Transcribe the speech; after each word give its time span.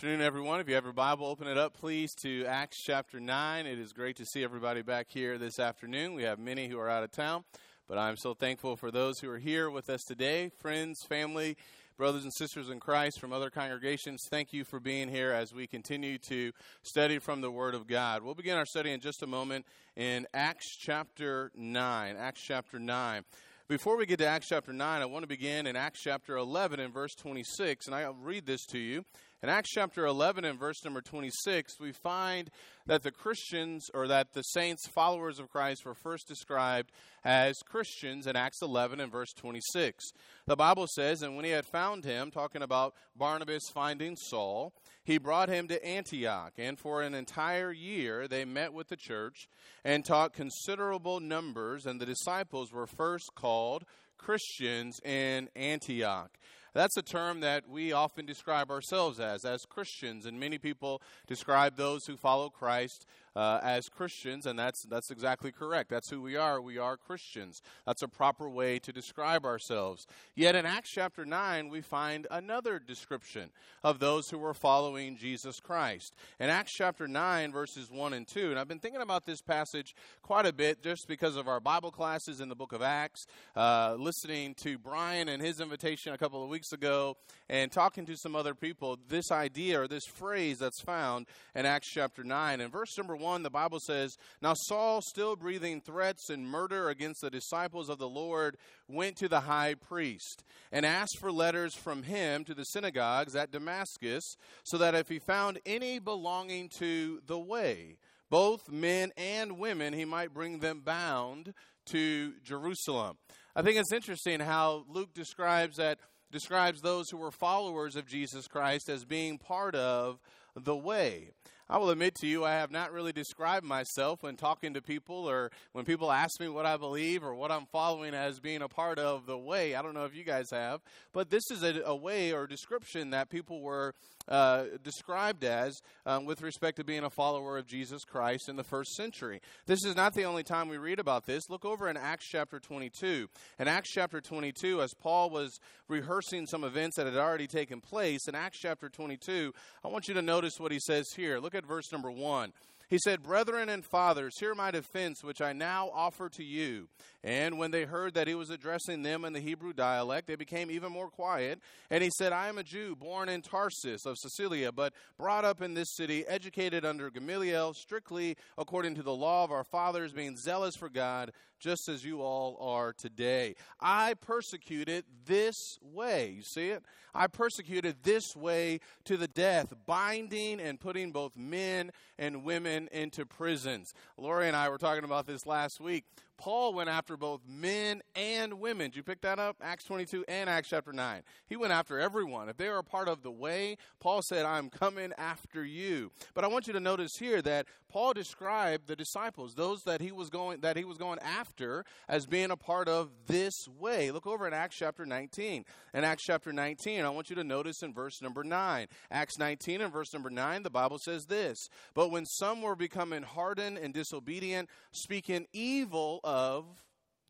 afternoon, 0.00 0.22
everyone. 0.22 0.60
If 0.60 0.66
you 0.66 0.74
have 0.76 0.84
your 0.84 0.94
Bible, 0.94 1.26
open 1.26 1.46
it 1.46 1.58
up, 1.58 1.74
please, 1.74 2.14
to 2.22 2.46
Acts 2.46 2.82
chapter 2.82 3.20
9. 3.20 3.66
It 3.66 3.78
is 3.78 3.92
great 3.92 4.16
to 4.16 4.24
see 4.24 4.42
everybody 4.42 4.80
back 4.80 5.08
here 5.10 5.36
this 5.36 5.58
afternoon. 5.58 6.14
We 6.14 6.22
have 6.22 6.38
many 6.38 6.68
who 6.68 6.78
are 6.78 6.88
out 6.88 7.02
of 7.02 7.10
town, 7.10 7.44
but 7.86 7.98
I'm 7.98 8.16
so 8.16 8.32
thankful 8.32 8.76
for 8.76 8.90
those 8.90 9.20
who 9.20 9.28
are 9.28 9.36
here 9.36 9.68
with 9.68 9.90
us 9.90 10.04
today 10.04 10.52
friends, 10.58 11.02
family, 11.02 11.54
brothers 11.98 12.22
and 12.22 12.32
sisters 12.32 12.70
in 12.70 12.80
Christ 12.80 13.20
from 13.20 13.30
other 13.30 13.50
congregations. 13.50 14.26
Thank 14.26 14.54
you 14.54 14.64
for 14.64 14.80
being 14.80 15.10
here 15.10 15.32
as 15.32 15.52
we 15.52 15.66
continue 15.66 16.16
to 16.16 16.52
study 16.82 17.18
from 17.18 17.42
the 17.42 17.50
Word 17.50 17.74
of 17.74 17.86
God. 17.86 18.22
We'll 18.22 18.34
begin 18.34 18.56
our 18.56 18.64
study 18.64 18.92
in 18.92 19.00
just 19.00 19.22
a 19.22 19.26
moment 19.26 19.66
in 19.96 20.26
Acts 20.32 20.76
chapter 20.76 21.52
9. 21.54 22.16
Acts 22.16 22.40
chapter 22.40 22.78
9. 22.78 23.22
Before 23.68 23.98
we 23.98 24.06
get 24.06 24.18
to 24.18 24.26
Acts 24.26 24.48
chapter 24.48 24.72
9, 24.72 25.02
I 25.02 25.04
want 25.04 25.24
to 25.24 25.28
begin 25.28 25.66
in 25.66 25.76
Acts 25.76 26.00
chapter 26.00 26.36
11 26.36 26.80
and 26.80 26.92
verse 26.92 27.14
26, 27.14 27.86
and 27.86 27.94
I'll 27.94 28.14
read 28.14 28.46
this 28.46 28.64
to 28.66 28.78
you. 28.78 29.04
In 29.42 29.48
Acts 29.48 29.70
chapter 29.70 30.04
11 30.04 30.44
and 30.44 30.58
verse 30.58 30.84
number 30.84 31.00
26, 31.00 31.80
we 31.80 31.92
find 31.92 32.50
that 32.84 33.02
the 33.02 33.10
Christians, 33.10 33.88
or 33.94 34.06
that 34.06 34.34
the 34.34 34.42
saints, 34.42 34.86
followers 34.86 35.38
of 35.38 35.48
Christ, 35.48 35.86
were 35.86 35.94
first 35.94 36.28
described 36.28 36.92
as 37.24 37.56
Christians 37.64 38.26
in 38.26 38.36
Acts 38.36 38.60
11 38.60 39.00
and 39.00 39.10
verse 39.10 39.32
26. 39.32 40.12
The 40.46 40.56
Bible 40.56 40.86
says, 40.94 41.22
And 41.22 41.36
when 41.36 41.46
he 41.46 41.52
had 41.52 41.64
found 41.64 42.04
him, 42.04 42.30
talking 42.30 42.60
about 42.60 42.92
Barnabas 43.16 43.70
finding 43.72 44.14
Saul, 44.14 44.74
he 45.04 45.16
brought 45.16 45.48
him 45.48 45.68
to 45.68 45.82
Antioch, 45.82 46.52
and 46.58 46.78
for 46.78 47.00
an 47.00 47.14
entire 47.14 47.72
year 47.72 48.28
they 48.28 48.44
met 48.44 48.74
with 48.74 48.88
the 48.88 48.96
church 48.96 49.48
and 49.86 50.04
taught 50.04 50.34
considerable 50.34 51.18
numbers, 51.18 51.86
and 51.86 51.98
the 51.98 52.04
disciples 52.04 52.74
were 52.74 52.86
first 52.86 53.30
called 53.34 53.86
Christians 54.18 55.00
in 55.02 55.48
Antioch. 55.56 56.30
That's 56.72 56.96
a 56.96 57.02
term 57.02 57.40
that 57.40 57.68
we 57.68 57.92
often 57.92 58.26
describe 58.26 58.70
ourselves 58.70 59.18
as, 59.18 59.44
as 59.44 59.66
Christians, 59.66 60.26
and 60.26 60.38
many 60.38 60.58
people 60.58 61.02
describe 61.26 61.76
those 61.76 62.06
who 62.06 62.16
follow 62.16 62.48
Christ 62.48 63.06
uh, 63.36 63.60
as 63.62 63.88
Christians, 63.88 64.46
and 64.46 64.58
that's 64.58 64.82
that's 64.84 65.10
exactly 65.10 65.52
correct. 65.52 65.90
That's 65.90 66.10
who 66.10 66.20
we 66.20 66.36
are. 66.36 66.60
We 66.60 66.78
are 66.78 66.96
Christians. 66.96 67.62
That's 67.86 68.02
a 68.02 68.08
proper 68.08 68.48
way 68.48 68.78
to 68.80 68.92
describe 68.92 69.44
ourselves. 69.44 70.06
Yet 70.34 70.56
in 70.56 70.66
Acts 70.66 70.90
chapter 70.90 71.24
nine, 71.24 71.68
we 71.68 71.80
find 71.80 72.26
another 72.30 72.78
description 72.78 73.50
of 73.84 73.98
those 73.98 74.30
who 74.30 74.38
were 74.38 74.54
following 74.54 75.16
Jesus 75.16 75.60
Christ. 75.60 76.14
In 76.38 76.50
Acts 76.50 76.72
chapter 76.72 77.06
nine, 77.06 77.52
verses 77.52 77.90
one 77.90 78.12
and 78.12 78.26
two, 78.26 78.50
and 78.50 78.58
I've 78.58 78.68
been 78.68 78.78
thinking 78.78 79.02
about 79.02 79.26
this 79.26 79.40
passage 79.40 79.94
quite 80.22 80.46
a 80.46 80.52
bit 80.52 80.82
just 80.82 81.06
because 81.06 81.36
of 81.36 81.48
our 81.48 81.60
Bible 81.60 81.90
classes 81.90 82.40
in 82.40 82.48
the 82.48 82.56
book 82.56 82.72
of 82.72 82.82
Acts, 82.82 83.26
uh, 83.56 83.94
listening 83.98 84.54
to 84.54 84.78
Brian 84.78 85.28
and 85.28 85.42
his 85.42 85.60
invitation 85.60 86.12
a 86.12 86.18
couple 86.18 86.42
of 86.42 86.50
weeks 86.50 86.72
ago, 86.72 87.16
and 87.48 87.70
talking 87.70 88.06
to 88.06 88.16
some 88.16 88.34
other 88.34 88.54
people. 88.54 88.98
This 89.08 89.30
idea 89.30 89.80
or 89.80 89.88
this 89.88 90.06
phrase 90.06 90.58
that's 90.58 90.80
found 90.80 91.26
in 91.54 91.66
Acts 91.66 91.88
chapter 91.88 92.24
nine, 92.24 92.60
and 92.60 92.72
verse 92.72 92.96
number 92.98 93.16
1, 93.20 93.42
the 93.42 93.50
Bible 93.50 93.78
says, 93.80 94.16
Now 94.42 94.54
Saul, 94.54 95.00
still 95.02 95.36
breathing 95.36 95.80
threats 95.80 96.30
and 96.30 96.48
murder 96.48 96.88
against 96.88 97.20
the 97.20 97.30
disciples 97.30 97.88
of 97.88 97.98
the 97.98 98.08
Lord, 98.08 98.56
went 98.88 99.16
to 99.18 99.28
the 99.28 99.40
high 99.40 99.74
priest 99.74 100.42
and 100.72 100.84
asked 100.86 101.18
for 101.18 101.30
letters 101.30 101.74
from 101.74 102.02
him 102.02 102.44
to 102.44 102.54
the 102.54 102.64
synagogues 102.64 103.36
at 103.36 103.50
Damascus, 103.50 104.36
so 104.64 104.78
that 104.78 104.94
if 104.94 105.08
he 105.08 105.18
found 105.18 105.60
any 105.64 105.98
belonging 105.98 106.68
to 106.78 107.20
the 107.26 107.38
way, 107.38 107.96
both 108.30 108.70
men 108.70 109.12
and 109.16 109.58
women, 109.58 109.92
he 109.92 110.04
might 110.04 110.32
bring 110.32 110.60
them 110.60 110.80
bound 110.80 111.52
to 111.86 112.34
Jerusalem. 112.42 113.18
I 113.54 113.62
think 113.62 113.78
it's 113.78 113.92
interesting 113.92 114.40
how 114.40 114.84
Luke 114.88 115.12
describes 115.12 115.76
that 115.76 115.98
describes 116.30 116.80
those 116.80 117.10
who 117.10 117.16
were 117.16 117.32
followers 117.32 117.96
of 117.96 118.06
Jesus 118.06 118.46
Christ 118.46 118.88
as 118.88 119.04
being 119.04 119.38
part 119.38 119.74
of 119.74 120.20
the 120.54 120.76
way. 120.76 121.30
I 121.72 121.78
will 121.78 121.90
admit 121.90 122.16
to 122.16 122.26
you, 122.26 122.44
I 122.44 122.54
have 122.54 122.72
not 122.72 122.90
really 122.90 123.12
described 123.12 123.64
myself 123.64 124.24
when 124.24 124.34
talking 124.34 124.74
to 124.74 124.82
people 124.82 125.30
or 125.30 125.52
when 125.70 125.84
people 125.84 126.10
ask 126.10 126.40
me 126.40 126.48
what 126.48 126.66
I 126.66 126.76
believe 126.76 127.22
or 127.22 127.32
what 127.32 127.52
I'm 127.52 127.66
following 127.66 128.12
as 128.12 128.40
being 128.40 128.60
a 128.60 128.68
part 128.68 128.98
of 128.98 129.24
the 129.26 129.38
way. 129.38 129.76
I 129.76 129.82
don't 129.82 129.94
know 129.94 130.04
if 130.04 130.12
you 130.12 130.24
guys 130.24 130.50
have, 130.50 130.80
but 131.12 131.30
this 131.30 131.44
is 131.48 131.62
a, 131.62 131.80
a 131.86 131.94
way 131.94 132.32
or 132.32 132.48
description 132.48 133.10
that 133.10 133.30
people 133.30 133.62
were 133.62 133.94
uh, 134.28 134.64
described 134.82 135.44
as 135.44 135.80
um, 136.06 136.24
with 136.24 136.42
respect 136.42 136.76
to 136.76 136.84
being 136.84 137.04
a 137.04 137.10
follower 137.10 137.58
of 137.58 137.66
Jesus 137.66 138.04
Christ 138.04 138.48
in 138.48 138.56
the 138.56 138.64
first 138.64 138.94
century. 138.94 139.40
This 139.66 139.84
is 139.84 139.96
not 139.96 140.14
the 140.14 140.24
only 140.24 140.42
time 140.42 140.68
we 140.68 140.78
read 140.78 140.98
about 140.98 141.26
this. 141.26 141.48
Look 141.50 141.64
over 141.64 141.88
in 141.88 141.96
Acts 141.96 142.26
chapter 142.26 142.60
22. 142.60 143.28
In 143.58 143.68
Acts 143.68 143.90
chapter 143.90 144.20
22, 144.20 144.82
as 144.82 144.94
Paul 144.94 145.30
was 145.30 145.58
rehearsing 145.88 146.46
some 146.46 146.64
events 146.64 146.96
that 146.96 147.06
had 147.06 147.16
already 147.16 147.46
taken 147.46 147.80
place, 147.80 148.28
in 148.28 148.34
Acts 148.34 148.58
chapter 148.58 148.88
22, 148.88 149.52
I 149.84 149.88
want 149.88 150.08
you 150.08 150.14
to 150.14 150.22
notice 150.22 150.54
what 150.58 150.72
he 150.72 150.78
says 150.80 151.06
here. 151.16 151.38
Look 151.38 151.54
at 151.54 151.66
verse 151.66 151.90
number 151.92 152.10
one. 152.10 152.52
He 152.90 152.98
said, 152.98 153.22
Brethren 153.22 153.68
and 153.68 153.84
fathers, 153.84 154.34
hear 154.40 154.52
my 154.52 154.72
defense, 154.72 155.22
which 155.22 155.40
I 155.40 155.52
now 155.52 155.90
offer 155.94 156.28
to 156.30 156.42
you. 156.42 156.88
And 157.22 157.56
when 157.56 157.70
they 157.70 157.84
heard 157.84 158.14
that 158.14 158.26
he 158.26 158.34
was 158.34 158.50
addressing 158.50 159.04
them 159.04 159.24
in 159.24 159.32
the 159.32 159.38
Hebrew 159.40 159.72
dialect, 159.72 160.26
they 160.26 160.34
became 160.34 160.72
even 160.72 160.90
more 160.90 161.08
quiet. 161.08 161.60
And 161.88 162.02
he 162.02 162.10
said, 162.18 162.32
I 162.32 162.48
am 162.48 162.58
a 162.58 162.64
Jew, 162.64 162.96
born 162.96 163.28
in 163.28 163.42
Tarsus 163.42 164.06
of 164.06 164.16
Cilicia, 164.18 164.72
but 164.72 164.92
brought 165.16 165.44
up 165.44 165.62
in 165.62 165.74
this 165.74 165.94
city, 165.94 166.26
educated 166.26 166.84
under 166.84 167.10
Gamaliel, 167.10 167.74
strictly 167.74 168.36
according 168.58 168.96
to 168.96 169.04
the 169.04 169.14
law 169.14 169.44
of 169.44 169.52
our 169.52 169.64
fathers, 169.64 170.12
being 170.12 170.36
zealous 170.36 170.74
for 170.74 170.88
God, 170.88 171.30
just 171.60 171.88
as 171.88 172.04
you 172.04 172.22
all 172.22 172.56
are 172.60 172.92
today. 172.92 173.54
I 173.80 174.14
persecuted 174.14 175.04
this 175.26 175.78
way. 175.82 176.30
You 176.30 176.42
see 176.42 176.70
it? 176.70 176.82
I 177.14 177.26
persecuted 177.26 177.96
this 178.02 178.34
way 178.34 178.80
to 179.04 179.16
the 179.16 179.28
death, 179.28 179.72
binding 179.86 180.60
and 180.60 180.80
putting 180.80 181.12
both 181.12 181.36
men 181.36 181.90
and 182.18 182.44
women 182.44 182.88
into 182.92 183.26
prisons. 183.26 183.94
Lori 184.16 184.48
and 184.48 184.56
I 184.56 184.68
were 184.68 184.78
talking 184.78 185.04
about 185.04 185.26
this 185.26 185.46
last 185.46 185.80
week. 185.80 186.04
Paul 186.40 186.72
went 186.72 186.88
after 186.88 187.18
both 187.18 187.42
men 187.46 188.00
and 188.14 188.54
women. 188.54 188.90
Did 188.90 188.96
you 188.96 189.02
pick 189.02 189.20
that 189.20 189.38
up? 189.38 189.56
Acts 189.60 189.84
22 189.84 190.24
and 190.26 190.48
Acts 190.48 190.70
chapter 190.70 190.90
9. 190.90 191.22
He 191.46 191.56
went 191.56 191.70
after 191.70 192.00
everyone. 192.00 192.48
If 192.48 192.56
they 192.56 192.70
were 192.70 192.78
a 192.78 192.82
part 192.82 193.08
of 193.08 193.22
the 193.22 193.30
way, 193.30 193.76
Paul 194.00 194.22
said, 194.22 194.46
I'm 194.46 194.70
coming 194.70 195.12
after 195.18 195.62
you. 195.62 196.12
But 196.32 196.44
I 196.44 196.46
want 196.46 196.66
you 196.66 196.72
to 196.72 196.80
notice 196.80 197.18
here 197.18 197.42
that 197.42 197.66
Paul 197.90 198.14
described 198.14 198.86
the 198.86 198.96
disciples, 198.96 199.54
those 199.54 199.82
that 199.82 200.00
he 200.00 200.12
was 200.12 200.30
going 200.30 200.60
that 200.60 200.76
he 200.76 200.84
was 200.84 200.96
going 200.96 201.18
after 201.18 201.84
as 202.08 202.24
being 202.24 202.50
a 202.50 202.56
part 202.56 202.88
of 202.88 203.10
this 203.26 203.66
way. 203.78 204.10
Look 204.10 204.26
over 204.26 204.46
in 204.46 204.54
Acts 204.54 204.76
chapter 204.76 205.04
19. 205.04 205.64
In 205.92 206.04
Acts 206.04 206.22
chapter 206.22 206.52
19, 206.52 207.04
I 207.04 207.08
want 207.10 207.30
you 207.30 207.36
to 207.36 207.44
notice 207.44 207.82
in 207.82 207.92
verse 207.92 208.22
number 208.22 208.44
9. 208.44 208.86
Acts 209.10 209.38
19 209.38 209.80
and 209.80 209.92
verse 209.92 210.12
number 210.14 210.30
9, 210.30 210.62
the 210.62 210.70
Bible 210.70 210.98
says 210.98 211.26
this, 211.26 211.68
"But 211.92 212.10
when 212.10 212.24
some 212.24 212.62
were 212.62 212.76
becoming 212.76 213.24
hardened 213.24 213.76
and 213.76 213.92
disobedient, 213.92 214.70
speaking 214.92 215.46
evil 215.52 216.20
of, 216.30 216.64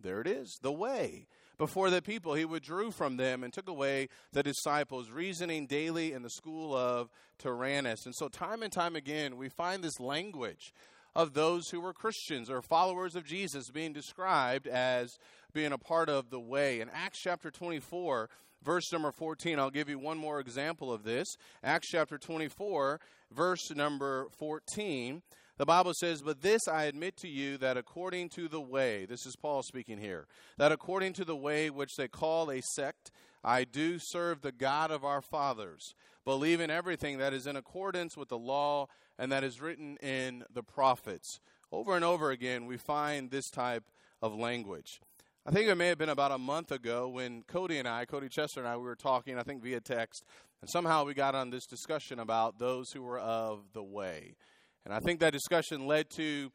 there 0.01 0.21
it 0.21 0.27
is, 0.27 0.59
the 0.63 0.73
way. 0.73 1.27
Before 1.59 1.91
the 1.91 2.01
people, 2.01 2.35
he 2.35 2.45
withdrew 2.45 2.91
from 2.91 3.17
them 3.17 3.45
and 3.45 3.53
took 3.53 3.69
away 3.69 4.09
the 4.33 4.43
disciples, 4.43 5.11
reasoning 5.11 5.67
daily 5.67 6.13
in 6.13 6.23
the 6.23 6.31
school 6.31 6.75
of 6.75 7.11
Tyrannus. 7.39 8.07
And 8.07 8.15
so, 8.15 8.29
time 8.29 8.63
and 8.63 8.73
time 8.73 8.97
again, 8.97 9.37
we 9.37 9.49
find 9.49 9.83
this 9.83 10.01
language 10.01 10.73
of 11.15 11.35
those 11.35 11.69
who 11.69 11.81
were 11.81 11.93
Christians 11.93 12.49
or 12.49 12.63
followers 12.63 13.17
of 13.17 13.27
Jesus 13.27 13.71
being 13.71 13.93
described 13.93 14.67
as 14.67 15.19
being 15.53 15.73
a 15.73 15.79
part 15.79 16.09
of 16.09 16.31
the 16.31 16.41
way. 16.41 16.81
In 16.81 16.89
Acts 16.95 17.21
chapter 17.21 17.51
24, 17.51 18.31
verse 18.63 18.93
number 18.93 19.13
14, 19.13 19.59
I'll 19.59 19.71
give 19.71 19.89
you 19.89 19.99
one 19.99 20.19
more 20.19 20.41
example 20.41 20.93
of 20.93 21.03
this. 21.03 21.37
Acts 21.63 21.89
chapter 21.89 22.17
24, 22.17 23.01
verse 23.33 23.71
number 23.75 24.29
14. 24.39 25.23
The 25.61 25.67
Bible 25.67 25.93
says, 25.93 26.23
But 26.23 26.41
this 26.41 26.67
I 26.67 26.85
admit 26.85 27.19
to 27.19 27.29
you 27.29 27.59
that 27.59 27.77
according 27.77 28.31
to 28.31 28.49
the 28.49 28.63
way, 28.63 29.05
this 29.05 29.27
is 29.27 29.37
Paul 29.37 29.63
speaking 29.63 29.99
here, 29.99 30.27
that 30.57 30.73
according 30.73 31.13
to 31.13 31.25
the 31.27 31.37
way 31.37 31.69
which 31.69 31.97
they 31.97 32.09
call 32.09 32.51
a 32.51 32.63
sect, 32.63 33.11
I 33.45 33.65
do 33.65 33.99
serve 33.99 34.41
the 34.41 34.53
God 34.53 34.91
of 34.91 35.05
our 35.05 35.21
fathers, 35.21 35.93
believe 36.25 36.63
in 36.63 36.71
everything 36.71 37.19
that 37.19 37.35
is 37.35 37.47
in 37.47 37.57
accordance 37.57 38.17
with 38.17 38.31
the 38.31 38.39
law 38.39 38.87
and 39.19 39.31
that 39.33 39.45
is 39.45 39.61
written 39.61 39.99
in 39.99 40.45
the 40.51 40.63
prophets. 40.63 41.41
Over 41.71 41.95
and 41.95 42.07
over 42.07 42.31
again, 42.31 42.65
we 42.65 42.79
find 42.79 43.31
this 43.31 43.51
type 43.51 43.85
of 44.23 44.35
language. 44.35 44.99
I 45.45 45.51
think 45.51 45.69
it 45.69 45.75
may 45.75 45.89
have 45.89 45.99
been 45.99 46.09
about 46.09 46.33
a 46.33 46.39
month 46.39 46.73
ago 46.73 47.07
when 47.07 47.43
Cody 47.43 47.77
and 47.77 47.87
I, 47.87 48.07
Cody 48.07 48.31
Chester 48.31 48.61
and 48.61 48.69
I, 48.69 48.79
we 48.79 48.85
were 48.85 48.97
talking, 48.97 49.37
I 49.37 49.43
think 49.43 49.63
via 49.63 49.81
text, 49.81 50.25
and 50.63 50.71
somehow 50.71 51.05
we 51.05 51.13
got 51.13 51.35
on 51.35 51.51
this 51.51 51.67
discussion 51.67 52.19
about 52.19 52.59
those 52.59 52.93
who 52.93 53.03
were 53.03 53.21
of 53.21 53.75
the 53.75 53.83
way. 53.83 54.37
And 54.85 54.95
I 54.95 55.01
think 55.01 55.21
that 55.21 55.33
discussion 55.33 55.87
led 55.87 56.11
to 56.11 56.51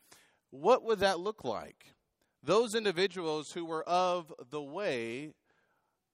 what 0.50 0.83
would 0.83 1.00
that 1.00 1.19
look 1.19 1.44
like? 1.44 1.95
Those 2.44 2.75
individuals 2.75 3.51
who 3.51 3.66
were 3.66 3.83
of 3.83 4.33
the 4.51 4.62
way, 4.62 5.33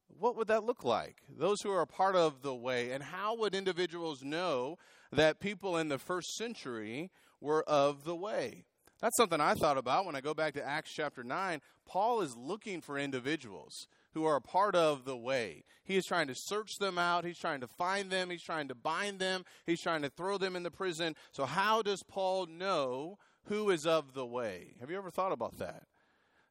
what 0.07 0.35
would 0.35 0.47
that 0.47 0.63
look 0.63 0.83
like? 0.83 1.17
Those 1.29 1.61
who 1.61 1.71
are 1.71 1.81
a 1.81 1.87
part 1.87 2.15
of 2.15 2.41
the 2.41 2.55
way, 2.55 2.91
and 2.91 3.03
how 3.03 3.35
would 3.37 3.53
individuals 3.53 4.23
know 4.23 4.77
that 5.11 5.39
people 5.39 5.77
in 5.77 5.89
the 5.89 5.97
first 5.97 6.35
century 6.35 7.11
were 7.39 7.63
of 7.63 8.03
the 8.03 8.15
way? 8.15 8.65
That's 9.01 9.17
something 9.17 9.41
I 9.41 9.55
thought 9.55 9.77
about 9.77 10.05
when 10.05 10.15
I 10.15 10.21
go 10.21 10.33
back 10.33 10.53
to 10.53 10.65
Acts 10.65 10.93
chapter 10.93 11.23
9. 11.23 11.59
Paul 11.87 12.21
is 12.21 12.37
looking 12.37 12.81
for 12.81 12.97
individuals 12.97 13.87
who 14.13 14.25
are 14.25 14.35
a 14.35 14.41
part 14.41 14.75
of 14.75 15.05
the 15.05 15.17
way. 15.17 15.63
He 15.83 15.97
is 15.97 16.05
trying 16.05 16.27
to 16.27 16.35
search 16.35 16.77
them 16.77 16.97
out. 16.97 17.25
He's 17.25 17.39
trying 17.39 17.61
to 17.61 17.67
find 17.67 18.09
them. 18.09 18.29
He's 18.29 18.43
trying 18.43 18.67
to 18.67 18.75
bind 18.75 19.19
them. 19.19 19.43
He's 19.65 19.81
trying 19.81 20.01
to 20.03 20.09
throw 20.09 20.37
them 20.37 20.55
in 20.55 20.63
the 20.63 20.71
prison. 20.71 21.15
So, 21.31 21.45
how 21.45 21.81
does 21.81 22.03
Paul 22.03 22.45
know 22.45 23.17
who 23.45 23.69
is 23.69 23.85
of 23.85 24.13
the 24.13 24.25
way? 24.25 24.75
Have 24.79 24.89
you 24.89 24.97
ever 24.97 25.09
thought 25.09 25.31
about 25.31 25.57
that? 25.57 25.83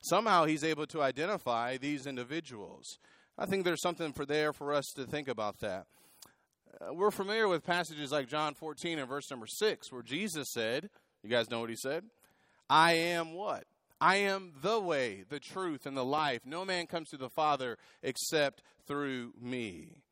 Somehow 0.02 0.46
he's 0.46 0.64
able 0.64 0.86
to 0.86 1.02
identify 1.02 1.76
these 1.76 2.06
individuals. 2.06 2.98
I 3.38 3.46
think 3.46 3.64
there's 3.64 3.82
something 3.82 4.12
for 4.12 4.26
there 4.26 4.52
for 4.52 4.72
us 4.72 4.86
to 4.96 5.04
think 5.04 5.28
about 5.28 5.60
that. 5.60 5.86
Uh, 6.80 6.94
we're 6.94 7.10
familiar 7.10 7.48
with 7.48 7.64
passages 7.64 8.12
like 8.12 8.28
John 8.28 8.54
14 8.54 8.98
and 8.98 9.08
verse 9.08 9.30
number 9.30 9.46
6, 9.46 9.92
where 9.92 10.02
Jesus 10.02 10.50
said, 10.52 10.88
You 11.22 11.30
guys 11.30 11.50
know 11.50 11.60
what 11.60 11.70
he 11.70 11.76
said? 11.76 12.04
I 12.68 12.92
am 12.92 13.34
what? 13.34 13.64
I 14.00 14.16
am 14.16 14.52
the 14.62 14.80
way, 14.80 15.24
the 15.28 15.40
truth, 15.40 15.84
and 15.84 15.96
the 15.96 16.04
life. 16.04 16.40
No 16.44 16.64
man 16.64 16.86
comes 16.86 17.10
to 17.10 17.16
the 17.16 17.28
Father 17.28 17.76
except 18.02 18.62
through 18.86 19.34
me. 19.40 20.02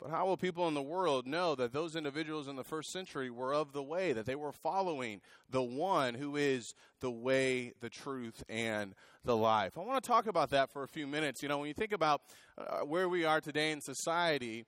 But 0.00 0.10
how 0.10 0.26
will 0.26 0.36
people 0.36 0.68
in 0.68 0.74
the 0.74 0.82
world 0.82 1.26
know 1.26 1.54
that 1.54 1.72
those 1.72 1.96
individuals 1.96 2.48
in 2.48 2.56
the 2.56 2.64
first 2.64 2.90
century 2.90 3.30
were 3.30 3.54
of 3.54 3.72
the 3.72 3.82
way, 3.82 4.12
that 4.12 4.26
they 4.26 4.34
were 4.34 4.52
following 4.52 5.20
the 5.48 5.62
one 5.62 6.14
who 6.14 6.36
is 6.36 6.74
the 7.00 7.10
way, 7.10 7.72
the 7.80 7.88
truth, 7.88 8.44
and 8.48 8.94
the 9.24 9.36
life? 9.36 9.78
I 9.78 9.80
want 9.80 10.02
to 10.02 10.06
talk 10.06 10.26
about 10.26 10.50
that 10.50 10.70
for 10.70 10.82
a 10.82 10.88
few 10.88 11.06
minutes. 11.06 11.42
You 11.42 11.48
know, 11.48 11.58
when 11.58 11.68
you 11.68 11.74
think 11.74 11.92
about 11.92 12.20
uh, 12.58 12.80
where 12.80 13.08
we 13.08 13.24
are 13.24 13.40
today 13.40 13.70
in 13.70 13.80
society, 13.80 14.66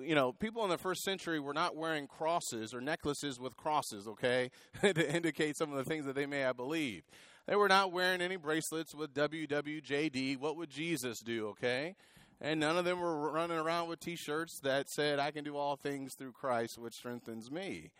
you 0.00 0.14
know, 0.14 0.32
people 0.32 0.64
in 0.64 0.70
the 0.70 0.78
first 0.78 1.02
century 1.02 1.38
were 1.38 1.54
not 1.54 1.76
wearing 1.76 2.06
crosses 2.06 2.74
or 2.74 2.80
necklaces 2.80 3.38
with 3.38 3.56
crosses, 3.56 4.08
okay, 4.08 4.50
to 4.80 5.14
indicate 5.14 5.56
some 5.56 5.70
of 5.70 5.76
the 5.76 5.84
things 5.84 6.04
that 6.06 6.16
they 6.16 6.26
may 6.26 6.40
have 6.40 6.56
believed. 6.56 7.04
They 7.48 7.56
were 7.56 7.68
not 7.68 7.92
wearing 7.92 8.20
any 8.20 8.36
bracelets 8.36 8.94
with 8.94 9.14
WWJD. 9.14 10.38
What 10.38 10.58
would 10.58 10.68
Jesus 10.68 11.20
do, 11.20 11.48
okay? 11.48 11.96
And 12.42 12.60
none 12.60 12.76
of 12.76 12.84
them 12.84 13.00
were 13.00 13.30
running 13.30 13.56
around 13.56 13.88
with 13.88 14.00
t 14.00 14.16
shirts 14.16 14.60
that 14.60 14.90
said, 14.90 15.18
I 15.18 15.30
can 15.30 15.44
do 15.44 15.56
all 15.56 15.74
things 15.74 16.12
through 16.12 16.32
Christ, 16.32 16.76
which 16.76 16.92
strengthens 16.92 17.50
me. 17.50 17.90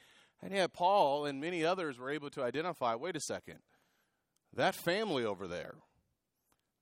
And 0.42 0.52
yet, 0.52 0.74
Paul 0.74 1.24
and 1.24 1.40
many 1.40 1.64
others 1.64 1.98
were 1.98 2.10
able 2.10 2.28
to 2.30 2.42
identify 2.42 2.94
wait 2.94 3.16
a 3.16 3.20
second, 3.20 3.60
that 4.54 4.74
family 4.74 5.24
over 5.24 5.48
there, 5.48 5.76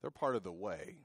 they're 0.02 0.10
part 0.10 0.34
of 0.34 0.42
the 0.42 0.52
way. 0.52 0.96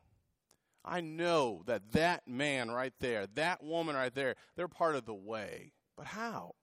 I 0.84 1.00
know 1.00 1.62
that 1.68 1.92
that 1.92 2.28
man 2.28 2.72
right 2.72 2.94
there, 3.00 3.28
that 3.36 3.63
woman 3.63 3.96
right 3.96 4.13
there, 4.13 4.34
they're 4.56 4.68
part 4.68 4.96
of 4.96 5.06
the 5.06 5.13
way. 5.13 5.74
But 5.96 6.08
how? 6.08 6.56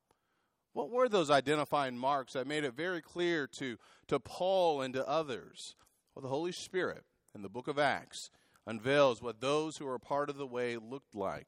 What 0.72 0.90
were 0.90 1.08
those 1.08 1.30
identifying 1.30 1.96
marks 1.98 2.34
that 2.34 2.46
made 2.46 2.64
it 2.64 2.74
very 2.74 3.00
clear 3.00 3.46
to, 3.58 3.76
to 4.08 4.20
Paul 4.20 4.82
and 4.82 4.94
to 4.94 5.08
others? 5.08 5.74
Well, 6.14 6.22
the 6.22 6.28
Holy 6.28 6.52
Spirit 6.52 7.04
in 7.34 7.42
the 7.42 7.48
book 7.48 7.68
of 7.68 7.78
Acts 7.78 8.30
unveils 8.66 9.22
what 9.22 9.40
those 9.40 9.76
who 9.76 9.86
were 9.86 9.98
part 9.98 10.28
of 10.28 10.36
the 10.36 10.46
way 10.46 10.76
looked 10.76 11.14
like 11.14 11.46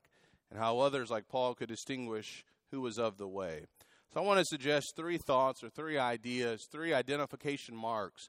and 0.50 0.58
how 0.58 0.78
others, 0.78 1.10
like 1.10 1.28
Paul, 1.28 1.54
could 1.54 1.68
distinguish 1.68 2.44
who 2.70 2.80
was 2.80 2.98
of 2.98 3.18
the 3.18 3.28
way. 3.28 3.66
So 4.12 4.20
I 4.20 4.24
want 4.24 4.40
to 4.40 4.44
suggest 4.44 4.96
three 4.96 5.18
thoughts 5.18 5.62
or 5.62 5.68
three 5.68 5.98
ideas, 5.98 6.66
three 6.70 6.92
identification 6.92 7.76
marks. 7.76 8.28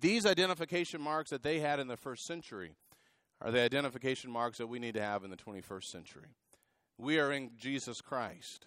These 0.00 0.26
identification 0.26 1.00
marks 1.00 1.30
that 1.30 1.42
they 1.42 1.60
had 1.60 1.78
in 1.78 1.86
the 1.86 1.96
first 1.96 2.26
century 2.26 2.72
are 3.40 3.50
the 3.50 3.60
identification 3.60 4.30
marks 4.30 4.58
that 4.58 4.66
we 4.66 4.78
need 4.78 4.94
to 4.94 5.02
have 5.02 5.22
in 5.22 5.30
the 5.30 5.36
21st 5.36 5.84
century. 5.84 6.26
We 6.98 7.18
are 7.18 7.32
in 7.32 7.52
Jesus 7.56 8.00
Christ. 8.00 8.66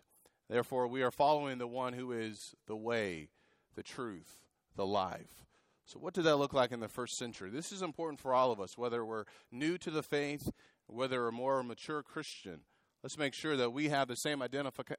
Therefore, 0.49 0.87
we 0.87 1.01
are 1.01 1.11
following 1.11 1.57
the 1.57 1.67
one 1.67 1.93
who 1.93 2.11
is 2.11 2.55
the 2.67 2.75
way, 2.75 3.29
the 3.75 3.83
truth, 3.83 4.39
the 4.75 4.85
life. 4.85 5.45
So, 5.85 5.99
what 5.99 6.13
did 6.13 6.23
that 6.23 6.37
look 6.37 6.53
like 6.53 6.71
in 6.71 6.79
the 6.79 6.87
first 6.87 7.17
century? 7.17 7.49
This 7.49 7.71
is 7.71 7.81
important 7.81 8.19
for 8.19 8.33
all 8.33 8.51
of 8.51 8.59
us, 8.59 8.77
whether 8.77 9.05
we're 9.05 9.25
new 9.51 9.77
to 9.79 9.91
the 9.91 10.03
faith, 10.03 10.49
whether 10.87 11.23
we're 11.23 11.31
more 11.31 11.63
mature 11.63 12.03
Christian. 12.03 12.61
Let's 13.01 13.17
make 13.17 13.33
sure 13.33 13.57
that 13.57 13.71
we 13.71 13.89
have 13.89 14.07
the 14.07 14.15
same 14.15 14.41
uh, 14.41 14.45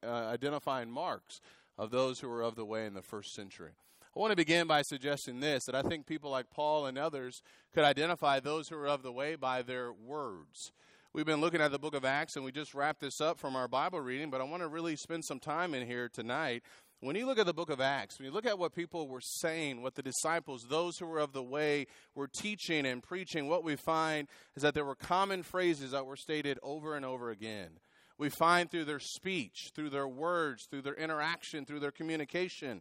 identifying 0.06 0.90
marks 0.90 1.40
of 1.78 1.90
those 1.90 2.20
who 2.20 2.28
were 2.28 2.42
of 2.42 2.54
the 2.54 2.64
way 2.64 2.86
in 2.86 2.94
the 2.94 3.02
first 3.02 3.34
century. 3.34 3.72
I 4.14 4.20
want 4.20 4.30
to 4.30 4.36
begin 4.36 4.66
by 4.66 4.82
suggesting 4.82 5.40
this 5.40 5.64
that 5.66 5.74
I 5.74 5.82
think 5.82 6.06
people 6.06 6.30
like 6.30 6.50
Paul 6.50 6.86
and 6.86 6.96
others 6.96 7.42
could 7.72 7.82
identify 7.82 8.38
those 8.38 8.68
who 8.68 8.76
are 8.76 8.86
of 8.86 9.02
the 9.02 9.10
way 9.10 9.34
by 9.34 9.62
their 9.62 9.92
words. 9.92 10.70
We've 11.14 11.24
been 11.24 11.40
looking 11.40 11.60
at 11.60 11.70
the 11.70 11.78
book 11.78 11.94
of 11.94 12.04
Acts 12.04 12.34
and 12.34 12.44
we 12.44 12.50
just 12.50 12.74
wrapped 12.74 13.00
this 13.00 13.20
up 13.20 13.38
from 13.38 13.54
our 13.54 13.68
Bible 13.68 14.00
reading, 14.00 14.30
but 14.30 14.40
I 14.40 14.44
want 14.44 14.64
to 14.64 14.68
really 14.68 14.96
spend 14.96 15.24
some 15.24 15.38
time 15.38 15.72
in 15.72 15.86
here 15.86 16.08
tonight. 16.08 16.64
When 16.98 17.14
you 17.14 17.24
look 17.24 17.38
at 17.38 17.46
the 17.46 17.54
book 17.54 17.70
of 17.70 17.80
Acts, 17.80 18.18
when 18.18 18.26
you 18.26 18.32
look 18.32 18.46
at 18.46 18.58
what 18.58 18.74
people 18.74 19.06
were 19.06 19.20
saying, 19.20 19.80
what 19.80 19.94
the 19.94 20.02
disciples, 20.02 20.66
those 20.68 20.98
who 20.98 21.06
were 21.06 21.20
of 21.20 21.32
the 21.32 21.40
way, 21.40 21.86
were 22.16 22.26
teaching 22.26 22.84
and 22.84 23.00
preaching, 23.00 23.48
what 23.48 23.62
we 23.62 23.76
find 23.76 24.26
is 24.56 24.64
that 24.64 24.74
there 24.74 24.84
were 24.84 24.96
common 24.96 25.44
phrases 25.44 25.92
that 25.92 26.04
were 26.04 26.16
stated 26.16 26.58
over 26.64 26.96
and 26.96 27.04
over 27.04 27.30
again 27.30 27.78
we 28.18 28.28
find 28.28 28.70
through 28.70 28.84
their 28.84 29.00
speech, 29.00 29.70
through 29.74 29.90
their 29.90 30.06
words, 30.06 30.66
through 30.70 30.82
their 30.82 30.94
interaction, 30.94 31.64
through 31.64 31.80
their 31.80 31.90
communication, 31.90 32.80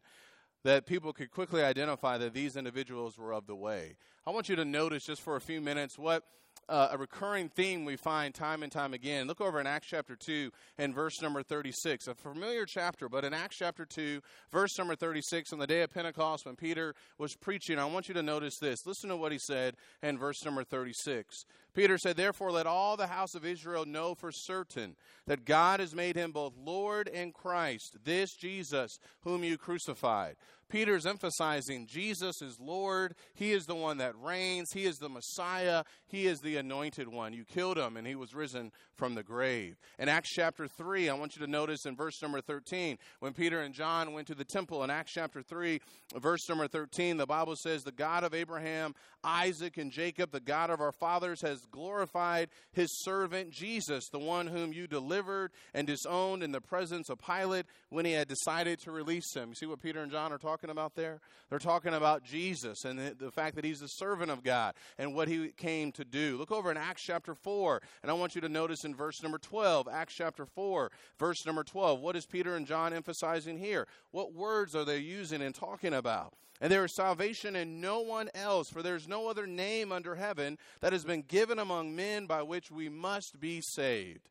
that 0.64 0.86
people 0.86 1.12
could 1.12 1.32
quickly 1.32 1.64
identify 1.64 2.18
that 2.18 2.34
these 2.34 2.56
individuals 2.56 3.18
were 3.18 3.34
of 3.34 3.48
the 3.48 3.56
way. 3.56 3.98
I 4.26 4.32
want 4.32 4.48
you 4.48 4.56
to 4.56 4.66
notice 4.66 5.06
just 5.06 5.22
for 5.22 5.36
a 5.36 5.42
few 5.42 5.60
minutes 5.60 5.98
what 5.98 6.24
uh, 6.70 6.90
a 6.92 6.98
recurring 6.98 7.50
theme 7.50 7.86
we 7.86 7.96
find 7.96 8.34
time 8.34 8.64
and 8.64 8.72
time 8.72 8.94
again. 8.94 9.28
Look 9.28 9.42
over 9.42 9.60
in 9.60 9.68
Acts 9.68 9.88
chapter 9.88 10.16
2 10.16 10.52
and 10.78 10.94
verse 10.94 11.22
number 11.22 11.44
36. 11.44 12.08
A 12.08 12.16
familiar 12.16 12.66
chapter, 12.66 13.10
but 13.10 13.26
in 13.26 13.34
Acts 13.34 13.58
chapter 13.58 13.86
2, 13.86 14.22
verse 14.52 14.78
number 14.78 14.96
36, 14.96 15.54
on 15.54 15.60
the 15.60 15.68
day 15.68 15.82
of 15.82 15.94
Pentecost 15.94 16.46
when 16.46 16.56
Peter 16.56 16.96
was 17.18 17.36
preaching, 17.36 17.80
I 17.80 17.86
want 17.86 18.08
you 18.08 18.14
to 18.14 18.24
notice 18.24 18.58
this. 18.58 18.86
Listen 18.86 19.10
to 19.10 19.18
what 19.18 19.32
he 19.32 19.38
said 19.38 19.76
in 20.02 20.18
verse 20.18 20.44
number 20.46 20.64
36. 20.64 21.46
Peter 21.74 21.98
said, 21.98 22.16
Therefore, 22.16 22.52
let 22.52 22.68
all 22.68 22.96
the 22.96 23.08
house 23.08 23.36
of 23.36 23.46
Israel 23.46 23.86
know 23.86 24.14
for 24.16 24.32
certain 24.32 24.96
that 25.26 25.46
God 25.46 25.80
has 25.80 25.96
made 25.96 26.16
him 26.16 26.32
both 26.32 26.54
Lord 26.58 27.10
and 27.14 27.34
Christ, 27.34 27.98
this 28.04 28.36
Jesus 28.36 29.00
whom 29.22 29.44
you 29.44 29.58
crucified. 29.58 30.36
Peter's 30.74 31.06
emphasizing 31.06 31.86
Jesus 31.86 32.42
is 32.42 32.60
Lord. 32.60 33.14
He 33.36 33.52
is 33.52 33.68
the 33.68 33.76
one 33.76 34.00
that 34.00 34.16
reigns. 34.20 34.72
He 34.74 34.86
is 34.86 34.98
the 34.98 35.08
Messiah. 35.08 35.84
He 36.08 36.26
is 36.26 36.40
the 36.40 36.58
anointed 36.58 37.08
one. 37.08 37.32
You 37.32 37.46
killed 37.46 37.78
him, 37.78 37.96
and 37.96 38.08
he 38.08 38.16
was 38.16 38.34
risen 38.34 38.72
from 38.96 39.14
the 39.14 39.22
grave. 39.22 39.78
In 40.00 40.10
Acts 40.10 40.32
chapter 40.32 40.68
3, 40.68 41.10
I 41.10 41.14
want 41.14 41.36
you 41.36 41.46
to 41.46 41.52
notice 41.52 41.86
in 41.86 41.96
verse 41.96 42.20
number 42.24 42.42
13, 42.42 42.98
when 43.20 43.34
Peter 43.34 43.62
and 43.62 43.72
John 43.72 44.14
went 44.14 44.26
to 44.30 44.36
the 44.36 44.46
temple 44.46 44.84
in 44.84 44.90
Acts 44.90 45.12
chapter 45.12 45.44
3, 45.44 45.80
verse 46.16 46.50
number 46.50 46.68
13, 46.68 47.18
the 47.18 47.28
Bible 47.28 47.56
says, 47.56 47.84
The 47.84 47.92
God 47.92 48.24
of 48.24 48.34
Abraham, 48.34 48.96
Isaac, 49.24 49.78
and 49.78 49.92
Jacob, 49.92 50.32
the 50.32 50.40
God 50.40 50.72
of 50.72 50.82
our 50.82 50.92
fathers, 50.92 51.42
has 51.42 51.63
glorified 51.72 52.50
his 52.72 52.90
servant 53.04 53.52
Jesus, 53.52 54.08
the 54.10 54.20
one 54.20 54.48
whom 54.48 54.74
you 54.74 54.88
delivered 54.88 55.52
and 55.74 55.88
disowned 55.88 56.44
in 56.44 56.52
the 56.52 56.62
presence 56.62 57.10
of 57.10 57.20
Pilate 57.20 57.66
when 57.90 58.06
he 58.06 58.14
had 58.14 58.28
decided 58.28 58.80
to 58.82 58.92
release 58.92 59.34
him. 59.36 59.50
You 59.50 59.56
see 59.56 59.66
what 59.66 59.82
Peter 59.82 60.02
and 60.02 60.12
John 60.12 60.32
are 60.32 60.38
talking 60.38 60.70
about 60.70 60.96
there? 60.96 61.20
They're 61.50 61.60
talking 61.60 61.94
about 61.94 62.24
Jesus 62.24 62.86
and 62.86 62.98
the, 62.98 63.16
the 63.18 63.32
fact 63.32 63.56
that 63.56 63.66
he's 63.66 63.80
the 63.80 63.88
servant 63.88 64.32
of 64.32 64.44
God 64.44 64.74
and 64.98 65.14
what 65.14 65.28
he 65.28 65.50
came 65.50 65.92
to 65.94 66.06
do. 66.06 66.38
Look 66.38 66.52
over 66.52 66.72
in 66.72 66.78
Acts 66.78 67.04
chapter 67.04 67.36
4, 67.36 67.82
and 68.02 68.12
I 68.12 68.14
want 68.14 68.36
you 68.36 68.42
to 68.42 68.50
notice 68.50 68.84
in 68.84 68.96
verse 68.96 69.22
number 69.22 69.38
12, 69.38 69.88
Acts 69.88 70.16
chapter 70.16 70.46
4, 70.46 70.92
verse 71.20 71.46
number 71.46 71.64
12. 71.64 72.00
What 72.00 72.16
is 72.16 72.26
Peter 72.26 72.56
and 72.56 72.66
John 72.66 72.94
emphasizing 72.94 73.58
here? 73.58 73.88
What 74.12 74.34
words 74.34 74.76
are 74.76 74.86
they 74.86 75.00
using 75.00 75.42
and 75.42 75.54
talking 75.54 75.94
about? 75.94 76.34
And 76.64 76.72
there 76.72 76.86
is 76.86 76.96
salvation 76.96 77.58
in 77.58 77.82
no 77.82 78.00
one 78.00 78.30
else, 78.34 78.70
for 78.70 78.82
there's 78.82 79.06
no 79.06 79.28
other 79.28 79.46
name 79.46 79.92
under 79.92 80.16
heaven 80.16 80.58
that 80.80 80.94
has 80.94 81.04
been 81.04 81.24
given 81.24 81.60
among 81.60 81.94
men 81.94 82.26
by 82.26 82.42
which 82.42 82.72
we 82.72 82.88
must 82.88 83.38
be 83.42 83.60
saved. 83.62 84.30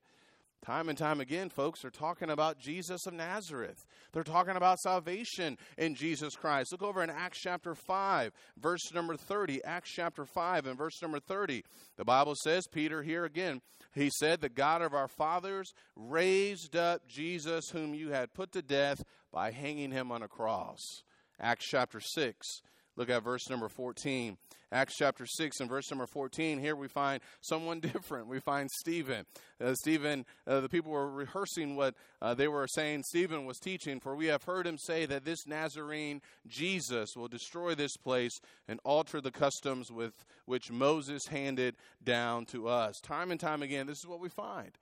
Time 0.65 0.89
and 0.89 0.97
time 0.97 1.21
again, 1.21 1.51
folks 1.51 1.85
are 1.85 1.91
talking 1.91 2.31
about 2.31 2.59
Jesus 2.59 3.05
of 3.07 3.13
Nazareth. 3.13 3.85
They're 4.15 4.25
talking 4.25 4.57
about 4.57 4.79
salvation 4.79 5.59
in 5.77 5.95
Jesus 5.95 6.35
Christ. 6.35 6.73
Look 6.73 6.83
over 6.83 7.03
in 7.03 7.11
Acts 7.11 7.39
chapter 7.39 7.75
5, 7.75 8.33
verse 8.57 8.95
number 8.95 9.15
30. 9.15 9.63
Acts 9.63 9.91
chapter 9.91 10.25
5 10.25 10.65
and 10.65 10.79
verse 10.79 11.03
number 11.03 11.21
30. 11.21 11.63
The 11.99 12.05
Bible 12.07 12.35
says, 12.43 12.67
Peter 12.67 13.03
here 13.03 13.27
again, 13.27 13.61
he 13.95 14.09
said, 14.09 14.41
The 14.41 14.49
God 14.49 14.81
of 14.81 14.95
our 14.95 15.09
fathers 15.09 15.75
raised 15.95 16.77
up 16.77 17.07
Jesus, 17.07 17.69
whom 17.69 17.93
you 17.93 18.09
had 18.09 18.33
put 18.33 18.53
to 18.53 18.63
death 18.63 19.05
by 19.31 19.51
hanging 19.51 19.91
him 19.91 20.11
on 20.11 20.23
a 20.23 20.29
cross. 20.29 21.03
Acts 21.41 21.67
chapter 21.69 22.01
6 22.01 22.63
Look 22.97 23.09
at 23.09 23.25
verse 23.25 23.49
number 23.49 23.69
14. 23.69 24.37
Acts 24.71 24.97
chapter 24.97 25.27
6 25.27 25.61
and 25.61 25.69
verse 25.69 25.91
number 25.91 26.07
14. 26.07 26.59
Here 26.59 26.77
we 26.77 26.89
find 26.89 27.23
someone 27.41 27.81
different. 27.81 28.27
We 28.27 28.39
find 28.39 28.71
Stephen. 28.71 29.25
Uh, 29.63 29.75
Stephen, 29.75 30.27
uh, 30.47 30.61
the 30.61 30.69
people 30.69 30.93
were 30.93 31.11
rehearsing 31.11 31.77
what 31.77 31.95
uh, 32.21 32.35
they 32.35 32.49
were 32.49 32.67
saying 32.67 33.03
Stephen 33.05 33.47
was 33.47 33.59
teaching, 33.59 33.99
for 33.99 34.15
we 34.15 34.27
have 34.27 34.45
heard 34.45 34.67
him 34.67 34.77
say 34.77 35.07
that 35.07 35.25
this 35.25 35.47
Nazarene 35.47 36.21
Jesus 36.47 37.17
will 37.17 37.29
destroy 37.29 37.75
this 37.75 37.97
place 37.97 38.39
and 38.69 38.79
alter 38.85 39.21
the 39.21 39.31
customs 39.31 39.91
with 39.91 40.13
which 40.45 40.71
Moses 40.71 41.27
handed 41.27 41.77
down 42.03 42.45
to 42.47 42.69
us. 42.69 43.01
Time 43.01 43.31
and 43.31 43.41
time 43.41 43.63
again, 43.63 43.87
this 43.87 43.99
is 43.99 44.07
what 44.07 44.21
we 44.21 44.29
find 44.29 44.73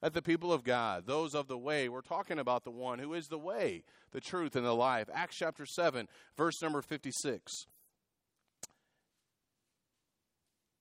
that 0.00 0.14
the 0.14 0.22
people 0.22 0.52
of 0.52 0.64
God, 0.64 1.06
those 1.06 1.34
of 1.34 1.46
the 1.48 1.58
way, 1.58 1.88
we're 1.88 2.00
talking 2.00 2.38
about 2.38 2.64
the 2.64 2.70
one 2.70 2.98
who 2.98 3.14
is 3.14 3.28
the 3.28 3.38
way, 3.38 3.82
the 4.12 4.20
truth, 4.20 4.56
and 4.56 4.64
the 4.64 4.74
life. 4.74 5.08
Acts 5.12 5.36
chapter 5.36 5.66
7, 5.66 6.08
verse 6.36 6.60
number 6.62 6.82
56. 6.82 7.66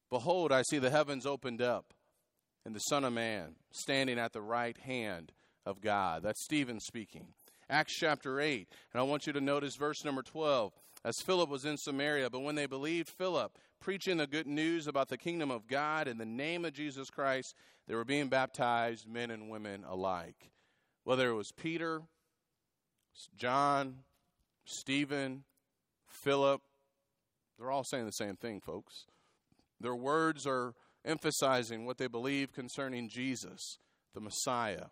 Behold, 0.10 0.52
I 0.52 0.64
see 0.64 0.80
the 0.80 0.90
heavens 0.90 1.26
opened 1.26 1.62
up, 1.62 1.94
and 2.66 2.74
the 2.74 2.80
Son 2.80 3.04
of 3.04 3.14
Man 3.14 3.56
standing 3.72 4.18
at 4.18 4.34
the 4.34 4.42
right 4.42 4.78
hand 4.78 5.32
of 5.66 5.82
God. 5.82 6.24
That's 6.24 6.44
Stephen 6.44 6.80
speaking. 6.80 7.28
Acts 7.70 7.96
chapter 7.96 8.40
8. 8.40 8.68
And 8.94 9.00
I 9.00 9.04
want 9.04 9.28
you 9.28 9.34
to 9.34 9.42
notice 9.42 9.76
verse 9.76 10.04
number 10.04 10.24
12. 10.24 10.74
As 11.06 11.22
Philip 11.24 11.50
was 11.50 11.64
in 11.64 11.78
Samaria, 11.78 12.30
but 12.30 12.42
when 12.42 12.56
they 12.56 12.66
believed 12.66 13.08
Philip, 13.10 13.58
preaching 13.80 14.18
the 14.18 14.28
good 14.28 14.48
news 14.48 14.88
about 14.88 15.08
the 15.08 15.18
kingdom 15.18 15.52
of 15.52 15.68
God 15.68 16.08
in 16.08 16.18
the 16.18 16.26
name 16.26 16.66
of 16.66 16.74
Jesus 16.74 17.10
Christ, 17.10 17.56
they 17.90 17.96
were 17.96 18.06
being 18.06 18.30
baptized, 18.30 19.08
men 19.08 19.32
and 19.32 19.50
women 19.50 19.84
alike. 19.84 20.52
Whether 21.06 21.32
it 21.32 21.34
was 21.34 21.52
Peter, 21.52 22.04
John, 23.36 23.96
Stephen, 24.64 25.44
Philip, 26.08 26.62
they're 27.58 27.72
all 27.72 27.84
saying 27.84 28.06
the 28.06 28.12
same 28.12 28.36
thing, 28.36 28.62
folks. 28.62 29.08
Their 29.82 29.96
words 29.96 30.46
are 30.46 30.76
emphasizing 31.04 31.88
what 31.88 31.98
they 31.98 32.06
believe 32.06 32.54
concerning 32.54 33.10
Jesus, 33.10 33.80
the 34.14 34.22
Messiah, 34.22 34.86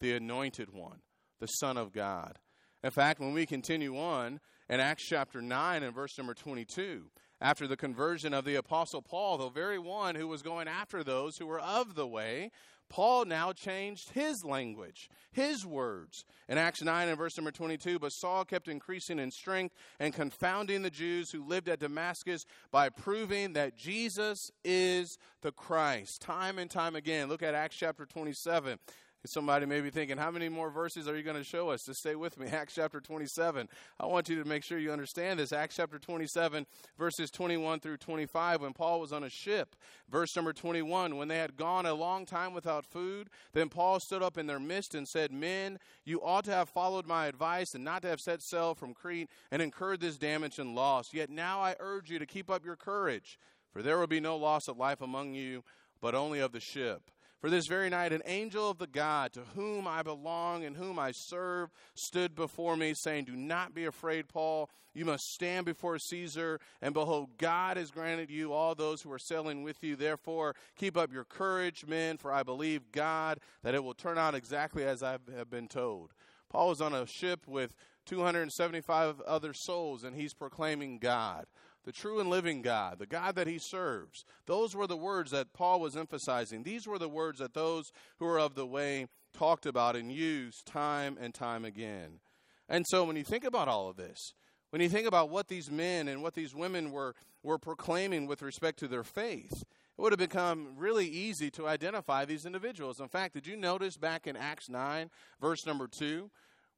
the 0.00 0.14
anointed 0.14 0.72
one, 0.72 1.02
the 1.38 1.46
Son 1.46 1.76
of 1.76 1.92
God. 1.92 2.40
In 2.82 2.90
fact, 2.90 3.20
when 3.20 3.32
we 3.32 3.46
continue 3.46 3.96
on 3.96 4.40
in 4.68 4.80
Acts 4.80 5.06
chapter 5.06 5.40
9 5.40 5.84
and 5.84 5.94
verse 5.94 6.18
number 6.18 6.34
22, 6.34 7.04
after 7.40 7.66
the 7.66 7.76
conversion 7.76 8.34
of 8.34 8.44
the 8.44 8.56
Apostle 8.56 9.02
Paul, 9.02 9.38
the 9.38 9.48
very 9.48 9.78
one 9.78 10.14
who 10.14 10.28
was 10.28 10.42
going 10.42 10.68
after 10.68 11.02
those 11.02 11.38
who 11.38 11.46
were 11.46 11.60
of 11.60 11.94
the 11.94 12.06
way, 12.06 12.50
Paul 12.90 13.24
now 13.24 13.52
changed 13.52 14.10
his 14.10 14.44
language, 14.44 15.08
his 15.30 15.64
words. 15.64 16.24
In 16.48 16.58
Acts 16.58 16.82
9 16.82 17.08
and 17.08 17.16
verse 17.16 17.36
number 17.36 17.52
22, 17.52 18.00
but 18.00 18.12
Saul 18.12 18.44
kept 18.44 18.66
increasing 18.66 19.20
in 19.20 19.30
strength 19.30 19.76
and 20.00 20.12
confounding 20.12 20.82
the 20.82 20.90
Jews 20.90 21.30
who 21.30 21.46
lived 21.46 21.68
at 21.68 21.78
Damascus 21.78 22.44
by 22.72 22.88
proving 22.88 23.52
that 23.52 23.76
Jesus 23.76 24.50
is 24.64 25.18
the 25.40 25.52
Christ. 25.52 26.20
Time 26.20 26.58
and 26.58 26.68
time 26.68 26.96
again. 26.96 27.28
Look 27.28 27.44
at 27.44 27.54
Acts 27.54 27.76
chapter 27.76 28.04
27. 28.04 28.78
Somebody 29.26 29.66
may 29.66 29.82
be 29.82 29.90
thinking, 29.90 30.16
how 30.16 30.30
many 30.30 30.48
more 30.48 30.70
verses 30.70 31.06
are 31.06 31.14
you 31.14 31.22
going 31.22 31.36
to 31.36 31.44
show 31.44 31.68
us? 31.68 31.84
Just 31.84 32.00
stay 32.00 32.14
with 32.14 32.38
me. 32.40 32.46
Acts 32.52 32.74
chapter 32.74 33.02
27. 33.02 33.68
I 33.98 34.06
want 34.06 34.30
you 34.30 34.42
to 34.42 34.48
make 34.48 34.64
sure 34.64 34.78
you 34.78 34.92
understand 34.92 35.38
this. 35.38 35.52
Acts 35.52 35.76
chapter 35.76 35.98
27, 35.98 36.66
verses 36.98 37.30
21 37.30 37.80
through 37.80 37.98
25, 37.98 38.62
when 38.62 38.72
Paul 38.72 38.98
was 38.98 39.12
on 39.12 39.24
a 39.24 39.28
ship. 39.28 39.76
Verse 40.08 40.34
number 40.34 40.54
21, 40.54 41.18
when 41.18 41.28
they 41.28 41.36
had 41.36 41.58
gone 41.58 41.84
a 41.84 41.92
long 41.92 42.24
time 42.24 42.54
without 42.54 42.86
food, 42.86 43.28
then 43.52 43.68
Paul 43.68 44.00
stood 44.00 44.22
up 44.22 44.38
in 44.38 44.46
their 44.46 44.58
midst 44.58 44.94
and 44.94 45.06
said, 45.06 45.32
Men, 45.32 45.78
you 46.06 46.22
ought 46.22 46.46
to 46.46 46.52
have 46.52 46.70
followed 46.70 47.06
my 47.06 47.26
advice 47.26 47.74
and 47.74 47.84
not 47.84 48.00
to 48.02 48.08
have 48.08 48.22
set 48.22 48.40
sail 48.40 48.74
from 48.74 48.94
Crete 48.94 49.28
and 49.50 49.60
incurred 49.60 50.00
this 50.00 50.16
damage 50.16 50.58
and 50.58 50.74
loss. 50.74 51.12
Yet 51.12 51.28
now 51.28 51.60
I 51.60 51.76
urge 51.78 52.10
you 52.10 52.18
to 52.18 52.26
keep 52.26 52.48
up 52.48 52.64
your 52.64 52.76
courage, 52.76 53.38
for 53.70 53.82
there 53.82 53.98
will 53.98 54.06
be 54.06 54.20
no 54.20 54.38
loss 54.38 54.66
of 54.66 54.78
life 54.78 55.02
among 55.02 55.34
you, 55.34 55.62
but 56.00 56.14
only 56.14 56.40
of 56.40 56.52
the 56.52 56.60
ship. 56.60 57.10
For 57.40 57.48
this 57.48 57.66
very 57.66 57.88
night, 57.88 58.12
an 58.12 58.22
angel 58.26 58.68
of 58.68 58.76
the 58.76 58.86
God 58.86 59.32
to 59.32 59.40
whom 59.54 59.88
I 59.88 60.02
belong 60.02 60.62
and 60.64 60.76
whom 60.76 60.98
I 60.98 61.12
serve 61.12 61.70
stood 61.94 62.34
before 62.34 62.76
me, 62.76 62.92
saying, 62.92 63.24
Do 63.24 63.34
not 63.34 63.72
be 63.72 63.86
afraid, 63.86 64.28
Paul. 64.28 64.68
You 64.92 65.06
must 65.06 65.32
stand 65.32 65.64
before 65.64 65.98
Caesar. 65.98 66.60
And 66.82 66.92
behold, 66.92 67.38
God 67.38 67.78
has 67.78 67.90
granted 67.90 68.30
you 68.30 68.52
all 68.52 68.74
those 68.74 69.00
who 69.00 69.10
are 69.10 69.18
sailing 69.18 69.62
with 69.62 69.82
you. 69.82 69.96
Therefore, 69.96 70.54
keep 70.76 70.98
up 70.98 71.12
your 71.12 71.24
courage, 71.24 71.86
men, 71.86 72.18
for 72.18 72.30
I 72.30 72.42
believe 72.42 72.92
God 72.92 73.38
that 73.62 73.74
it 73.74 73.82
will 73.82 73.94
turn 73.94 74.18
out 74.18 74.34
exactly 74.34 74.84
as 74.84 75.02
I 75.02 75.12
have 75.34 75.48
been 75.48 75.68
told. 75.68 76.12
Paul 76.50 76.68
was 76.68 76.82
on 76.82 76.92
a 76.92 77.06
ship 77.06 77.46
with 77.46 77.74
275 78.04 79.20
other 79.22 79.54
souls, 79.54 80.04
and 80.04 80.14
he's 80.14 80.34
proclaiming 80.34 80.98
God 80.98 81.46
the 81.84 81.92
true 81.92 82.20
and 82.20 82.28
living 82.28 82.62
God, 82.62 82.98
the 82.98 83.06
God 83.06 83.34
that 83.36 83.46
he 83.46 83.58
serves. 83.58 84.24
Those 84.46 84.74
were 84.74 84.86
the 84.86 84.96
words 84.96 85.30
that 85.30 85.52
Paul 85.52 85.80
was 85.80 85.96
emphasizing. 85.96 86.62
These 86.62 86.86
were 86.86 86.98
the 86.98 87.08
words 87.08 87.38
that 87.38 87.54
those 87.54 87.92
who 88.18 88.26
are 88.26 88.38
of 88.38 88.54
the 88.54 88.66
way 88.66 89.06
talked 89.32 89.66
about 89.66 89.96
and 89.96 90.12
used 90.12 90.66
time 90.66 91.16
and 91.20 91.32
time 91.32 91.64
again. 91.64 92.20
And 92.68 92.84
so 92.88 93.04
when 93.04 93.16
you 93.16 93.24
think 93.24 93.44
about 93.44 93.68
all 93.68 93.88
of 93.88 93.96
this, 93.96 94.34
when 94.70 94.80
you 94.80 94.88
think 94.88 95.06
about 95.06 95.30
what 95.30 95.48
these 95.48 95.70
men 95.70 96.06
and 96.08 96.22
what 96.22 96.34
these 96.34 96.54
women 96.54 96.92
were, 96.92 97.14
were 97.42 97.58
proclaiming 97.58 98.26
with 98.26 98.42
respect 98.42 98.78
to 98.80 98.88
their 98.88 99.02
faith, 99.02 99.52
it 99.52 100.02
would 100.02 100.12
have 100.12 100.18
become 100.18 100.74
really 100.76 101.06
easy 101.06 101.50
to 101.50 101.66
identify 101.66 102.24
these 102.24 102.46
individuals. 102.46 103.00
In 103.00 103.08
fact, 103.08 103.34
did 103.34 103.46
you 103.46 103.56
notice 103.56 103.96
back 103.96 104.26
in 104.26 104.36
Acts 104.36 104.68
9, 104.68 105.10
verse 105.40 105.66
number 105.66 105.88
2, 105.88 106.30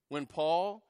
when 0.08 0.26
Paul, 0.26 0.82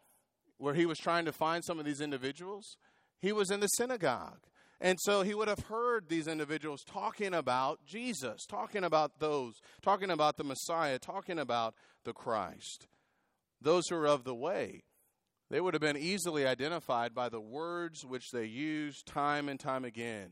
where 0.58 0.74
he 0.74 0.86
was 0.86 0.98
trying 0.98 1.24
to 1.24 1.32
find 1.32 1.64
some 1.64 1.78
of 1.78 1.84
these 1.84 2.00
individuals, 2.00 2.76
he 3.22 3.32
was 3.32 3.50
in 3.50 3.60
the 3.60 3.68
synagogue. 3.68 4.40
And 4.80 4.98
so 5.00 5.22
he 5.22 5.32
would 5.32 5.46
have 5.46 5.66
heard 5.66 6.08
these 6.08 6.26
individuals 6.26 6.82
talking 6.82 7.32
about 7.32 7.86
Jesus, 7.86 8.44
talking 8.46 8.82
about 8.82 9.20
those, 9.20 9.54
talking 9.80 10.10
about 10.10 10.36
the 10.36 10.44
Messiah, 10.44 10.98
talking 10.98 11.38
about 11.38 11.74
the 12.04 12.12
Christ. 12.12 12.88
Those 13.60 13.84
who 13.88 13.94
are 13.94 14.08
of 14.08 14.24
the 14.24 14.34
way, 14.34 14.82
they 15.50 15.60
would 15.60 15.72
have 15.72 15.80
been 15.80 15.96
easily 15.96 16.44
identified 16.44 17.14
by 17.14 17.28
the 17.28 17.40
words 17.40 18.04
which 18.04 18.32
they 18.32 18.44
used 18.44 19.06
time 19.06 19.48
and 19.48 19.60
time 19.60 19.84
again, 19.84 20.30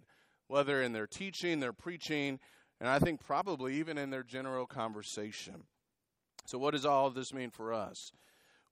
whether 0.48 0.82
in 0.82 0.92
their 0.92 1.06
teaching, 1.06 1.60
their 1.60 1.72
preaching, 1.72 2.40
and 2.80 2.88
I 2.88 2.98
think 2.98 3.24
probably 3.24 3.76
even 3.76 3.98
in 3.98 4.10
their 4.10 4.24
general 4.24 4.66
conversation. 4.66 5.62
So, 6.46 6.58
what 6.58 6.72
does 6.72 6.86
all 6.86 7.06
of 7.06 7.14
this 7.14 7.32
mean 7.32 7.50
for 7.50 7.72
us? 7.72 8.10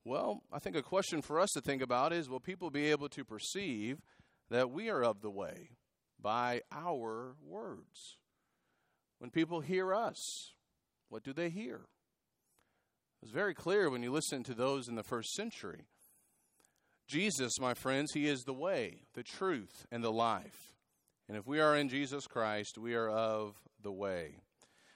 Well, 0.09 0.41
I 0.51 0.57
think 0.57 0.75
a 0.75 0.81
question 0.81 1.21
for 1.21 1.39
us 1.39 1.51
to 1.51 1.61
think 1.61 1.83
about 1.83 2.13
is 2.13 2.27
will 2.27 2.39
people 2.39 2.71
be 2.71 2.89
able 2.89 3.09
to 3.09 3.23
perceive 3.23 3.99
that 4.49 4.71
we 4.71 4.89
are 4.89 5.03
of 5.03 5.21
the 5.21 5.29
way 5.29 5.69
by 6.19 6.63
our 6.71 7.35
words? 7.45 8.17
When 9.19 9.29
people 9.29 9.59
hear 9.59 9.93
us, 9.93 10.55
what 11.09 11.23
do 11.23 11.31
they 11.31 11.51
hear? 11.51 11.81
It's 13.21 13.31
very 13.31 13.53
clear 13.53 13.87
when 13.91 14.01
you 14.01 14.11
listen 14.11 14.41
to 14.45 14.55
those 14.55 14.87
in 14.87 14.95
the 14.95 15.03
first 15.03 15.31
century. 15.35 15.85
Jesus, 17.07 17.59
my 17.59 17.75
friends, 17.75 18.11
He 18.11 18.27
is 18.27 18.45
the 18.45 18.51
way, 18.51 19.03
the 19.13 19.21
truth, 19.21 19.85
and 19.91 20.03
the 20.03 20.11
life. 20.11 20.73
And 21.27 21.37
if 21.37 21.45
we 21.45 21.59
are 21.59 21.75
in 21.75 21.87
Jesus 21.87 22.25
Christ, 22.25 22.79
we 22.79 22.95
are 22.95 23.09
of 23.09 23.53
the 23.83 23.91
way. 23.91 24.37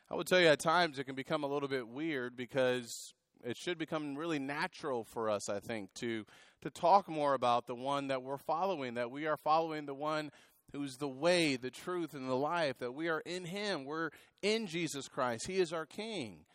I 0.10 0.16
would 0.16 0.26
tell 0.26 0.40
you 0.40 0.48
at 0.48 0.60
times 0.60 0.98
it 0.98 1.04
can 1.04 1.14
become 1.14 1.44
a 1.44 1.48
little 1.48 1.70
bit 1.70 1.88
weird 1.88 2.36
because 2.36 3.14
it 3.44 3.58
should 3.58 3.78
become 3.78 4.16
really 4.16 4.40
natural 4.40 5.04
for 5.04 5.30
us, 5.30 5.50
I 5.50 5.60
think, 5.60 5.94
to 5.96 6.26
to 6.62 6.70
talk 6.70 7.10
more 7.10 7.34
about 7.34 7.68
the 7.68 7.76
one 7.76 8.08
that 8.08 8.24
we're 8.24 8.38
following, 8.38 8.94
that 8.94 9.12
we 9.12 9.28
are 9.28 9.36
following 9.36 9.86
the 9.86 9.94
one 9.94 10.32
who's 10.72 10.98
the 10.98 11.10
way, 11.10 11.58
the 11.58 11.70
truth, 11.70 12.14
and 12.14 12.30
the 12.30 12.36
life, 12.36 12.78
that 12.80 12.94
we 12.94 13.10
are 13.10 13.20
in 13.20 13.46
him. 13.46 13.84
We're 13.84 14.12
in 14.42 14.66
Jesus 14.66 15.10
Christ. 15.10 15.48
He 15.48 15.60
is 15.60 15.74
our 15.74 15.86
king. 15.86 16.46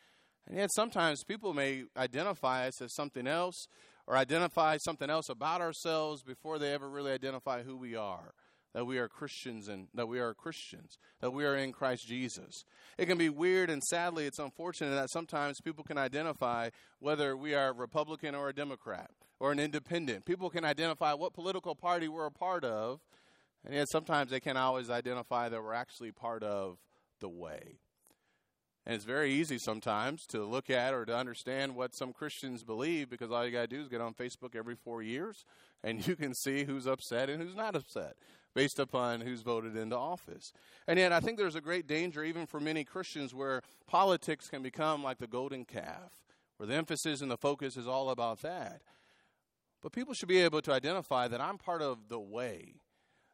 And 0.47 0.57
yet 0.57 0.71
sometimes 0.73 1.25
people 1.25 1.53
may 1.53 1.85
identify 1.97 2.67
us 2.67 2.81
as 2.81 2.95
something 2.95 3.27
else 3.27 3.69
or 4.07 4.17
identify 4.17 4.79
something 4.79 5.11
else 5.11 5.29
about 5.29 5.61
ourselves 5.61 6.23
before 6.23 6.59
they 6.59 6.73
ever 6.73 6.89
really 6.89 7.13
identify 7.13 7.63
who 7.63 7.77
we 7.77 7.95
are 7.95 8.33
that 8.75 8.85
we 8.85 8.99
are 8.99 9.09
Christians 9.09 9.69
and 9.69 9.89
that 9.95 10.09
we 10.09 10.21
are 10.21 10.35
Christians, 10.35 10.99
that 11.21 11.33
we 11.33 11.45
are 11.45 11.57
in 11.57 11.73
Christ 11.73 12.07
Jesus. 12.07 12.65
It 12.97 13.07
can 13.07 13.19
be 13.19 13.29
weird 13.29 13.71
and 13.71 13.83
sadly 13.83 14.27
it's 14.27 14.39
unfortunate 14.39 14.95
that 14.95 15.11
sometimes 15.11 15.61
people 15.61 15.85
can 15.85 15.99
identify 15.99 16.71
whether 16.99 17.37
we 17.37 17.55
are 17.55 17.69
a 17.69 17.73
Republican 17.73 18.35
or 18.35 18.49
a 18.49 18.55
Democrat 18.55 19.11
or 19.41 19.53
an 19.53 19.59
independent. 19.59 20.25
People 20.25 20.51
can 20.51 20.65
identify 20.65 21.15
what 21.15 21.33
political 21.33 21.75
party 21.75 22.09
we're 22.09 22.27
a 22.27 22.31
part 22.31 22.65
of, 22.65 23.01
and 23.65 23.75
yet 23.75 23.89
sometimes 23.91 24.31
they 24.31 24.41
can't 24.41 24.59
always 24.59 24.91
identify 24.91 25.49
that 25.49 25.63
we're 25.63 25.75
actually 25.75 26.13
part 26.13 26.43
of 26.43 26.79
the 27.21 27.29
way. 27.29 27.79
And 28.89 28.95
it's 28.95 29.05
very 29.05 29.33
easy 29.33 29.59
sometimes 29.59 30.25
to 30.29 30.45
look 30.45 30.71
at 30.71 30.95
or 30.95 31.05
to 31.05 31.15
understand 31.15 31.77
what 31.77 31.95
some 31.95 32.15
Christians 32.15 32.65
believe 32.65 33.11
because 33.11 33.31
all 33.31 33.45
you 33.45 33.53
got 33.53 33.69
to 33.69 33.77
do 33.77 33.83
is 33.83 33.89
get 33.89 34.01
on 34.01 34.15
Facebook 34.15 34.57
every 34.57 34.77
four 34.77 35.03
years 35.03 35.45
and 35.85 36.07
you 36.07 36.17
can 36.17 36.35
see 36.35 36.65
who's 36.65 36.87
upset 36.87 37.29
and 37.29 37.43
who's 37.43 37.55
not 37.55 37.77
upset 37.77 38.17
based 38.59 38.81
upon 38.81 39.21
who's 39.21 39.43
voted 39.43 39.77
into 39.77 39.97
office. 39.97 40.53
And 40.89 40.99
yet, 40.99 41.13
I 41.13 41.21
think 41.21 41.39
there's 41.39 41.55
a 41.55 41.61
great 41.61 41.87
danger, 41.87 42.25
even 42.25 42.45
for 42.45 42.59
many 42.59 42.83
Christians, 42.83 43.33
where 43.33 43.63
politics 43.87 44.49
can 44.49 44.65
become 44.65 45.01
like 45.01 45.19
the 45.19 45.29
golden 45.29 45.65
calf, 45.65 46.11
where 46.57 46.67
the 46.67 46.75
emphasis 46.75 47.21
and 47.21 47.31
the 47.31 47.37
focus 47.37 47.77
is 47.77 47.87
all 47.87 48.11
about 48.11 48.43
that. 48.43 48.81
But 49.81 49.93
people 49.93 50.13
should 50.13 50.29
be 50.29 50.41
able 50.41 50.61
to 50.63 50.73
identify 50.73 51.29
that 51.29 51.41
I'm 51.41 51.57
part 51.57 51.83
of 51.83 52.09
the 52.09 52.19
way, 52.19 52.81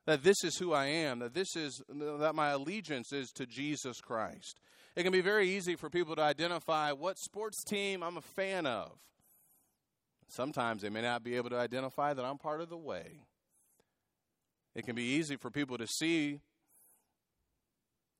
that 0.04 0.24
this 0.24 0.44
is 0.44 0.58
who 0.58 0.74
I 0.74 0.88
am, 0.88 1.20
that 1.20 1.32
this 1.32 1.56
is 1.56 1.82
that 1.88 2.34
my 2.34 2.50
allegiance 2.50 3.10
is 3.10 3.30
to 3.30 3.46
Jesus 3.46 4.02
Christ. 4.02 4.60
It 4.94 5.04
can 5.04 5.12
be 5.12 5.22
very 5.22 5.48
easy 5.48 5.74
for 5.74 5.88
people 5.88 6.14
to 6.16 6.22
identify 6.22 6.92
what 6.92 7.16
sports 7.18 7.64
team 7.64 8.02
I'm 8.02 8.18
a 8.18 8.20
fan 8.20 8.66
of. 8.66 8.92
Sometimes 10.28 10.82
they 10.82 10.90
may 10.90 11.00
not 11.00 11.24
be 11.24 11.36
able 11.36 11.48
to 11.48 11.58
identify 11.58 12.12
that 12.12 12.26
I'm 12.26 12.36
part 12.36 12.60
of 12.60 12.68
the 12.68 12.76
way. 12.76 13.22
It 14.74 14.84
can 14.84 14.94
be 14.94 15.02
easy 15.02 15.36
for 15.36 15.50
people 15.50 15.78
to 15.78 15.86
see 15.86 16.40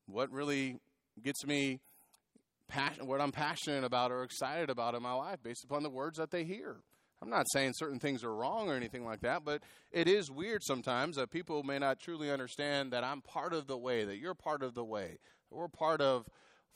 what 0.07 0.31
really 0.31 0.77
gets 1.21 1.45
me 1.45 1.79
passion, 2.67 3.07
what 3.07 3.21
I'm 3.21 3.31
passionate 3.31 3.83
about 3.83 4.11
or 4.11 4.23
excited 4.23 4.69
about 4.69 4.95
in 4.95 5.03
my 5.03 5.13
life 5.13 5.39
based 5.43 5.63
upon 5.63 5.83
the 5.83 5.89
words 5.89 6.17
that 6.17 6.31
they 6.31 6.43
hear. 6.43 6.77
I'm 7.21 7.29
not 7.29 7.45
saying 7.51 7.73
certain 7.75 7.99
things 7.99 8.23
are 8.23 8.33
wrong 8.33 8.69
or 8.69 8.75
anything 8.75 9.05
like 9.05 9.21
that, 9.21 9.43
but 9.43 9.63
it 9.91 10.07
is 10.07 10.29
weird 10.29 10.61
sometimes 10.63 11.15
that 11.15 11.31
people 11.31 11.63
may 11.63 11.79
not 11.79 11.99
truly 11.99 12.29
understand 12.29 12.91
that 12.91 13.03
I'm 13.03 13.21
part 13.21 13.53
of 13.53 13.67
the 13.67 13.77
way, 13.77 14.03
that 14.03 14.17
you're 14.17 14.35
part 14.35 14.61
of 14.61 14.73
the 14.73 14.83
way, 14.83 15.17
that 15.49 15.55
we're 15.55 15.67
part 15.67 16.01
of 16.01 16.27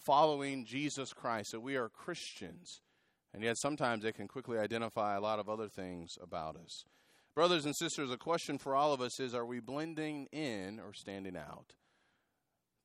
following 0.06 0.66
Jesus 0.66 1.14
Christ, 1.14 1.52
that 1.52 1.60
we 1.60 1.76
are 1.76 1.90
Christians. 1.90 2.82
And 3.34 3.44
yet 3.44 3.58
sometimes 3.58 4.04
they 4.04 4.12
can 4.12 4.28
quickly 4.28 4.58
identify 4.58 5.16
a 5.16 5.22
lot 5.22 5.40
of 5.40 5.50
other 5.50 5.68
things 5.68 6.18
about 6.22 6.56
us. 6.56 6.84
Brothers 7.36 7.66
and 7.66 7.76
sisters, 7.76 8.12
a 8.12 8.18
question 8.18 8.58
for 8.58 8.76
all 8.76 8.94
of 8.94 9.02
us 9.02 9.20
is 9.20 9.34
are 9.34 9.46
we 9.46 9.60
blending 9.60 10.28
in 10.32 10.80
or 10.80 10.94
standing 10.94 11.38
out? 11.38 11.74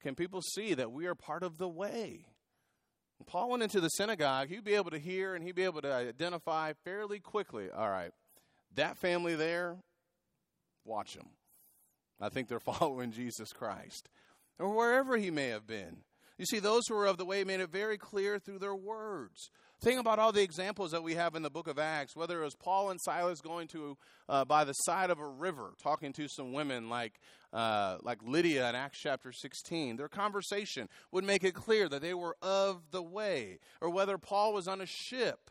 Can 0.02 0.14
people 0.14 0.42
see 0.42 0.74
that 0.74 0.92
we 0.92 1.06
are 1.06 1.14
part 1.14 1.42
of 1.42 1.58
the 1.58 1.68
way? 1.68 2.26
Paul 3.26 3.50
went 3.50 3.62
into 3.62 3.80
the 3.80 3.88
synagogue, 3.88 4.48
he'd 4.48 4.64
be 4.64 4.74
able 4.74 4.90
to 4.90 4.98
hear 4.98 5.34
and 5.34 5.42
he'd 5.42 5.54
be 5.54 5.64
able 5.64 5.80
to 5.80 5.92
identify 5.92 6.72
fairly 6.84 7.20
quickly 7.20 7.70
all 7.70 7.88
right, 7.88 8.10
that 8.74 8.98
family 8.98 9.34
there, 9.34 9.76
watch 10.84 11.14
them. 11.14 11.28
I 12.20 12.28
think 12.28 12.48
they're 12.48 12.60
following 12.60 13.12
Jesus 13.12 13.52
Christ. 13.52 14.08
Or 14.58 14.74
wherever 14.74 15.16
he 15.16 15.30
may 15.30 15.48
have 15.48 15.66
been. 15.66 15.98
You 16.38 16.46
see, 16.46 16.58
those 16.58 16.82
who 16.88 16.94
were 16.94 17.06
of 17.06 17.16
the 17.16 17.24
way 17.24 17.44
made 17.44 17.60
it 17.60 17.70
very 17.70 17.96
clear 17.96 18.38
through 18.38 18.58
their 18.58 18.74
words. 18.74 19.50
Think 19.85 20.00
about 20.00 20.19
all 20.19 20.33
the 20.33 20.41
examples 20.41 20.93
that 20.93 21.03
we 21.03 21.14
have 21.14 21.35
in 21.35 21.43
the 21.43 21.50
book 21.50 21.69
of 21.69 21.79
Acts, 21.79 22.17
whether 22.17 22.41
it 22.41 22.45
was 22.47 22.55
Paul 22.55 22.88
and 22.88 22.99
Silas 22.99 23.43
going 23.43 23.69
to 23.69 23.99
uh, 24.31 24.47
by 24.47 24.64
the 24.64 24.73
side 24.73 25.11
of 25.11 25.19
a 25.19 25.29
river 25.29 25.75
talking 25.83 26.14
to 26.14 26.26
some 26.26 26.55
women 26.55 26.88
like, 26.88 27.21
uh, 27.53 27.99
like 28.00 28.21
Lydia 28.25 28.67
in 28.71 28.75
Acts 28.75 28.99
chapter 28.99 29.31
16. 29.31 29.99
Their 29.99 30.09
conversation 30.09 30.88
would 31.12 31.23
make 31.23 31.45
it 31.45 31.53
clear 31.53 31.87
that 31.91 32.00
they 32.00 32.14
were 32.14 32.35
of 32.41 32.81
the 32.93 33.03
way, 33.03 33.59
or 33.83 33.91
whether 33.91 34.17
Paul 34.17 34.55
was 34.55 34.67
on 34.67 34.81
a 34.81 34.87
ship, 34.87 35.50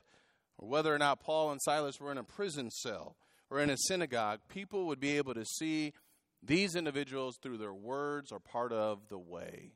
or 0.58 0.68
whether 0.68 0.92
or 0.92 0.98
not 0.98 1.20
Paul 1.20 1.52
and 1.52 1.62
Silas 1.62 2.00
were 2.00 2.12
in 2.12 2.18
a 2.18 2.24
prison 2.24 2.72
cell 2.72 3.16
or 3.52 3.60
in 3.60 3.70
a 3.70 3.78
synagogue, 3.78 4.40
people 4.50 4.88
would 4.88 5.00
be 5.00 5.16
able 5.16 5.36
to 5.36 5.46
see 5.46 5.94
these 6.42 6.75
individuals 6.75 7.38
through 7.40 7.60
their 7.60 7.72
words 7.72 8.32
are 8.32 8.40
part 8.40 8.74
of 8.74 9.10
the 9.10 9.20
way. 9.20 9.74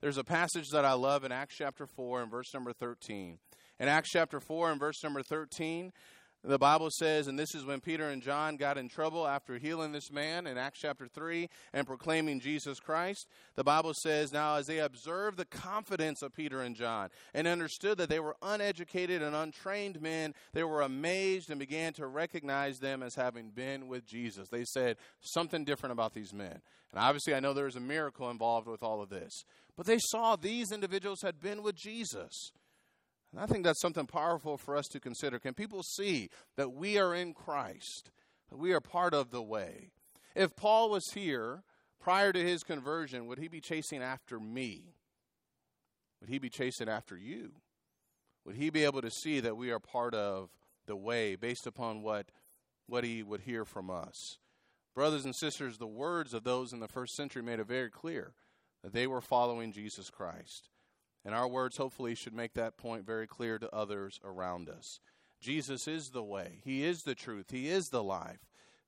There's 0.00 0.18
a 0.18 0.24
passage 0.24 0.66
that 0.72 0.84
I 0.84 0.94
love 0.94 1.22
in 1.22 1.30
Acts 1.30 1.54
chapter 1.56 1.86
4 1.86 2.22
and 2.22 2.30
verse 2.30 2.52
number 2.52 2.72
13. 2.72 3.38
In 3.80 3.88
Acts 3.88 4.10
chapter 4.10 4.40
4 4.40 4.72
and 4.72 4.78
verse 4.78 5.02
number 5.02 5.22
13, 5.22 5.90
the 6.44 6.58
Bible 6.58 6.90
says, 6.90 7.28
and 7.28 7.38
this 7.38 7.54
is 7.54 7.64
when 7.64 7.80
Peter 7.80 8.10
and 8.10 8.22
John 8.22 8.58
got 8.58 8.76
in 8.76 8.90
trouble 8.90 9.26
after 9.26 9.56
healing 9.56 9.92
this 9.92 10.12
man 10.12 10.46
in 10.46 10.58
Acts 10.58 10.80
chapter 10.80 11.08
3 11.08 11.48
and 11.72 11.86
proclaiming 11.86 12.40
Jesus 12.40 12.78
Christ. 12.78 13.26
The 13.56 13.64
Bible 13.64 13.94
says, 13.94 14.32
Now 14.32 14.56
as 14.56 14.66
they 14.66 14.80
observed 14.80 15.38
the 15.38 15.46
confidence 15.46 16.20
of 16.20 16.34
Peter 16.34 16.60
and 16.60 16.76
John 16.76 17.08
and 17.32 17.46
understood 17.46 17.96
that 17.96 18.10
they 18.10 18.20
were 18.20 18.36
uneducated 18.42 19.22
and 19.22 19.34
untrained 19.34 20.02
men, 20.02 20.34
they 20.52 20.64
were 20.64 20.82
amazed 20.82 21.48
and 21.48 21.58
began 21.58 21.94
to 21.94 22.06
recognize 22.06 22.78
them 22.80 23.02
as 23.02 23.14
having 23.14 23.48
been 23.48 23.88
with 23.88 24.06
Jesus. 24.06 24.48
They 24.50 24.64
said, 24.64 24.98
Something 25.20 25.64
different 25.64 25.92
about 25.94 26.12
these 26.12 26.34
men. 26.34 26.60
And 26.92 27.00
obviously, 27.00 27.34
I 27.34 27.40
know 27.40 27.54
there 27.54 27.64
was 27.64 27.76
a 27.76 27.80
miracle 27.80 28.30
involved 28.30 28.68
with 28.68 28.82
all 28.82 29.00
of 29.00 29.08
this. 29.08 29.44
But 29.74 29.86
they 29.86 29.98
saw 30.10 30.36
these 30.36 30.70
individuals 30.70 31.20
had 31.22 31.40
been 31.40 31.62
with 31.62 31.76
Jesus. 31.76 32.52
And 33.32 33.40
I 33.40 33.46
think 33.46 33.64
that's 33.64 33.80
something 33.80 34.06
powerful 34.06 34.56
for 34.56 34.76
us 34.76 34.88
to 34.88 35.00
consider. 35.00 35.38
Can 35.38 35.54
people 35.54 35.82
see 35.82 36.30
that 36.56 36.72
we 36.72 36.98
are 36.98 37.14
in 37.14 37.32
Christ, 37.32 38.10
that 38.50 38.58
we 38.58 38.72
are 38.72 38.80
part 38.80 39.14
of 39.14 39.30
the 39.30 39.42
way? 39.42 39.90
If 40.34 40.56
Paul 40.56 40.90
was 40.90 41.10
here 41.12 41.62
prior 42.00 42.32
to 42.32 42.42
his 42.42 42.62
conversion, 42.64 43.26
would 43.26 43.38
he 43.38 43.48
be 43.48 43.60
chasing 43.60 44.02
after 44.02 44.40
me? 44.40 44.94
Would 46.20 46.30
he 46.30 46.38
be 46.38 46.50
chasing 46.50 46.88
after 46.88 47.16
you? 47.16 47.52
Would 48.44 48.56
he 48.56 48.70
be 48.70 48.84
able 48.84 49.02
to 49.02 49.10
see 49.10 49.40
that 49.40 49.56
we 49.56 49.70
are 49.70 49.78
part 49.78 50.14
of 50.14 50.50
the 50.86 50.96
way 50.96 51.36
based 51.36 51.66
upon 51.66 52.02
what, 52.02 52.26
what 52.86 53.04
he 53.04 53.22
would 53.22 53.42
hear 53.42 53.64
from 53.64 53.90
us? 53.90 54.38
Brothers 54.94 55.24
and 55.24 55.36
sisters, 55.36 55.78
the 55.78 55.86
words 55.86 56.34
of 56.34 56.42
those 56.42 56.72
in 56.72 56.80
the 56.80 56.88
first 56.88 57.14
century 57.14 57.42
made 57.42 57.60
it 57.60 57.68
very 57.68 57.90
clear 57.90 58.32
that 58.82 58.92
they 58.92 59.06
were 59.06 59.20
following 59.20 59.72
Jesus 59.72 60.10
Christ. 60.10 60.69
And 61.24 61.34
our 61.34 61.48
words 61.48 61.76
hopefully 61.76 62.14
should 62.14 62.34
make 62.34 62.54
that 62.54 62.76
point 62.76 63.04
very 63.04 63.26
clear 63.26 63.58
to 63.58 63.74
others 63.74 64.18
around 64.24 64.68
us. 64.68 65.00
Jesus 65.40 65.88
is 65.88 66.10
the 66.10 66.22
way, 66.22 66.60
He 66.64 66.84
is 66.84 67.02
the 67.02 67.14
truth, 67.14 67.50
He 67.50 67.68
is 67.68 67.88
the 67.88 68.02
life. 68.02 68.40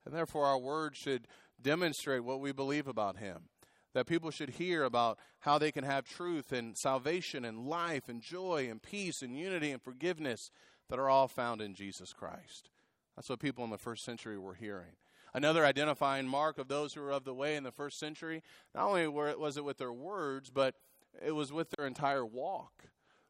And 0.05 0.13
therefore, 0.13 0.45
our 0.45 0.59
words 0.59 0.97
should 0.97 1.27
demonstrate 1.61 2.23
what 2.23 2.39
we 2.39 2.51
believe 2.51 2.87
about 2.87 3.17
Him. 3.17 3.49
That 3.93 4.07
people 4.07 4.31
should 4.31 4.49
hear 4.51 4.83
about 4.83 5.19
how 5.39 5.57
they 5.57 5.71
can 5.71 5.83
have 5.83 6.05
truth 6.05 6.51
and 6.51 6.75
salvation 6.75 7.45
and 7.45 7.67
life 7.67 8.09
and 8.09 8.21
joy 8.21 8.67
and 8.69 8.81
peace 8.81 9.21
and 9.21 9.37
unity 9.37 9.71
and 9.71 9.81
forgiveness 9.81 10.49
that 10.89 10.99
are 10.99 11.09
all 11.09 11.27
found 11.27 11.61
in 11.61 11.75
Jesus 11.75 12.11
Christ. 12.11 12.69
That's 13.15 13.29
what 13.29 13.39
people 13.39 13.63
in 13.63 13.69
the 13.69 13.77
first 13.77 14.03
century 14.03 14.37
were 14.37 14.55
hearing. 14.55 14.95
Another 15.33 15.65
identifying 15.65 16.27
mark 16.27 16.57
of 16.57 16.67
those 16.67 16.93
who 16.93 17.01
were 17.01 17.11
of 17.11 17.23
the 17.23 17.33
way 17.33 17.55
in 17.55 17.63
the 17.63 17.71
first 17.71 17.99
century, 17.99 18.43
not 18.75 18.87
only 18.87 19.07
was 19.07 19.57
it 19.57 19.63
with 19.63 19.77
their 19.77 19.93
words, 19.93 20.49
but 20.49 20.75
it 21.25 21.31
was 21.31 21.51
with 21.51 21.69
their 21.71 21.85
entire 21.85 22.25
walk. 22.25 22.85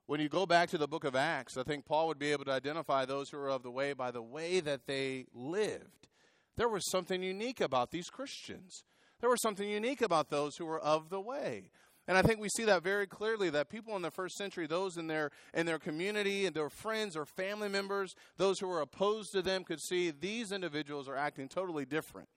When 0.06 0.20
you 0.20 0.30
go 0.30 0.46
back 0.46 0.70
to 0.70 0.78
the 0.78 0.88
book 0.88 1.06
of 1.06 1.16
Acts, 1.16 1.58
I 1.58 1.64
think 1.64 1.86
Paul 1.86 2.08
would 2.08 2.20
be 2.20 2.32
able 2.32 2.46
to 2.46 2.52
identify 2.52 3.06
those 3.06 3.30
who 3.30 3.38
were 3.38 3.50
of 3.50 3.64
the 3.64 3.72
way 3.72 3.94
by 3.94 4.12
the 4.12 4.22
way 4.22 4.60
that 4.60 4.86
they 4.86 5.26
lived. 5.34 6.10
There 6.58 6.70
was 6.70 6.90
something 6.92 7.24
unique 7.24 7.62
about 7.62 7.92
these 7.92 8.10
Christians. 8.10 8.84
There 9.22 9.30
was 9.30 9.42
something 9.42 9.68
unique 9.68 10.02
about 10.02 10.30
those 10.30 10.58
who 10.58 10.66
were 10.66 10.80
of 10.80 11.10
the 11.10 11.22
way. 11.22 11.72
And 12.08 12.18
I 12.18 12.22
think 12.22 12.42
we 12.42 12.50
see 12.50 12.66
that 12.66 12.84
very 12.84 13.08
clearly 13.08 13.50
that 13.52 13.70
people 13.70 13.96
in 13.96 14.02
the 14.02 14.12
first 14.12 14.36
century, 14.36 14.68
those 14.68 14.98
in 14.98 15.08
their 15.08 15.32
in 15.54 15.66
their 15.66 15.80
community 15.80 16.46
and 16.46 16.54
their 16.54 16.70
friends 16.70 17.16
or 17.16 17.26
family 17.26 17.70
members, 17.70 18.14
those 18.38 18.60
who 18.60 18.68
were 18.68 18.82
opposed 18.82 19.32
to 19.32 19.42
them 19.42 19.64
could 19.64 19.80
see 19.80 20.12
these 20.12 20.52
individuals 20.52 21.08
are 21.08 21.16
acting 21.16 21.48
totally 21.48 21.86
different 21.86 22.28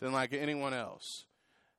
than 0.00 0.12
like 0.12 0.32
anyone 0.32 0.72
else. 0.72 1.26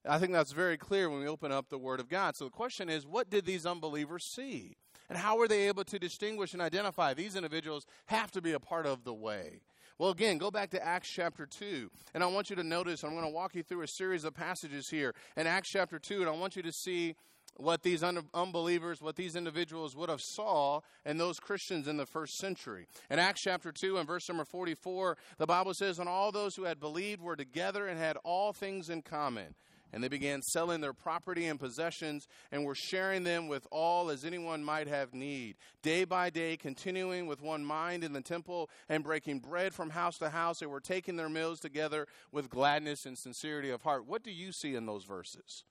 I 0.08 0.18
think 0.18 0.32
that's 0.32 0.52
very 0.52 0.78
clear 0.78 1.10
when 1.10 1.20
we 1.20 1.28
open 1.28 1.52
up 1.52 1.70
the 1.70 1.78
Word 1.78 2.00
of 2.00 2.08
God. 2.08 2.36
So 2.36 2.46
the 2.46 2.52
question 2.52 2.90
is, 2.90 3.06
what 3.06 3.30
did 3.30 3.46
these 3.46 3.66
unbelievers 3.66 4.24
see? 4.24 4.76
And 5.10 5.18
how 5.18 5.38
were 5.38 5.48
they 5.48 5.68
able 5.68 5.84
to 5.86 6.00
distinguish 6.00 6.54
and 6.54 6.62
identify 6.62 7.14
these 7.14 7.36
individuals 7.36 7.86
have 8.06 8.32
to 8.32 8.42
be 8.42 8.54
a 8.54 8.60
part 8.60 8.86
of 8.86 9.04
the 9.04 9.14
way? 9.14 9.62
Well, 9.98 10.12
again, 10.12 10.38
go 10.38 10.50
back 10.50 10.70
to 10.70 10.86
Acts 10.86 11.10
chapter 11.10 11.46
2. 11.46 11.92
And 12.14 12.24
I 12.24 12.28
want 12.28 12.50
you 12.50 12.56
to 12.56 12.64
notice, 12.64 13.04
I'm 13.04 13.12
going 13.12 13.26
to 13.26 13.30
walk 13.30 13.56
you 13.56 13.64
through 13.64 13.82
a 13.82 13.88
series 13.88 14.24
of 14.24 14.34
passages 14.34 14.88
here 14.90 15.14
in 15.36 15.46
Acts 15.46 15.70
chapter 15.70 16.00
2, 16.00 16.22
and 16.22 16.30
I 16.30 16.34
want 16.34 16.56
you 16.56 16.62
to 16.64 16.72
see 16.72 17.16
what 17.58 17.84
these 17.84 18.04
un- 18.04 18.30
unbelievers, 18.34 19.02
what 19.02 19.18
these 19.18 19.36
individuals 19.36 19.98
would 19.98 20.10
have 20.10 20.22
saw 20.22 20.80
in 21.06 21.18
those 21.18 21.40
Christians 21.42 21.90
in 21.90 21.98
the 21.98 22.06
first 22.06 22.38
century. 22.38 22.88
In 23.10 23.20
Acts 23.20 23.42
chapter 23.42 23.74
2 23.74 23.98
and 23.98 24.08
verse 24.08 24.30
number 24.30 24.46
44, 24.46 25.18
the 25.38 25.46
Bible 25.46 25.74
says, 25.74 26.00
And 26.00 26.08
all 26.08 26.32
those 26.32 26.56
who 26.56 26.64
had 26.64 26.80
believed 26.80 27.22
were 27.22 27.36
together 27.36 27.88
and 27.88 28.00
had 28.00 28.16
all 28.24 28.54
things 28.54 28.90
in 28.90 29.02
common 29.02 29.56
and 29.92 30.04
they 30.04 30.08
began 30.08 30.42
selling 30.42 30.82
their 30.82 30.94
property 30.94 31.46
and 31.48 31.60
possessions 31.60 32.28
and 32.52 32.66
were 32.66 32.76
sharing 32.76 33.24
them 33.24 33.48
with 33.48 33.68
all 33.72 34.10
as 34.10 34.24
anyone 34.24 34.64
might 34.64 34.88
have 34.88 35.14
need. 35.14 35.56
Day 35.82 36.04
by 36.04 36.30
day, 36.30 36.58
continuing 36.58 37.28
with 37.28 37.42
one 37.42 37.64
mind 37.66 38.04
in 38.04 38.14
the 38.14 38.22
temple 38.22 38.70
and 38.88 39.04
breaking 39.04 39.40
bread 39.40 39.74
from 39.74 39.90
house 39.90 40.18
to 40.18 40.30
house, 40.30 40.58
they 40.60 40.66
were 40.66 40.80
taking 40.80 41.16
their 41.16 41.30
meals 41.30 41.60
together 41.60 42.08
with 42.32 42.50
gladness 42.50 43.06
and 43.06 43.18
sincerity 43.18 43.70
of 43.70 43.82
heart. 43.82 44.06
What 44.06 44.24
do 44.24 44.32
you 44.32 44.52
see 44.52 44.76
in 44.76 44.86
those 44.86 45.06
verses? 45.06 45.64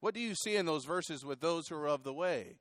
What 0.00 0.14
do 0.14 0.20
you 0.20 0.34
see 0.34 0.56
in 0.56 0.66
those 0.66 0.84
verses 0.84 1.24
with 1.24 1.40
those 1.40 1.68
who 1.68 1.76
are 1.76 1.88
of 1.88 2.04
the 2.04 2.12
way 2.12 2.58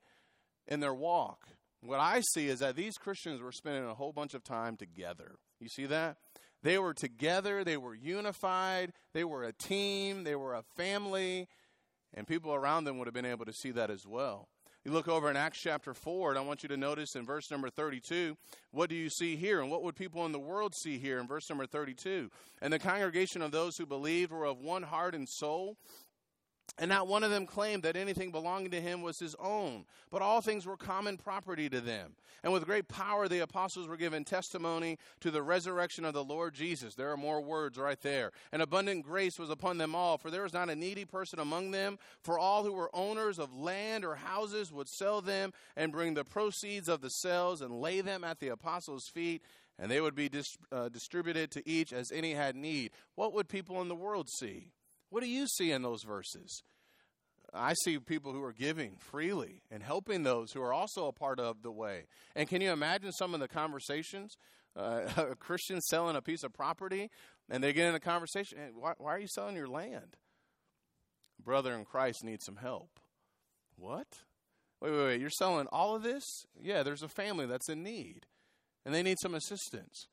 in 0.67 0.79
their 0.79 0.93
walk? 0.93 1.47
What 1.81 1.99
I 1.99 2.21
see 2.33 2.47
is 2.47 2.59
that 2.59 2.75
these 2.75 2.97
Christians 2.97 3.41
were 3.41 3.51
spending 3.51 3.85
a 3.85 3.93
whole 3.93 4.13
bunch 4.13 4.33
of 4.33 4.43
time 4.43 4.77
together. 4.77 5.35
You 5.59 5.67
see 5.67 5.85
that? 5.85 6.17
They 6.65 6.79
were 6.79 6.95
together, 6.95 7.63
they 7.63 7.77
were 7.77 7.93
unified, 7.93 8.91
they 9.13 9.23
were 9.23 9.43
a 9.43 9.53
team, 9.53 10.23
they 10.23 10.35
were 10.35 10.55
a 10.55 10.63
family, 10.75 11.47
and 12.11 12.25
people 12.25 12.55
around 12.55 12.85
them 12.85 12.97
would 12.97 13.05
have 13.05 13.13
been 13.13 13.23
able 13.23 13.45
to 13.45 13.53
see 13.53 13.69
that 13.69 13.91
as 13.91 14.07
well. 14.07 14.47
You 14.83 14.91
look 14.91 15.07
over 15.07 15.29
in 15.29 15.37
Acts 15.37 15.59
chapter 15.59 15.93
4, 15.93 16.31
and 16.31 16.39
I 16.39 16.41
want 16.41 16.63
you 16.63 16.69
to 16.69 16.77
notice 16.77 17.15
in 17.15 17.23
verse 17.23 17.51
number 17.51 17.69
32, 17.69 18.35
what 18.71 18.89
do 18.89 18.95
you 18.95 19.11
see 19.11 19.35
here? 19.35 19.61
And 19.61 19.69
what 19.69 19.83
would 19.83 19.95
people 19.95 20.25
in 20.25 20.31
the 20.31 20.39
world 20.39 20.73
see 20.73 20.97
here 20.97 21.19
in 21.19 21.27
verse 21.27 21.47
number 21.51 21.67
32? 21.67 22.31
And 22.63 22.73
the 22.73 22.79
congregation 22.79 23.43
of 23.43 23.51
those 23.51 23.77
who 23.77 23.85
believed 23.85 24.31
were 24.31 24.45
of 24.45 24.59
one 24.59 24.81
heart 24.81 25.13
and 25.13 25.29
soul. 25.29 25.77
And 26.77 26.89
not 26.89 27.07
one 27.07 27.23
of 27.23 27.31
them 27.31 27.45
claimed 27.45 27.83
that 27.83 27.95
anything 27.95 28.31
belonging 28.31 28.71
to 28.71 28.81
him 28.81 29.01
was 29.01 29.17
his 29.17 29.33
own, 29.39 29.85
but 30.11 30.21
all 30.21 30.41
things 30.41 30.65
were 30.65 30.75
common 30.75 31.15
property 31.15 31.69
to 31.69 31.79
them. 31.79 32.15
And 32.43 32.51
with 32.51 32.65
great 32.65 32.89
power, 32.89 33.29
the 33.29 33.39
apostles 33.39 33.87
were 33.87 33.95
given 33.95 34.25
testimony 34.25 34.99
to 35.21 35.31
the 35.31 35.41
resurrection 35.41 36.03
of 36.03 36.13
the 36.13 36.23
Lord 36.23 36.53
Jesus. 36.53 36.93
There 36.93 37.11
are 37.11 37.17
more 37.17 37.39
words 37.39 37.77
right 37.77 37.99
there. 38.01 38.31
And 38.51 38.61
abundant 38.61 39.05
grace 39.05 39.39
was 39.39 39.49
upon 39.49 39.77
them 39.77 39.95
all, 39.95 40.17
for 40.17 40.29
there 40.29 40.43
was 40.43 40.53
not 40.53 40.69
a 40.69 40.75
needy 40.75 41.05
person 41.05 41.39
among 41.39 41.71
them. 41.71 41.97
For 42.21 42.37
all 42.37 42.63
who 42.63 42.73
were 42.73 42.93
owners 42.93 43.39
of 43.39 43.57
land 43.57 44.03
or 44.03 44.15
houses 44.15 44.71
would 44.71 44.89
sell 44.89 45.21
them 45.21 45.53
and 45.77 45.93
bring 45.93 46.13
the 46.13 46.25
proceeds 46.25 46.89
of 46.89 46.99
the 46.99 47.09
sales 47.09 47.61
and 47.61 47.79
lay 47.81 48.01
them 48.01 48.25
at 48.25 48.39
the 48.41 48.49
apostles' 48.49 49.07
feet, 49.07 49.41
and 49.79 49.89
they 49.89 50.01
would 50.01 50.15
be 50.15 50.27
dis- 50.27 50.57
uh, 50.73 50.89
distributed 50.89 51.51
to 51.51 51.67
each 51.67 51.93
as 51.93 52.11
any 52.11 52.33
had 52.33 52.57
need. 52.57 52.91
What 53.15 53.33
would 53.33 53.47
people 53.47 53.81
in 53.81 53.87
the 53.87 53.95
world 53.95 54.29
see? 54.29 54.71
What 55.09 55.23
do 55.23 55.29
you 55.29 55.47
see 55.47 55.71
in 55.71 55.81
those 55.81 56.03
verses? 56.03 56.61
I 57.53 57.73
see 57.83 57.99
people 57.99 58.33
who 58.33 58.43
are 58.43 58.53
giving 58.53 58.97
freely 58.99 59.61
and 59.71 59.81
helping 59.81 60.23
those 60.23 60.51
who 60.51 60.61
are 60.61 60.73
also 60.73 61.07
a 61.07 61.13
part 61.13 61.39
of 61.39 61.61
the 61.61 61.71
way. 61.71 62.05
And 62.35 62.49
can 62.49 62.61
you 62.61 62.71
imagine 62.71 63.11
some 63.13 63.33
of 63.33 63.39
the 63.39 63.47
conversations? 63.47 64.35
Uh, 64.75 65.03
a 65.17 65.35
Christian 65.35 65.79
selling 65.81 66.15
a 66.15 66.21
piece 66.21 66.43
of 66.43 66.51
property, 66.51 67.09
and 67.49 67.63
they 67.63 67.71
get 67.71 67.87
in 67.87 67.95
a 67.95 67.99
conversation. 67.99 68.57
Hey, 68.57 68.69
why, 68.73 68.93
why 68.97 69.15
are 69.15 69.19
you 69.19 69.27
selling 69.27 69.55
your 69.55 69.67
land? 69.67 70.17
Brother 71.41 71.73
in 71.73 71.85
Christ 71.85 72.23
needs 72.23 72.45
some 72.45 72.57
help. 72.57 72.99
What? 73.77 74.07
wait, 74.81 74.91
wait, 74.91 75.05
wait, 75.05 75.21
you're 75.21 75.29
selling 75.29 75.67
all 75.71 75.95
of 75.95 76.03
this? 76.03 76.23
Yeah, 76.61 76.83
there's 76.83 77.03
a 77.03 77.07
family 77.07 77.45
that's 77.45 77.69
in 77.69 77.83
need, 77.83 78.25
and 78.85 78.93
they 78.93 79.03
need 79.03 79.17
some 79.19 79.35
assistance. 79.35 80.07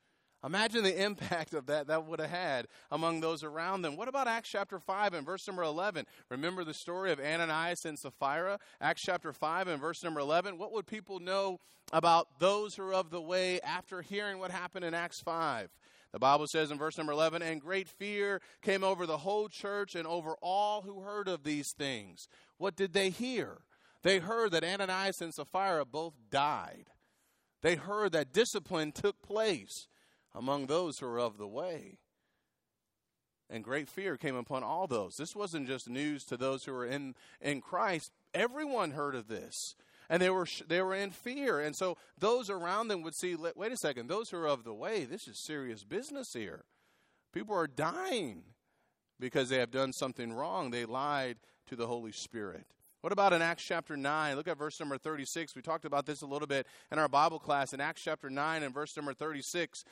Imagine 0.45 0.83
the 0.83 1.03
impact 1.03 1.55
of 1.55 1.67
that 1.67 1.87
that 1.87 2.05
would 2.05 2.19
have 2.19 2.31
had 2.31 2.67
among 2.91 3.21
those 3.21 3.45
around 3.45 3.83
them. 3.83 3.97
What 3.97 4.09
about 4.09 4.27
Acts 4.27 4.49
chapter 4.49 4.81
5 4.81 5.15
and 5.15 5.25
verse 5.25 5.47
number 5.47 5.63
11? 5.63 6.05
Remember 6.31 6.65
the 6.65 6.75
story 6.75 7.13
of 7.13 7.21
Ananias 7.21 7.85
and 7.85 7.97
Sapphira? 7.97 8.59
Acts 8.81 9.03
chapter 9.03 9.33
5 9.33 9.69
and 9.69 9.81
verse 9.81 10.03
number 10.03 10.19
11. 10.19 10.59
What 10.59 10.73
would 10.73 10.87
people 10.87 11.21
know 11.21 11.61
about 11.93 12.41
those 12.41 12.75
who 12.75 12.83
are 12.83 12.95
of 12.95 13.11
the 13.11 13.21
way 13.21 13.61
after 13.61 14.03
hearing 14.03 14.41
what 14.41 14.51
happened 14.51 14.85
in 14.85 14.95
Acts 14.95 15.21
5? 15.21 15.69
The 16.13 16.19
Bible 16.19 16.47
says 16.47 16.71
in 16.71 16.77
verse 16.77 16.99
number 16.99 17.13
11, 17.13 17.41
and 17.41 17.61
great 17.61 17.89
fear 17.89 18.43
came 18.61 18.83
over 18.83 19.07
the 19.07 19.19
whole 19.19 19.49
church 19.49 19.95
and 19.95 20.07
over 20.07 20.35
all 20.43 20.83
who 20.83 21.03
heard 21.03 21.29
of 21.29 21.45
these 21.45 21.73
things. 21.73 22.27
What 22.59 22.77
did 22.77 22.93
they 22.93 23.11
hear? 23.11 23.59
They 24.03 24.19
heard 24.19 24.51
that 24.51 24.65
Ananias 24.65 25.21
and 25.21 25.33
Sapphira 25.33 25.85
both 25.87 26.15
died. 26.31 26.91
They 27.63 27.77
heard 27.77 28.13
that 28.13 28.33
discipline 28.33 28.91
took 28.91 29.23
place 29.23 29.87
among 30.35 30.67
those 30.67 30.99
who 30.99 31.07
are 31.07 31.21
of 31.21 31.39
the 31.39 31.49
way. 31.49 31.99
And 33.51 33.63
great 33.63 33.89
fear 33.89 34.17
came 34.17 34.35
upon 34.35 34.63
all 34.63 34.87
those. 34.87 35.17
This 35.17 35.37
wasn't 35.37 35.67
just 35.67 35.89
news 35.89 36.25
to 36.25 36.39
those 36.39 36.65
who 36.65 36.73
were 36.73 36.87
in, 36.87 37.15
in 37.41 37.61
Christ. 37.61 38.11
Everyone 38.33 38.93
heard 38.93 39.15
of 39.15 39.29
this. 39.29 39.75
And 40.09 40.23
they 40.23 40.31
were, 40.31 40.47
they 40.67 40.81
were 40.81 40.95
in 40.95 41.11
fear. 41.11 41.61
And 41.61 41.77
so 41.77 41.99
those 42.19 42.49
around 42.49 42.89
them 42.89 43.03
would 43.03 43.15
see 43.15 43.37
wait 43.37 43.73
a 43.73 43.77
second, 43.77 44.09
those 44.09 44.31
who 44.31 44.39
are 44.39 44.49
of 44.49 44.65
the 44.65 44.73
way, 44.73 45.05
this 45.05 45.29
is 45.29 45.39
serious 45.39 45.85
business 45.85 46.33
here. 46.33 46.65
People 47.33 47.55
are 47.55 47.67
dying 47.67 48.43
because 49.21 49.49
they 49.49 49.59
have 49.59 49.71
done 49.71 49.93
something 49.93 50.33
wrong. 50.33 50.71
They 50.71 50.85
lied 50.85 51.37
to 51.69 51.77
the 51.77 51.87
Holy 51.87 52.13
Spirit. 52.13 52.67
What 53.03 53.13
about 53.13 53.33
in 53.33 53.43
Acts 53.43 53.65
chapter 53.65 53.97
9? 53.97 54.37
Look 54.37 54.49
at 54.49 54.57
verse 54.57 54.79
number 54.79 54.97
36. 54.97 55.57
We 55.57 55.63
talked 55.63 55.85
about 55.85 56.07
this 56.07 56.23
a 56.23 56.27
little 56.27 56.47
bit 56.47 56.67
in 56.91 56.99
our 56.99 57.09
Bible 57.09 57.39
class. 57.39 57.73
In 57.73 57.81
Acts 57.81 58.03
chapter 58.03 58.31
9 58.31 58.63
and 58.63 58.73
verse 58.73 58.97
number 58.97 59.13
36, 59.13 59.85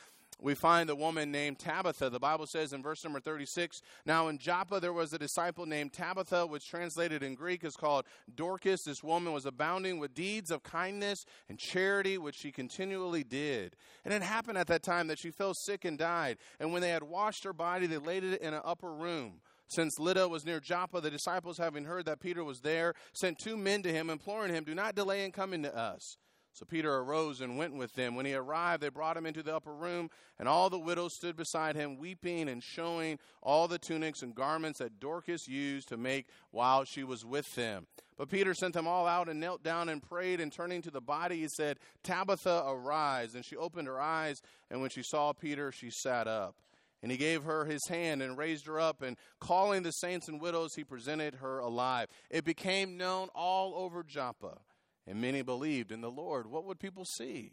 we 0.43 0.55
find 0.55 0.89
a 0.91 0.95
woman 0.95 1.31
named 1.31 1.59
Tabitha. 1.59 2.11
The 2.11 2.19
Bible 2.19 2.47
says 2.47 2.73
in 2.73 2.83
verse 2.83 3.05
number 3.05 3.21
36 3.21 3.83
Now 4.07 4.29
in 4.29 4.39
Joppa 4.39 4.81
there 4.81 4.93
was 4.93 5.13
a 5.13 5.19
disciple 5.19 5.67
named 5.67 5.93
Tabitha, 5.93 6.47
which 6.47 6.69
translated 6.69 7.23
in 7.23 7.35
Greek 7.35 7.65
is 7.65 7.77
called 7.77 8.07
Dorcas. 8.35 8.83
This 8.85 9.03
woman 9.03 9.33
was 9.33 9.47
abounding 9.47 9.99
with 9.99 10.15
deeds 10.15 10.51
of 10.51 10.63
kindness 10.63 11.25
and 11.49 11.59
charity, 11.59 12.19
which 12.19 12.37
she 12.37 12.53
continually 12.53 13.25
did. 13.25 13.77
And 14.05 14.15
it 14.15 14.23
happened 14.23 14.59
at 14.59 14.67
that 14.69 14.83
time 14.83 15.09
that 15.09 15.19
she 15.19 15.31
fell 15.31 15.55
sick 15.55 15.85
and 15.85 15.99
died. 15.99 16.39
And 16.59 16.73
when 16.73 16.83
they 16.83 16.91
had 16.91 17.03
washed 17.03 17.45
her 17.45 17.53
body, 17.53 17.87
they 17.87 17.99
laid 17.99 18.25
it 18.25 18.41
in 18.41 18.55
an 18.55 18.63
upper 18.65 18.93
room. 18.93 19.41
Since 19.69 20.01
Lydda 20.01 20.27
was 20.27 20.45
near 20.45 20.59
Joppa, 20.59 21.01
the 21.01 21.13
disciples, 21.13 21.57
having 21.57 21.85
heard 21.85 22.05
that 22.07 22.19
Peter 22.19 22.43
was 22.43 22.61
there, 22.61 22.95
sent 23.13 23.39
two 23.39 23.57
men 23.57 23.83
to 23.83 23.93
him, 23.93 24.11
imploring 24.11 24.53
him, 24.53 24.65
Do 24.65 24.75
not 24.75 24.97
delay 24.97 25.25
in 25.25 25.31
coming 25.31 25.63
to 25.63 25.77
us. 25.77 26.17
So 26.53 26.67
Peter 26.67 26.93
arose 26.97 27.41
and 27.41 27.57
went 27.57 27.75
with 27.75 27.95
them. 27.95 28.17
When 28.17 28.27
he 28.27 28.35
arrived, 28.35 28.83
they 28.83 28.89
brought 28.89 29.17
him 29.17 29.27
into 29.27 29.43
the 29.43 29.55
upper 29.55 29.73
room, 29.73 30.11
and 30.39 30.49
all 30.49 30.69
the 30.69 30.79
widows 30.79 31.15
stood 31.15 31.37
beside 31.37 31.77
him, 31.77 31.97
weeping 31.97 32.49
and 32.49 32.63
showing 32.63 33.19
all 33.41 33.69
the 33.69 33.79
tunics 33.79 34.23
and 34.23 34.35
garments 34.35 34.81
that 34.81 34.99
Dorcas 35.01 35.47
used 35.47 35.89
to 35.89 35.97
make 35.97 36.27
while 36.51 36.85
she 36.85 37.05
was 37.05 37.25
with 37.25 37.55
them. 37.55 37.87
But 38.19 38.29
Peter 38.29 38.53
sent 38.53 38.75
them 38.75 38.87
all 38.87 39.07
out 39.07 39.29
and 39.29 39.41
knelt 39.41 39.63
down 39.63 39.89
and 39.89 40.03
prayed, 40.03 40.41
and 40.41 40.53
turning 40.53 40.83
to 40.83 40.91
the 40.91 41.01
body, 41.01 41.41
he 41.41 41.49
said, 41.49 41.79
Tabitha, 42.03 42.65
arise. 42.67 43.35
And 43.35 43.45
she 43.45 43.57
opened 43.57 43.89
her 43.89 44.01
eyes, 44.01 44.43
and 44.71 44.81
when 44.81 44.91
she 44.91 45.03
saw 45.03 45.33
Peter, 45.33 45.73
she 45.73 45.91
sat 45.91 46.27
up. 46.27 46.57
And 47.03 47.11
he 47.11 47.17
gave 47.17 47.45
her 47.45 47.65
his 47.65 47.81
hand 47.89 48.21
and 48.21 48.37
raised 48.37 48.67
her 48.67 48.79
up, 48.79 49.01
and 49.01 49.17
calling 49.41 49.83
the 49.83 49.93
saints 49.93 50.29
and 50.29 50.39
widows, 50.39 50.75
he 50.75 50.85
presented 50.85 51.37
her 51.37 51.61
alive. 51.61 52.09
It 52.29 52.45
became 52.45 52.99
known 52.99 53.29
all 53.35 53.75
over 53.75 54.03
Joppa 54.03 54.59
and 55.07 55.21
many 55.21 55.43
believed 55.43 55.93
in 55.93 56.01
the 56.01 56.11
Lord. 56.11 56.47
What 56.47 56.65
would 56.65 56.79
people 56.79 57.05
see? 57.05 57.53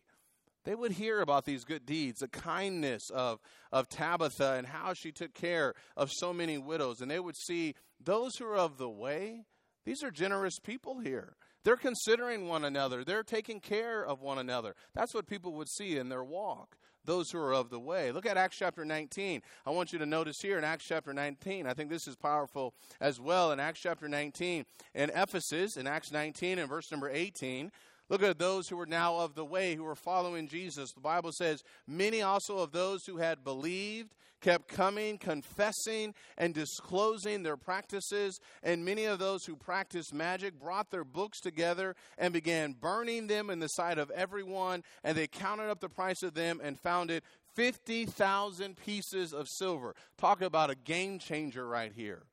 They 0.63 0.75
would 0.75 0.91
hear 0.91 1.21
about 1.21 1.45
these 1.45 1.63
good 1.63 1.85
deeds, 1.85 2.19
the 2.19 2.27
kindness 2.27 3.09
of, 3.13 3.39
of 3.71 3.87
Tabitha 3.87 4.55
and 4.55 4.67
how 4.67 4.93
she 4.93 5.13
took 5.13 5.33
care 5.33 5.73
of 5.95 6.11
so 6.11 6.33
many 6.33 6.57
widows. 6.57 6.99
And 6.99 7.09
they 7.09 7.21
would 7.21 7.37
see 7.37 7.73
those 8.03 8.35
who 8.35 8.45
are 8.45 8.57
of 8.57 8.77
the 8.77 8.89
way, 8.89 9.45
these 9.85 10.03
are 10.03 10.11
generous 10.11 10.59
people 10.59 10.99
here. 10.99 11.37
They're 11.63 11.77
considering 11.77 12.47
one 12.47 12.65
another, 12.65 13.03
they're 13.03 13.23
taking 13.23 13.61
care 13.61 14.05
of 14.05 14.21
one 14.21 14.37
another. 14.37 14.75
That's 14.93 15.13
what 15.13 15.27
people 15.27 15.53
would 15.53 15.69
see 15.69 15.97
in 15.97 16.09
their 16.09 16.23
walk 16.23 16.77
those 17.07 17.31
who 17.31 17.39
are 17.39 17.53
of 17.53 17.71
the 17.71 17.79
way. 17.79 18.11
Look 18.11 18.27
at 18.27 18.37
Acts 18.37 18.57
chapter 18.57 18.85
19. 18.85 19.41
I 19.65 19.71
want 19.71 19.91
you 19.91 19.97
to 19.97 20.05
notice 20.05 20.39
here 20.39 20.59
in 20.59 20.63
Acts 20.63 20.85
chapter 20.85 21.13
19, 21.13 21.65
I 21.65 21.73
think 21.73 21.89
this 21.89 22.07
is 22.07 22.15
powerful 22.15 22.75
as 23.01 23.19
well. 23.19 23.51
In 23.51 23.59
Acts 23.59 23.79
chapter 23.79 24.07
19, 24.07 24.65
in 24.93 25.09
Ephesus, 25.15 25.77
in 25.77 25.87
Acts 25.87 26.11
19 26.11 26.59
and 26.59 26.69
verse 26.69 26.91
number 26.91 27.09
18, 27.09 27.71
Look 28.09 28.23
at 28.23 28.39
those 28.39 28.69
who 28.69 28.77
were 28.77 28.85
now 28.85 29.17
of 29.17 29.35
the 29.35 29.43
way, 29.43 29.75
who 29.75 29.83
were 29.83 29.95
following 29.95 30.47
Jesus. 30.47 30.93
The 30.93 31.01
Bible 31.01 31.33
says, 31.33 31.61
Many 31.85 32.21
also 32.21 32.59
of 32.59 32.71
those 32.71 33.05
who 33.05 33.17
had 33.17 33.43
believed 33.43 34.15
kept 34.41 34.67
coming, 34.67 35.17
confessing, 35.17 36.13
and 36.37 36.53
disclosing 36.53 37.43
their 37.43 37.57
practices. 37.57 38.39
And 38.63 38.85
many 38.85 39.05
of 39.05 39.19
those 39.19 39.45
who 39.45 39.55
practiced 39.55 40.13
magic 40.13 40.59
brought 40.59 40.91
their 40.91 41.03
books 41.03 41.39
together 41.39 41.95
and 42.17 42.33
began 42.33 42.73
burning 42.73 43.27
them 43.27 43.49
in 43.49 43.59
the 43.59 43.67
sight 43.67 43.97
of 43.97 44.11
everyone. 44.11 44.83
And 45.03 45.17
they 45.17 45.27
counted 45.27 45.69
up 45.69 45.79
the 45.79 45.89
price 45.89 46.23
of 46.23 46.33
them 46.33 46.59
and 46.63 46.79
found 46.79 47.11
it 47.11 47.23
50,000 47.55 48.77
pieces 48.77 49.33
of 49.33 49.47
silver. 49.49 49.95
Talk 50.17 50.41
about 50.41 50.69
a 50.69 50.75
game 50.75 51.19
changer 51.19 51.67
right 51.67 51.91
here. 51.93 52.23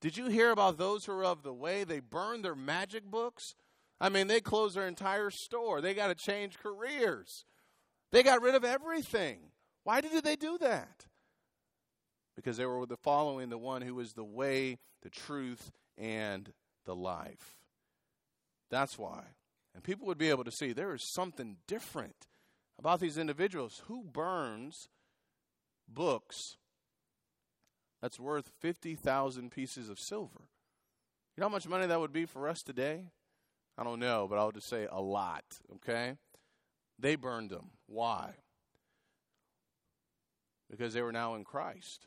Did 0.00 0.16
you 0.16 0.28
hear 0.28 0.50
about 0.50 0.76
those 0.76 1.04
who 1.06 1.12
are 1.12 1.24
of 1.24 1.42
the 1.42 1.54
way? 1.54 1.84
They 1.84 2.00
burned 2.00 2.44
their 2.44 2.54
magic 2.54 3.04
books 3.04 3.54
I 4.00 4.08
mean, 4.08 4.26
they 4.26 4.40
closed 4.40 4.76
their 4.76 4.86
entire 4.86 5.30
store. 5.30 5.80
They 5.80 5.94
got 5.94 6.08
to 6.08 6.14
change 6.14 6.58
careers. 6.58 7.44
They 8.12 8.22
got 8.22 8.42
rid 8.42 8.54
of 8.54 8.64
everything. 8.64 9.50
Why 9.84 10.00
did 10.00 10.24
they 10.24 10.36
do 10.36 10.58
that? 10.58 11.06
Because 12.36 12.56
they 12.56 12.66
were 12.66 12.84
following 13.02 13.48
the 13.48 13.58
one 13.58 13.82
who 13.82 13.98
is 14.00 14.12
the 14.12 14.24
way, 14.24 14.78
the 15.02 15.10
truth, 15.10 15.70
and 15.96 16.52
the 16.84 16.94
life. 16.94 17.56
That's 18.70 18.98
why. 18.98 19.22
And 19.74 19.84
people 19.84 20.06
would 20.06 20.18
be 20.18 20.30
able 20.30 20.44
to 20.44 20.50
see 20.50 20.72
there 20.72 20.94
is 20.94 21.12
something 21.12 21.56
different 21.66 22.26
about 22.78 23.00
these 23.00 23.18
individuals. 23.18 23.82
Who 23.86 24.02
burns 24.02 24.88
books 25.88 26.56
that's 28.02 28.18
worth 28.18 28.50
50,000 28.60 29.50
pieces 29.50 29.88
of 29.88 29.98
silver? 29.98 30.48
You 31.36 31.40
know 31.40 31.48
how 31.48 31.52
much 31.52 31.68
money 31.68 31.86
that 31.86 32.00
would 32.00 32.12
be 32.12 32.26
for 32.26 32.48
us 32.48 32.62
today? 32.62 33.10
I 33.76 33.82
don't 33.82 33.98
know, 33.98 34.26
but 34.28 34.38
I'll 34.38 34.52
just 34.52 34.68
say 34.68 34.86
a 34.90 35.00
lot, 35.00 35.44
okay? 35.76 36.14
They 36.98 37.16
burned 37.16 37.50
them. 37.50 37.70
Why? 37.86 38.34
Because 40.70 40.94
they 40.94 41.02
were 41.02 41.12
now 41.12 41.34
in 41.34 41.42
Christ. 41.42 42.06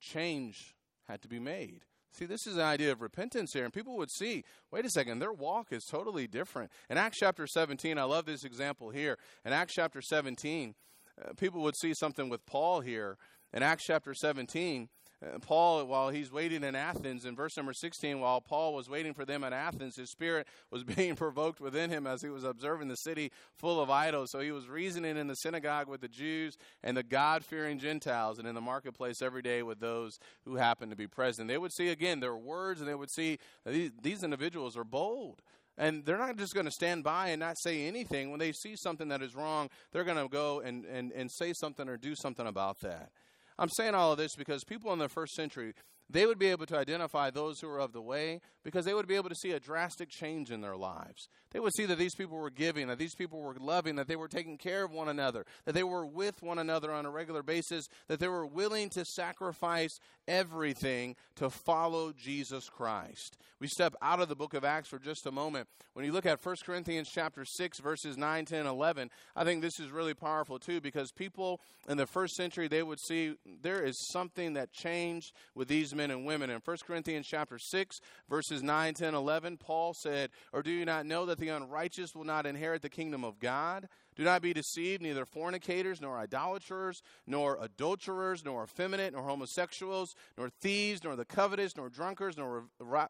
Change 0.00 0.74
had 1.08 1.22
to 1.22 1.28
be 1.28 1.38
made. 1.38 1.84
See, 2.12 2.24
this 2.24 2.46
is 2.46 2.56
an 2.56 2.62
idea 2.62 2.90
of 2.90 3.00
repentance 3.00 3.52
here, 3.52 3.64
and 3.64 3.72
people 3.72 3.96
would 3.96 4.10
see 4.10 4.44
wait 4.70 4.84
a 4.84 4.90
second, 4.90 5.18
their 5.18 5.32
walk 5.32 5.72
is 5.72 5.84
totally 5.84 6.26
different. 6.26 6.70
In 6.90 6.98
Acts 6.98 7.18
chapter 7.18 7.46
17, 7.46 7.98
I 7.98 8.02
love 8.04 8.26
this 8.26 8.44
example 8.44 8.90
here. 8.90 9.18
In 9.44 9.52
Acts 9.52 9.74
chapter 9.74 10.00
17, 10.00 10.74
uh, 11.20 11.32
people 11.34 11.62
would 11.62 11.76
see 11.76 11.94
something 11.94 12.28
with 12.28 12.44
Paul 12.46 12.80
here. 12.80 13.18
In 13.52 13.62
Acts 13.62 13.84
chapter 13.84 14.14
17, 14.14 14.84
uh, 14.84 14.86
Uh, 15.20 15.38
Paul, 15.40 15.84
while 15.86 16.10
he's 16.10 16.30
waiting 16.30 16.62
in 16.62 16.76
Athens, 16.76 17.24
in 17.24 17.34
verse 17.34 17.56
number 17.56 17.72
16, 17.72 18.20
while 18.20 18.40
Paul 18.40 18.72
was 18.72 18.88
waiting 18.88 19.14
for 19.14 19.24
them 19.24 19.42
in 19.42 19.52
Athens, 19.52 19.96
his 19.96 20.10
spirit 20.10 20.46
was 20.70 20.84
being 20.96 21.16
provoked 21.16 21.60
within 21.60 21.90
him 21.90 22.06
as 22.06 22.22
he 22.22 22.28
was 22.28 22.44
observing 22.44 22.86
the 22.86 22.96
city 22.96 23.32
full 23.56 23.80
of 23.80 23.90
idols. 23.90 24.30
So 24.30 24.38
he 24.38 24.52
was 24.52 24.68
reasoning 24.68 25.16
in 25.16 25.26
the 25.26 25.34
synagogue 25.34 25.88
with 25.88 26.00
the 26.00 26.08
Jews 26.08 26.56
and 26.84 26.96
the 26.96 27.02
God 27.02 27.44
fearing 27.44 27.78
Gentiles, 27.78 28.38
and 28.38 28.46
in 28.46 28.54
the 28.54 28.60
marketplace 28.60 29.20
every 29.20 29.42
day 29.42 29.62
with 29.62 29.80
those 29.80 30.20
who 30.44 30.56
happened 30.56 30.92
to 30.92 30.96
be 30.96 31.08
present. 31.08 31.48
They 31.48 31.58
would 31.58 31.72
see 31.72 31.88
again 31.88 32.20
their 32.20 32.36
words, 32.36 32.80
and 32.80 32.88
they 32.88 32.94
would 32.94 33.10
see 33.10 33.38
these, 33.66 33.90
these 34.00 34.22
individuals 34.22 34.76
are 34.76 34.84
bold. 34.84 35.42
And 35.76 36.04
they're 36.04 36.18
not 36.18 36.36
just 36.36 36.54
going 36.54 36.66
to 36.66 36.72
stand 36.72 37.04
by 37.04 37.28
and 37.28 37.38
not 37.38 37.56
say 37.56 37.86
anything. 37.86 38.30
When 38.30 38.40
they 38.40 38.50
see 38.50 38.74
something 38.74 39.08
that 39.08 39.22
is 39.22 39.36
wrong, 39.36 39.70
they're 39.92 40.02
going 40.02 40.16
to 40.16 40.28
go 40.28 40.58
and, 40.60 40.84
and, 40.84 41.12
and 41.12 41.30
say 41.30 41.52
something 41.52 41.88
or 41.88 41.96
do 41.96 42.16
something 42.16 42.48
about 42.48 42.80
that. 42.80 43.10
I'm 43.58 43.68
saying 43.68 43.94
all 43.94 44.12
of 44.12 44.18
this 44.18 44.36
because 44.36 44.64
people 44.64 44.92
in 44.92 44.98
the 44.98 45.08
first 45.08 45.34
century, 45.34 45.74
they 46.10 46.26
would 46.26 46.38
be 46.38 46.46
able 46.46 46.66
to 46.66 46.76
identify 46.76 47.30
those 47.30 47.60
who 47.60 47.68
are 47.68 47.80
of 47.80 47.92
the 47.92 48.00
way 48.00 48.40
because 48.64 48.84
they 48.84 48.94
would 48.94 49.06
be 49.06 49.16
able 49.16 49.28
to 49.28 49.34
see 49.34 49.52
a 49.52 49.60
drastic 49.60 50.08
change 50.08 50.50
in 50.50 50.60
their 50.60 50.76
lives. 50.76 51.28
They 51.50 51.60
would 51.60 51.74
see 51.74 51.86
that 51.86 51.98
these 51.98 52.14
people 52.14 52.36
were 52.36 52.50
giving, 52.50 52.88
that 52.88 52.98
these 52.98 53.14
people 53.14 53.40
were 53.40 53.54
loving, 53.58 53.96
that 53.96 54.08
they 54.08 54.16
were 54.16 54.28
taking 54.28 54.58
care 54.58 54.84
of 54.84 54.92
one 54.92 55.08
another, 55.08 55.44
that 55.64 55.74
they 55.74 55.82
were 55.82 56.06
with 56.06 56.42
one 56.42 56.58
another 56.58 56.92
on 56.92 57.06
a 57.06 57.10
regular 57.10 57.42
basis, 57.42 57.88
that 58.08 58.20
they 58.20 58.28
were 58.28 58.46
willing 58.46 58.90
to 58.90 59.04
sacrifice 59.04 59.98
everything 60.26 61.16
to 61.36 61.50
follow 61.50 62.12
Jesus 62.12 62.68
Christ. 62.68 63.38
We 63.60 63.66
step 63.66 63.94
out 64.02 64.20
of 64.20 64.28
the 64.28 64.36
book 64.36 64.54
of 64.54 64.64
Acts 64.64 64.88
for 64.88 64.98
just 64.98 65.26
a 65.26 65.32
moment. 65.32 65.68
When 65.94 66.04
you 66.04 66.12
look 66.12 66.26
at 66.26 66.44
1 66.44 66.56
Corinthians 66.64 67.10
chapter 67.10 67.44
6 67.44 67.80
verses 67.80 68.16
9, 68.16 68.44
10, 68.44 68.66
11, 68.66 69.10
I 69.34 69.44
think 69.44 69.62
this 69.62 69.80
is 69.80 69.90
really 69.90 70.14
powerful 70.14 70.58
too 70.58 70.80
because 70.80 71.10
people 71.10 71.60
in 71.88 71.96
the 71.96 72.06
first 72.06 72.34
century 72.34 72.68
they 72.68 72.82
would 72.82 73.00
see 73.00 73.34
there 73.62 73.82
is 73.82 74.08
something 74.12 74.52
that 74.54 74.72
changed 74.72 75.32
with 75.54 75.68
these 75.68 75.94
men 75.98 76.10
and 76.10 76.24
women. 76.24 76.48
In 76.48 76.62
1 76.64 76.76
Corinthians 76.86 77.26
chapter 77.26 77.58
6, 77.58 78.00
verses 78.30 78.62
9, 78.62 78.94
10, 78.94 79.14
11, 79.14 79.58
Paul 79.58 79.92
said, 79.92 80.30
Or 80.52 80.62
do 80.62 80.70
you 80.70 80.86
not 80.86 81.04
know 81.04 81.26
that 81.26 81.38
the 81.38 81.48
unrighteous 81.48 82.14
will 82.14 82.24
not 82.24 82.46
inherit 82.46 82.80
the 82.80 82.88
kingdom 82.88 83.24
of 83.24 83.38
God? 83.38 83.88
Do 84.16 84.24
not 84.24 84.40
be 84.40 84.52
deceived, 84.52 85.02
neither 85.02 85.26
fornicators, 85.26 86.00
nor 86.00 86.16
idolaters, 86.18 87.02
nor 87.26 87.58
adulterers, 87.60 88.44
nor 88.44 88.64
effeminate, 88.64 89.12
nor 89.12 89.22
homosexuals, 89.22 90.14
nor 90.36 90.48
thieves, 90.48 91.04
nor 91.04 91.16
the 91.16 91.24
covetous, 91.24 91.76
nor 91.76 91.88
drunkards, 91.88 92.36
nor 92.36 92.64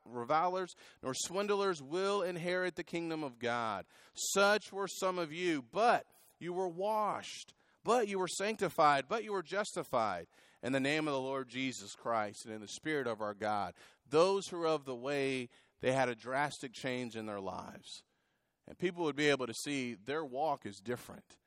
revilers, 0.04 0.74
nor 1.02 1.14
swindlers 1.14 1.82
will 1.82 2.22
inherit 2.22 2.76
the 2.76 2.84
kingdom 2.84 3.22
of 3.22 3.38
God. 3.38 3.84
Such 4.14 4.72
were 4.72 4.88
some 4.88 5.18
of 5.18 5.32
you, 5.32 5.62
but 5.72 6.04
you 6.40 6.52
were 6.52 6.68
washed, 6.68 7.54
but 7.88 8.06
you 8.06 8.18
were 8.18 8.28
sanctified, 8.28 9.06
but 9.08 9.24
you 9.24 9.32
were 9.32 9.42
justified 9.42 10.26
in 10.62 10.72
the 10.74 10.78
name 10.78 11.08
of 11.08 11.14
the 11.14 11.20
Lord 11.20 11.48
Jesus 11.48 11.94
Christ 11.94 12.44
and 12.44 12.54
in 12.54 12.60
the 12.60 12.68
Spirit 12.68 13.06
of 13.06 13.22
our 13.22 13.32
God. 13.32 13.72
Those 14.10 14.46
who 14.46 14.60
are 14.60 14.66
of 14.66 14.84
the 14.84 14.94
way, 14.94 15.48
they 15.80 15.92
had 15.92 16.10
a 16.10 16.14
drastic 16.14 16.74
change 16.74 17.16
in 17.16 17.24
their 17.24 17.40
lives. 17.40 18.02
And 18.66 18.76
people 18.76 19.04
would 19.04 19.16
be 19.16 19.30
able 19.30 19.46
to 19.46 19.54
see 19.54 19.96
their 20.04 20.22
walk 20.22 20.66
is 20.66 20.80
different. 20.80 21.38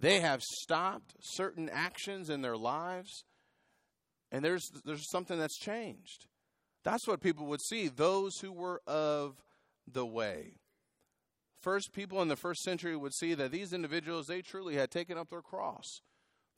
They 0.00 0.18
have 0.18 0.42
stopped 0.42 1.14
certain 1.20 1.68
actions 1.68 2.28
in 2.28 2.42
their 2.42 2.56
lives, 2.56 3.22
and 4.32 4.44
there's, 4.44 4.68
there's 4.84 5.08
something 5.12 5.38
that's 5.38 5.60
changed. 5.60 6.26
That's 6.82 7.06
what 7.06 7.20
people 7.20 7.46
would 7.46 7.62
see, 7.62 7.86
those 7.86 8.36
who 8.40 8.50
were 8.50 8.80
of 8.88 9.36
the 9.86 10.06
way. 10.06 10.54
First, 11.62 11.92
people 11.92 12.20
in 12.20 12.26
the 12.26 12.36
first 12.36 12.62
century 12.62 12.96
would 12.96 13.14
see 13.14 13.34
that 13.34 13.52
these 13.52 13.72
individuals, 13.72 14.26
they 14.26 14.42
truly 14.42 14.74
had 14.74 14.90
taken 14.90 15.16
up 15.16 15.30
their 15.30 15.42
cross. 15.42 16.02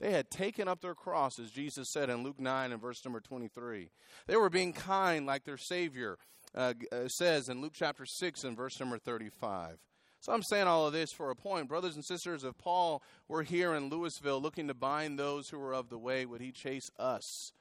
They 0.00 0.12
had 0.12 0.30
taken 0.30 0.66
up 0.66 0.80
their 0.80 0.94
cross, 0.94 1.38
as 1.38 1.50
Jesus 1.50 1.90
said 1.90 2.08
in 2.08 2.24
Luke 2.24 2.40
9 2.40 2.72
and 2.72 2.80
verse 2.80 3.04
number 3.04 3.20
23. 3.20 3.90
They 4.26 4.36
were 4.36 4.48
being 4.48 4.72
kind 4.72 5.26
like 5.26 5.44
their 5.44 5.58
Savior 5.58 6.16
uh, 6.54 6.72
uh, 6.90 7.08
says 7.08 7.50
in 7.50 7.60
Luke 7.60 7.74
chapter 7.74 8.06
6 8.06 8.44
and 8.44 8.56
verse 8.56 8.80
number 8.80 8.98
35. 8.98 9.76
So 10.20 10.32
I'm 10.32 10.42
saying 10.42 10.66
all 10.66 10.86
of 10.86 10.94
this 10.94 11.12
for 11.12 11.30
a 11.30 11.36
point. 11.36 11.68
Brothers 11.68 11.96
and 11.96 12.04
sisters, 12.04 12.42
if 12.42 12.56
Paul 12.56 13.02
were 13.28 13.42
here 13.42 13.74
in 13.74 13.90
Louisville 13.90 14.40
looking 14.40 14.68
to 14.68 14.74
bind 14.74 15.18
those 15.18 15.50
who 15.50 15.58
were 15.58 15.74
of 15.74 15.90
the 15.90 15.98
way, 15.98 16.24
would 16.24 16.40
he 16.40 16.50
chase 16.50 16.90
us? 16.98 17.52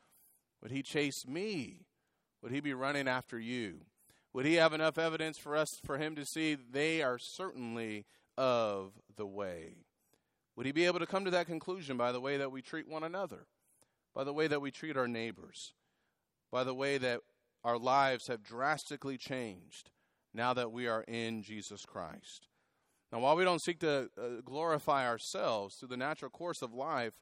Would 0.61 0.71
he 0.71 0.81
chase 0.81 1.27
me? 1.27 1.87
Would 2.41 2.53
he 2.53 2.61
be 2.61 2.73
running 2.73 3.09
after 3.09 3.37
you? 3.37 3.81
Would 4.33 4.45
he 4.45 4.55
have 4.55 4.73
enough 4.73 4.97
evidence 4.97 5.37
for 5.37 5.55
us 5.55 5.79
for 5.85 5.97
him 5.97 6.15
to 6.15 6.25
see 6.25 6.55
they 6.55 7.03
are 7.03 7.19
certainly 7.19 8.05
of 8.37 8.93
the 9.15 9.27
way? 9.27 9.85
Would 10.55 10.65
he 10.65 10.71
be 10.71 10.85
able 10.85 10.99
to 10.99 11.05
come 11.05 11.25
to 11.25 11.31
that 11.31 11.47
conclusion 11.47 11.97
by 11.97 12.11
the 12.11 12.21
way 12.21 12.37
that 12.37 12.51
we 12.51 12.61
treat 12.61 12.87
one 12.87 13.03
another, 13.03 13.45
by 14.15 14.23
the 14.23 14.33
way 14.33 14.47
that 14.47 14.61
we 14.61 14.71
treat 14.71 14.97
our 14.97 15.07
neighbors, 15.07 15.73
by 16.51 16.63
the 16.63 16.73
way 16.73 16.97
that 16.97 17.21
our 17.63 17.77
lives 17.77 18.27
have 18.27 18.43
drastically 18.43 19.17
changed 19.17 19.91
now 20.33 20.53
that 20.53 20.71
we 20.71 20.87
are 20.87 21.03
in 21.07 21.43
Jesus 21.43 21.85
Christ. 21.85 22.47
Now, 23.11 23.19
while 23.19 23.35
we 23.35 23.43
don't 23.43 23.61
seek 23.61 23.79
to 23.79 24.09
uh, 24.17 24.41
glorify 24.43 25.07
ourselves 25.07 25.75
through 25.75 25.89
the 25.89 25.97
natural 25.97 26.31
course 26.31 26.63
of 26.63 26.73
life, 26.73 27.13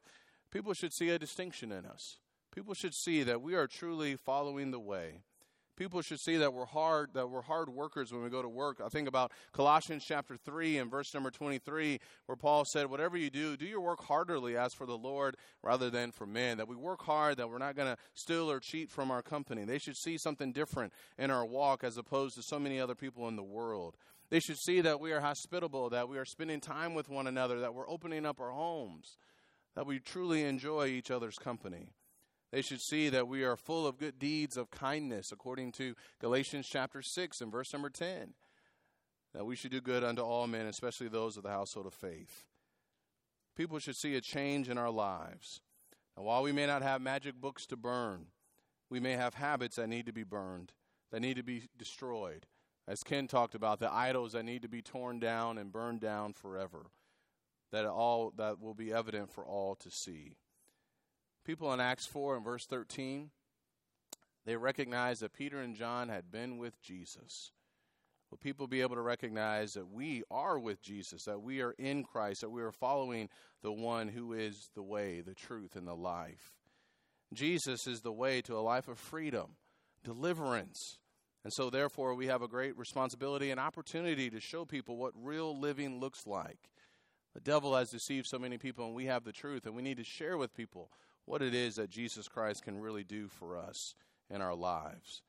people 0.50 0.72
should 0.72 0.94
see 0.94 1.10
a 1.10 1.18
distinction 1.18 1.70
in 1.70 1.84
us. 1.84 2.16
People 2.54 2.72
should 2.72 2.94
see 2.94 3.22
that 3.22 3.42
we 3.42 3.54
are 3.54 3.66
truly 3.66 4.16
following 4.16 4.70
the 4.70 4.80
way 4.80 5.20
people 5.76 6.02
should 6.02 6.20
see 6.20 6.36
that 6.36 6.52
we're 6.52 6.66
hard 6.66 7.10
that 7.14 7.28
we're 7.28 7.42
hard 7.42 7.68
workers 7.68 8.12
when 8.12 8.22
we 8.22 8.30
go 8.30 8.42
to 8.42 8.48
work. 8.48 8.80
I 8.84 8.88
think 8.88 9.08
about 9.08 9.32
colossians 9.52 10.04
chapter 10.06 10.36
3 10.36 10.78
and 10.78 10.90
verse 10.90 11.12
number 11.14 11.30
23 11.30 11.98
where 12.26 12.36
paul 12.36 12.64
said 12.64 12.86
whatever 12.86 13.16
you 13.16 13.30
do 13.30 13.56
do 13.56 13.66
your 13.66 13.80
work 13.80 14.04
heartily 14.04 14.56
as 14.56 14.72
for 14.74 14.86
the 14.86 14.96
lord 14.96 15.36
rather 15.62 15.90
than 15.90 16.12
for 16.12 16.26
men. 16.26 16.58
That 16.58 16.68
we 16.68 16.76
work 16.76 17.02
hard 17.02 17.36
that 17.38 17.48
we're 17.48 17.58
not 17.58 17.76
going 17.76 17.94
to 17.94 18.00
steal 18.14 18.50
or 18.50 18.60
cheat 18.60 18.90
from 18.90 19.10
our 19.10 19.22
company. 19.22 19.64
They 19.64 19.78
should 19.78 19.96
see 19.96 20.18
something 20.18 20.52
different 20.52 20.92
in 21.18 21.30
our 21.30 21.44
walk 21.44 21.84
as 21.84 21.96
opposed 21.96 22.36
to 22.36 22.42
so 22.42 22.58
many 22.58 22.80
other 22.80 22.94
people 22.94 23.28
in 23.28 23.36
the 23.36 23.42
world. 23.42 23.96
They 24.30 24.40
should 24.40 24.58
see 24.58 24.80
that 24.80 25.00
we 25.00 25.12
are 25.12 25.20
hospitable 25.20 25.90
that 25.90 26.08
we 26.08 26.18
are 26.18 26.24
spending 26.24 26.60
time 26.60 26.94
with 26.94 27.08
one 27.08 27.26
another 27.26 27.60
that 27.60 27.74
we're 27.74 27.88
opening 27.88 28.24
up 28.24 28.40
our 28.40 28.50
homes 28.50 29.16
that 29.74 29.86
we 29.86 29.98
truly 29.98 30.42
enjoy 30.42 30.86
each 30.86 31.10
other's 31.10 31.36
company 31.36 31.88
they 32.52 32.60
should 32.62 32.82
see 32.82 33.08
that 33.08 33.26
we 33.26 33.42
are 33.44 33.56
full 33.56 33.86
of 33.86 33.98
good 33.98 34.18
deeds 34.18 34.58
of 34.58 34.70
kindness, 34.70 35.32
according 35.32 35.72
to 35.72 35.94
Galatians 36.20 36.68
chapter 36.68 37.00
6 37.00 37.40
and 37.40 37.50
verse 37.50 37.72
number 37.72 37.88
10. 37.88 38.34
That 39.34 39.46
we 39.46 39.56
should 39.56 39.70
do 39.70 39.80
good 39.80 40.04
unto 40.04 40.20
all 40.20 40.46
men, 40.46 40.66
especially 40.66 41.08
those 41.08 41.38
of 41.38 41.42
the 41.42 41.48
household 41.48 41.86
of 41.86 41.94
faith. 41.94 42.44
People 43.56 43.78
should 43.78 43.96
see 43.96 44.14
a 44.14 44.20
change 44.20 44.68
in 44.68 44.76
our 44.76 44.90
lives. 44.90 45.62
And 46.14 46.26
while 46.26 46.42
we 46.42 46.52
may 46.52 46.66
not 46.66 46.82
have 46.82 47.00
magic 47.00 47.40
books 47.40 47.66
to 47.66 47.76
burn, 47.76 48.26
we 48.90 49.00
may 49.00 49.12
have 49.12 49.34
habits 49.34 49.76
that 49.76 49.88
need 49.88 50.04
to 50.04 50.12
be 50.12 50.24
burned, 50.24 50.72
that 51.10 51.20
need 51.20 51.36
to 51.36 51.42
be 51.42 51.62
destroyed. 51.78 52.44
As 52.86 53.02
Ken 53.02 53.28
talked 53.28 53.54
about, 53.54 53.78
the 53.78 53.90
idols 53.90 54.32
that 54.32 54.44
need 54.44 54.60
to 54.60 54.68
be 54.68 54.82
torn 54.82 55.18
down 55.18 55.56
and 55.56 55.72
burned 55.72 56.00
down 56.00 56.34
forever. 56.34 56.90
That 57.70 57.86
all 57.86 58.34
that 58.36 58.60
will 58.60 58.74
be 58.74 58.92
evident 58.92 59.32
for 59.32 59.46
all 59.46 59.74
to 59.76 59.90
see. 59.90 60.34
People 61.44 61.72
in 61.72 61.80
Acts 61.80 62.06
4 62.06 62.36
and 62.36 62.44
verse 62.44 62.66
13, 62.66 63.30
they 64.46 64.56
recognized 64.56 65.22
that 65.22 65.32
Peter 65.32 65.60
and 65.60 65.74
John 65.74 66.08
had 66.08 66.30
been 66.30 66.56
with 66.58 66.80
Jesus. 66.82 67.50
Will 68.30 68.38
people 68.38 68.66
be 68.66 68.80
able 68.80 68.94
to 68.94 69.02
recognize 69.02 69.72
that 69.72 69.90
we 69.90 70.22
are 70.30 70.58
with 70.58 70.80
Jesus, 70.80 71.24
that 71.24 71.42
we 71.42 71.60
are 71.60 71.74
in 71.78 72.02
Christ, 72.02 72.40
that 72.40 72.50
we 72.50 72.62
are 72.62 72.72
following 72.72 73.28
the 73.62 73.72
one 73.72 74.08
who 74.08 74.32
is 74.32 74.70
the 74.74 74.82
way, 74.82 75.20
the 75.20 75.34
truth, 75.34 75.76
and 75.76 75.86
the 75.86 75.94
life? 75.94 76.52
Jesus 77.34 77.86
is 77.86 78.00
the 78.00 78.12
way 78.12 78.40
to 78.42 78.56
a 78.56 78.60
life 78.60 78.88
of 78.88 78.98
freedom, 78.98 79.56
deliverance. 80.02 80.98
And 81.44 81.52
so, 81.52 81.70
therefore, 81.70 82.14
we 82.14 82.26
have 82.28 82.40
a 82.40 82.48
great 82.48 82.78
responsibility 82.78 83.50
and 83.50 83.60
opportunity 83.60 84.30
to 84.30 84.40
show 84.40 84.64
people 84.64 84.96
what 84.96 85.12
real 85.14 85.58
living 85.58 86.00
looks 86.00 86.26
like. 86.26 86.70
The 87.34 87.40
devil 87.40 87.76
has 87.76 87.90
deceived 87.90 88.26
so 88.28 88.38
many 88.38 88.58
people, 88.58 88.86
and 88.86 88.94
we 88.94 89.06
have 89.06 89.24
the 89.24 89.32
truth, 89.32 89.66
and 89.66 89.74
we 89.74 89.82
need 89.82 89.96
to 89.96 90.04
share 90.04 90.38
with 90.38 90.54
people 90.54 90.90
what 91.24 91.42
it 91.42 91.54
is 91.54 91.76
that 91.76 91.90
Jesus 91.90 92.28
Christ 92.28 92.64
can 92.64 92.80
really 92.80 93.04
do 93.04 93.28
for 93.28 93.56
us 93.56 93.94
in 94.30 94.40
our 94.40 94.54
lives. 94.54 95.22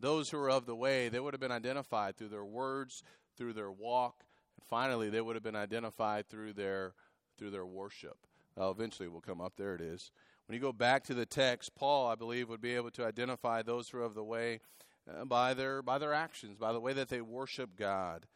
Those 0.00 0.30
who 0.30 0.38
are 0.38 0.50
of 0.50 0.66
the 0.66 0.76
way, 0.76 1.08
they 1.08 1.20
would 1.20 1.34
have 1.34 1.40
been 1.40 1.50
identified 1.50 2.16
through 2.16 2.28
their 2.28 2.44
words, 2.44 3.02
through 3.36 3.54
their 3.54 3.70
walk, 3.70 4.24
and 4.56 4.66
finally 4.68 5.10
they 5.10 5.20
would 5.20 5.36
have 5.36 5.42
been 5.42 5.56
identified 5.56 6.28
through 6.28 6.52
their 6.52 6.94
through 7.38 7.50
their 7.50 7.66
worship. 7.66 8.16
Well, 8.56 8.72
eventually 8.72 9.08
we'll 9.08 9.20
come 9.20 9.40
up 9.40 9.54
there 9.56 9.76
it 9.76 9.80
is. 9.80 10.10
When 10.46 10.54
you 10.54 10.60
go 10.60 10.72
back 10.72 11.04
to 11.04 11.14
the 11.14 11.26
text, 11.26 11.74
Paul, 11.76 12.08
I 12.08 12.16
believe, 12.16 12.48
would 12.48 12.60
be 12.60 12.74
able 12.74 12.90
to 12.92 13.06
identify 13.06 13.62
those 13.62 13.88
who 13.88 13.98
are 13.98 14.02
of 14.02 14.14
the 14.14 14.24
way 14.24 14.60
uh, 15.08 15.24
by 15.24 15.54
their 15.54 15.82
by 15.82 15.98
their 15.98 16.12
actions, 16.12 16.56
by 16.56 16.72
the 16.72 16.80
way 16.80 16.92
that 16.92 17.08
they 17.08 17.20
worship 17.20 17.76
God. 17.76 18.26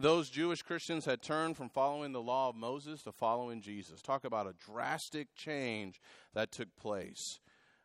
Those 0.00 0.30
Jewish 0.30 0.62
Christians 0.62 1.04
had 1.04 1.22
turned 1.22 1.56
from 1.56 1.68
following 1.68 2.12
the 2.12 2.22
law 2.22 2.48
of 2.48 2.54
Moses 2.56 3.02
to 3.02 3.12
following 3.12 3.60
Jesus. 3.60 4.00
Talk 4.00 4.24
about 4.24 4.46
a 4.46 4.54
drastic 4.54 5.34
change 5.34 6.00
that 6.34 6.52
took 6.52 6.76
place. 6.76 7.40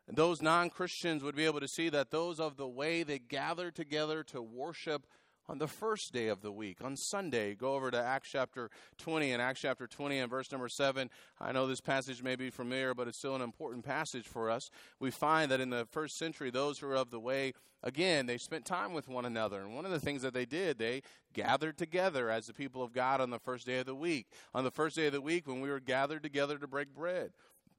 And 0.08 0.16
those 0.16 0.42
non 0.42 0.70
Christians 0.70 1.24
would 1.24 1.36
be 1.36 1.46
able 1.46 1.60
to 1.60 1.68
see 1.68 1.90
that 1.90 2.12
those 2.12 2.40
of 2.40 2.58
the 2.58 2.68
way 2.68 3.04
they 3.04 3.20
gathered 3.20 3.76
together 3.76 4.24
to 4.26 4.42
worship 4.42 5.08
on 5.48 5.58
the 5.58 5.68
first 5.68 6.14
day 6.14 6.28
of 6.28 6.42
the 6.42 6.52
week, 6.52 6.84
on 6.84 6.96
Sunday. 6.96 7.56
Go 7.56 7.76
over 7.76 7.92
to 7.92 8.02
Acts 8.02 8.30
chapter 8.32 8.70
20 8.98 9.32
and 9.32 9.42
Acts 9.42 9.62
chapter 9.62 9.88
20 9.88 10.20
and 10.20 10.30
verse 10.30 10.52
number 10.52 10.70
7. 10.70 11.10
I 11.40 11.52
know 11.52 11.68
this 11.68 11.82
passage 11.82 12.24
may 12.24 12.36
be 12.36 12.50
familiar, 12.50 12.94
but 12.94 13.08
it's 13.08 13.18
still 13.18 13.36
an 13.36 13.42
important 13.42 13.84
passage 13.84 14.28
for 14.28 14.50
us. 14.50 14.70
We 15.00 15.12
find 15.12 15.52
that 15.52 15.60
in 15.60 15.70
the 15.70 15.88
first 15.92 16.18
century, 16.18 16.50
those 16.50 16.80
who 16.80 16.88
were 16.88 16.96
of 16.96 17.12
the 17.12 17.20
way, 17.20 17.54
again, 17.84 18.26
they 18.26 18.38
spent 18.38 18.66
time 18.66 18.94
with 18.94 19.08
one 19.08 19.26
another. 19.26 19.62
And 19.62 19.76
one 19.76 19.86
of 19.86 19.92
the 19.92 20.00
things 20.00 20.22
that 20.22 20.34
they 20.34 20.46
did, 20.46 20.78
they 20.78 21.02
gathered 21.34 21.78
together 21.78 22.30
as 22.30 22.48
the 22.48 22.54
people 22.54 22.82
of 22.82 22.94
God 22.94 23.20
on 23.20 23.30
the 23.30 23.40
first 23.40 23.66
day 23.66 23.80
of 23.80 23.86
the 23.86 23.96
week. 23.96 24.28
On 24.54 24.64
the 24.64 24.72
first 24.72 24.96
day 24.96 25.08
of 25.08 25.14
the 25.14 25.22
week, 25.22 25.48
when 25.48 25.62
we 25.62 25.70
were 25.70 25.80
gathered 25.80 26.24
together 26.24 26.58
to 26.58 26.68
break 26.68 26.94
bread, 26.94 27.32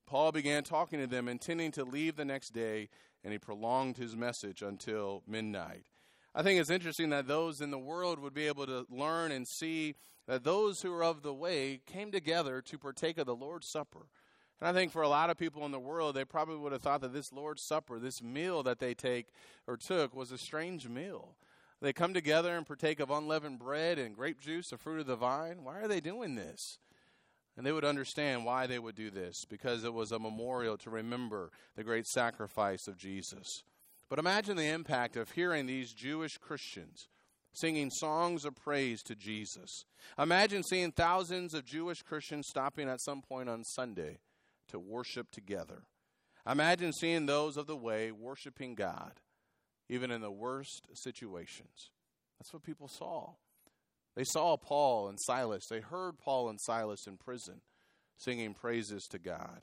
Paul 0.07 0.33
began 0.33 0.65
talking 0.65 1.01
to 1.01 1.07
them, 1.07 1.29
intending 1.29 1.73
to 1.73 1.85
leave 1.85 2.17
the 2.17 2.27
next 2.27 2.51
day, 2.51 2.91
and 3.23 3.33
he 3.33 3.39
prolonged 3.39 3.97
his 3.97 4.15
message 4.15 4.61
until 4.61 5.23
midnight. 5.27 5.87
I 6.35 6.43
think 6.43 6.61
it's 6.61 6.71
interesting 6.71 7.11
that 7.11 7.29
those 7.29 7.61
in 7.61 7.71
the 7.71 7.79
world 7.79 8.19
would 8.19 8.35
be 8.35 8.49
able 8.49 8.67
to 8.67 8.87
learn 8.91 9.31
and 9.31 9.47
see 9.47 9.95
that 10.27 10.43
those 10.43 10.83
who 10.83 10.93
are 10.93 11.05
of 11.05 11.23
the 11.23 11.35
way 11.35 11.81
came 11.87 12.11
together 12.11 12.61
to 12.63 12.79
partake 12.79 13.19
of 13.19 13.27
the 13.27 13.37
Lord's 13.37 13.69
Supper. 13.69 14.07
And 14.61 14.69
I 14.69 14.73
think 14.73 14.93
for 14.93 15.03
a 15.03 15.09
lot 15.09 15.31
of 15.31 15.37
people 15.37 15.65
in 15.65 15.73
the 15.73 15.79
world, 15.79 16.15
they 16.15 16.25
probably 16.25 16.57
would 16.57 16.73
have 16.73 16.83
thought 16.83 17.03
that 17.03 17.13
this 17.13 17.33
Lord's 17.33 17.63
Supper, 17.63 17.99
this 17.99 18.23
meal 18.23 18.63
that 18.65 18.79
they 18.79 18.95
take 18.95 19.29
or 19.67 19.77
took, 19.77 20.15
was 20.15 20.33
a 20.33 20.39
strange 20.39 20.89
meal. 20.89 21.37
They 21.81 21.93
come 21.93 22.15
together 22.15 22.57
and 22.57 22.67
partake 22.67 22.99
of 22.99 23.11
unleavened 23.11 23.59
bread 23.59 23.99
and 23.99 24.17
grape 24.17 24.41
juice, 24.41 24.71
the 24.71 24.79
fruit 24.79 25.01
of 25.01 25.07
the 25.07 25.17
vine. 25.17 25.65
Why 25.65 25.81
are 25.81 25.89
they 25.89 26.01
doing 26.01 26.35
this? 26.35 26.79
And 27.57 27.65
they 27.65 27.73
would 27.73 27.85
understand 27.85 28.45
why 28.45 28.67
they 28.67 28.79
would 28.79 28.97
do 28.97 29.11
this 29.11 29.45
because 29.45 29.85
it 29.85 29.95
was 29.95 30.11
a 30.11 30.19
memorial 30.19 30.77
to 30.79 30.91
remember 30.91 31.51
the 31.77 31.85
great 31.85 32.07
sacrifice 32.07 32.89
of 32.89 32.97
Jesus. 32.97 33.63
But 34.15 34.21
imagine 34.21 34.57
the 34.57 34.69
impact 34.69 35.17
of 35.17 35.33
hearing 35.33 35.67
these 35.67 35.93
Jewish 35.93 36.39
Christians 36.39 37.09
singing 37.53 37.91
songs 37.91 38.45
of 38.45 38.55
praise 38.55 39.03
to 39.03 39.17
Jesus. 39.17 39.87
Imagine 40.17 40.63
seeing 40.63 40.93
thousands 40.93 41.53
of 41.53 41.65
Jewish 41.65 42.01
Christians 42.01 42.47
stopping 42.49 42.89
at 42.89 43.01
some 43.01 43.23
point 43.23 43.49
on 43.49 43.65
Sunday 43.65 44.19
to 44.69 44.79
worship 44.79 45.33
together. 45.33 45.83
Imagine 46.49 46.93
seeing 46.93 47.27
those 47.27 47.57
of 47.57 47.67
the 47.67 47.77
way 47.77 48.13
worshiping 48.13 48.77
God, 48.77 49.15
even 49.89 50.13
in 50.13 50.21
the 50.21 50.31
worst 50.31 50.87
situations. 50.93 51.91
That's 52.39 52.53
what 52.53 52.63
people 52.63 52.87
saw. 52.87 53.33
They 54.15 54.23
saw 54.23 54.57
Paul 54.57 55.09
and 55.09 55.19
Silas. 55.21 55.67
They 55.69 55.81
heard 55.81 56.21
Paul 56.21 56.51
and 56.51 56.61
Silas 56.61 57.09
in 57.09 57.17
prison 57.17 57.63
singing 58.19 58.55
praises 58.55 59.09
to 59.11 59.19
God. 59.19 59.63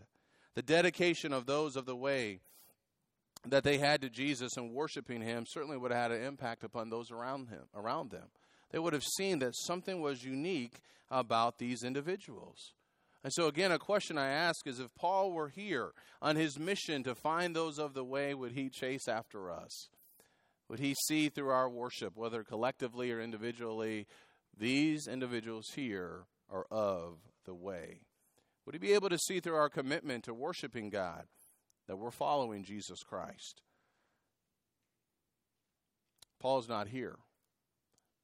The 0.56 0.62
dedication 0.62 1.32
of 1.32 1.46
those 1.46 1.78
of 1.78 1.86
the 1.86 1.96
way 1.96 2.42
that 3.48 3.64
they 3.64 3.78
had 3.78 4.02
to 4.02 4.10
Jesus 4.10 4.56
and 4.58 4.72
worshiping 4.72 5.22
him 5.22 5.46
certainly 5.48 5.78
would 5.78 5.92
have 5.92 6.12
had 6.12 6.20
an 6.20 6.24
impact 6.24 6.64
upon 6.64 6.90
those 6.90 7.12
around 7.12 7.50
him 7.50 7.64
around 7.76 8.12
them. 8.12 8.28
They 8.72 8.80
would 8.80 8.94
have 8.94 9.04
seen 9.04 9.40
that 9.40 9.56
something 9.56 10.00
was 10.02 10.24
unique 10.24 10.80
about 11.10 11.58
these 11.58 11.84
individuals. 11.84 12.74
And 13.24 13.34
so 13.34 13.48
again 13.48 13.72
a 13.72 13.80
question 13.80 14.18
I 14.18 14.30
ask 14.30 14.68
is 14.68 14.80
if 14.80 14.94
Paul 14.96 15.32
were 15.32 15.50
here 15.50 15.92
on 16.22 16.36
his 16.36 16.60
mission 16.60 17.04
to 17.04 17.16
find 17.16 17.56
those 17.56 17.80
of 17.80 17.94
the 17.94 18.04
way 18.04 18.34
would 18.34 18.54
he 18.54 18.70
chase 18.70 19.08
after 19.08 19.52
us? 19.52 19.90
Would 20.70 20.80
he 20.80 20.96
see 21.08 21.30
through 21.30 21.50
our 21.50 21.70
worship 21.70 22.16
whether 22.16 22.44
collectively 22.44 23.12
or 23.12 23.20
individually 23.20 24.08
these 24.58 25.08
individuals 25.08 25.66
here 25.76 26.26
are 26.50 26.66
of 26.72 27.18
the 27.46 27.54
way? 27.54 28.02
Would 28.66 28.76
he 28.76 28.80
be 28.80 28.94
able 28.94 29.10
to 29.10 29.18
see 29.18 29.40
through 29.40 29.56
our 29.56 29.70
commitment 29.70 30.24
to 30.26 30.34
worshiping 30.34 30.90
God 30.90 31.26
that 31.92 31.98
we're 31.98 32.10
following 32.10 32.64
Jesus 32.64 33.04
Christ? 33.04 33.64
Paul's 36.40 36.70
not 36.70 36.88
here, 36.88 37.18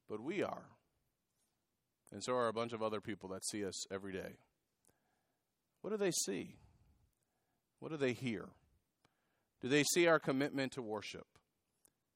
but 0.07 0.21
we 0.21 0.41
are. 0.41 0.67
And 2.13 2.23
so 2.23 2.37
are 2.37 2.47
a 2.47 2.53
bunch 2.53 2.71
of 2.71 2.81
other 2.81 3.01
people 3.01 3.27
that 3.31 3.45
see 3.45 3.65
us 3.65 3.85
every 3.91 4.13
day. 4.13 4.37
What 5.81 5.89
do 5.89 5.97
they 5.97 6.11
see? 6.11 6.55
What 7.81 7.91
do 7.91 7.97
they 7.97 8.13
hear? 8.13 8.45
Do 9.61 9.67
they 9.67 9.83
see 9.83 10.07
our 10.07 10.17
commitment 10.17 10.71
to 10.71 10.81
worship? 10.81 11.27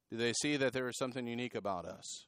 Do 0.09 0.15
they 0.15 0.31
see 0.31 0.55
that 0.55 0.71
there 0.71 0.87
is 0.87 0.97
something 0.97 1.27
unique 1.27 1.55
about 1.55 1.83
us? 1.83 2.27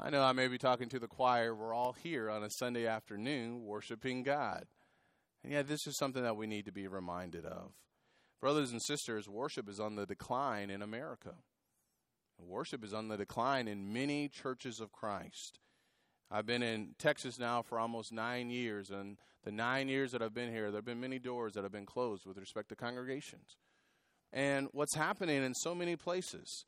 I 0.00 0.10
know 0.10 0.24
I 0.24 0.32
may 0.32 0.48
be 0.48 0.58
talking 0.58 0.88
to 0.88 0.98
the 0.98 1.06
choir. 1.06 1.54
We're 1.54 1.72
all 1.72 1.94
here 2.02 2.28
on 2.28 2.42
a 2.42 2.50
Sunday 2.58 2.88
afternoon 2.88 3.62
worshiping 3.62 4.24
God. 4.24 4.64
And 5.44 5.52
yet, 5.52 5.68
this 5.68 5.86
is 5.86 5.96
something 5.98 6.24
that 6.24 6.36
we 6.36 6.48
need 6.48 6.64
to 6.64 6.72
be 6.72 6.88
reminded 6.88 7.46
of. 7.46 7.70
Brothers 8.40 8.72
and 8.72 8.80
sisters, 8.80 9.28
worship 9.28 9.68
is 9.68 9.78
on 9.78 9.96
the 9.96 10.06
decline 10.06 10.70
in 10.70 10.80
America. 10.80 11.34
Worship 12.38 12.82
is 12.82 12.94
on 12.94 13.08
the 13.08 13.18
decline 13.18 13.68
in 13.68 13.92
many 13.92 14.28
churches 14.28 14.80
of 14.80 14.92
Christ. 14.92 15.58
I've 16.30 16.46
been 16.46 16.62
in 16.62 16.94
Texas 16.98 17.38
now 17.38 17.60
for 17.60 17.78
almost 17.78 18.12
nine 18.12 18.48
years, 18.50 18.90
and 18.90 19.18
the 19.44 19.52
nine 19.52 19.88
years 19.88 20.12
that 20.12 20.22
I've 20.22 20.32
been 20.32 20.50
here, 20.50 20.70
there 20.70 20.78
have 20.78 20.84
been 20.86 21.00
many 21.00 21.18
doors 21.18 21.52
that 21.54 21.64
have 21.64 21.72
been 21.72 21.86
closed 21.86 22.24
with 22.24 22.38
respect 22.38 22.70
to 22.70 22.76
congregations. 22.76 23.56
And 24.32 24.68
what's 24.72 24.94
happening 24.94 25.42
in 25.42 25.54
so 25.54 25.74
many 25.74 25.96
places 25.96 26.64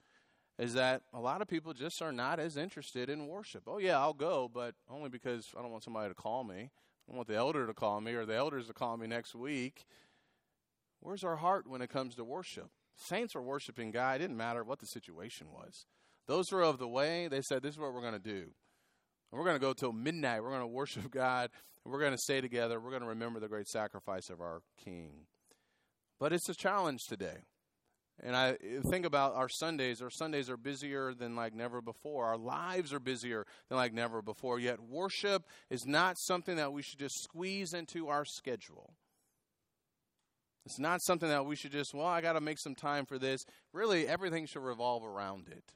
is 0.59 0.75
that 0.75 1.03
a 1.15 1.21
lot 1.21 1.41
of 1.41 1.49
people 1.49 1.73
just 1.73 2.03
are 2.03 2.13
not 2.13 2.39
as 2.39 2.57
interested 2.57 3.09
in 3.09 3.29
worship. 3.29 3.63
Oh, 3.67 3.79
yeah, 3.79 3.99
I'll 3.99 4.13
go, 4.13 4.51
but 4.53 4.75
only 4.91 5.09
because 5.09 5.49
I 5.57 5.63
don't 5.63 5.71
want 5.71 5.85
somebody 5.85 6.09
to 6.09 6.15
call 6.15 6.45
me. 6.45 6.57
I 6.57 7.09
don't 7.09 7.17
want 7.17 7.29
the 7.29 7.37
elder 7.37 7.67
to 7.67 7.75
call 7.75 8.01
me 8.01 8.13
or 8.13 8.27
the 8.27 8.37
elders 8.37 8.67
to 8.67 8.75
call 8.75 8.97
me 8.97 9.07
next 9.07 9.35
week. 9.35 9.87
Where's 11.03 11.25
our 11.25 11.37
heart 11.37 11.67
when 11.67 11.83
it 11.83 11.91
comes 11.91 12.15
to 12.15 12.25
worship? 12.25 12.71
Saints 12.97 13.35
were 13.35 13.43
worshiping 13.43 13.91
God. 13.91 14.17
It 14.17 14.19
didn't 14.21 14.37
matter 14.37 14.63
what 14.63 14.79
the 14.79 14.87
situation 14.87 15.49
was. 15.53 15.87
Those 16.29 16.53
were 16.53 16.63
of 16.63 16.79
the 16.79 16.89
way, 16.89 17.27
they 17.27 17.43
said, 17.43 17.63
This 17.63 17.75
is 17.75 17.81
what 17.81 17.93
we're 17.93 18.01
going 18.01 18.13
to 18.13 18.19
do. 18.21 18.53
And 19.33 19.39
we're 19.39 19.45
going 19.45 19.57
to 19.57 19.61
go 19.61 19.73
till 19.73 19.93
midnight. 19.93 20.43
We're 20.43 20.51
going 20.51 20.61
to 20.61 20.67
worship 20.67 21.11
God. 21.11 21.51
We're 21.85 21.99
going 21.99 22.13
to 22.13 22.19
stay 22.19 22.41
together. 22.41 22.79
We're 22.79 22.91
going 22.91 23.03
to 23.03 23.09
remember 23.09 23.41
the 23.41 23.49
great 23.49 23.67
sacrifice 23.67 24.31
of 24.31 24.41
our 24.41 24.63
King. 24.85 25.27
But 26.21 26.33
it's 26.33 26.49
a 26.49 26.55
challenge 26.55 27.07
today. 27.09 27.39
And 28.23 28.37
I 28.37 28.51
eh, 28.51 28.81
think 28.89 29.05
about 29.05 29.35
our 29.35 29.49
Sundays. 29.49 30.01
Our 30.01 30.11
Sundays 30.11 30.49
are 30.49 30.57
busier 30.57 31.15
than 31.15 31.35
like 31.35 31.55
never 31.55 31.81
before. 31.81 32.27
Our 32.27 32.39
lives 32.39 32.93
are 32.93 33.01
busier 33.01 33.45
than 33.69 33.79
like 33.79 33.93
never 33.93 34.23
before. 34.23 34.61
Yet 34.61 34.79
worship 34.81 35.43
is 35.69 35.85
not 35.85 36.19
something 36.19 36.57
that 36.57 36.73
we 36.73 36.83
should 36.83 37.01
just 37.01 37.21
squeeze 37.21 37.75
into 37.75 38.09
our 38.09 38.25
schedule. 38.25 38.95
It's 40.65 40.79
not 40.79 41.03
something 41.03 41.29
that 41.29 41.45
we 41.45 41.57
should 41.57 41.73
just, 41.73 41.93
well, 41.93 42.07
I 42.07 42.21
got 42.21 42.35
to 42.35 42.41
make 42.41 42.59
some 42.59 42.75
time 42.75 43.05
for 43.05 43.19
this. 43.19 43.45
Really, 43.73 44.07
everything 44.07 44.47
should 44.47 44.63
revolve 44.63 45.05
around 45.05 45.49
it. 45.49 45.73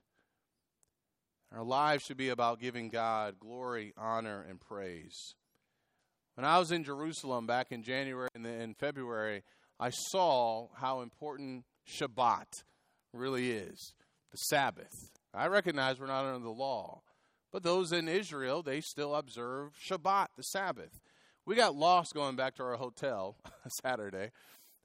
Our 1.52 1.64
lives 1.64 2.04
should 2.04 2.16
be 2.16 2.28
about 2.28 2.60
giving 2.60 2.88
God 2.88 3.38
glory, 3.40 3.92
honor, 3.96 4.44
and 4.48 4.60
praise. 4.60 5.34
When 6.34 6.44
I 6.44 6.58
was 6.58 6.70
in 6.70 6.84
Jerusalem 6.84 7.46
back 7.46 7.72
in 7.72 7.82
January 7.82 8.28
and 8.34 8.46
in 8.46 8.74
February, 8.74 9.42
I 9.80 9.90
saw 9.90 10.68
how 10.74 11.00
important 11.00 11.64
Shabbat 11.88 12.64
really 13.12 13.50
is 13.52 13.94
the 14.30 14.36
Sabbath. 14.36 15.10
I 15.32 15.46
recognize 15.46 15.98
we're 15.98 16.06
not 16.06 16.24
under 16.24 16.44
the 16.44 16.50
law, 16.50 17.02
but 17.52 17.62
those 17.62 17.92
in 17.92 18.08
Israel, 18.08 18.62
they 18.62 18.80
still 18.80 19.14
observe 19.14 19.72
Shabbat, 19.88 20.28
the 20.36 20.42
Sabbath. 20.42 21.00
We 21.46 21.54
got 21.54 21.76
lost 21.76 22.12
going 22.12 22.36
back 22.36 22.56
to 22.56 22.64
our 22.64 22.76
hotel 22.76 23.36
Saturday. 23.82 24.30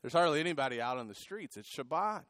There's 0.02 0.14
hardly 0.14 0.40
anybody 0.40 0.82
out 0.82 0.98
on 0.98 1.08
the 1.08 1.16
streets. 1.16 1.58
It's 1.58 1.70
Shabbat. 1.76 2.24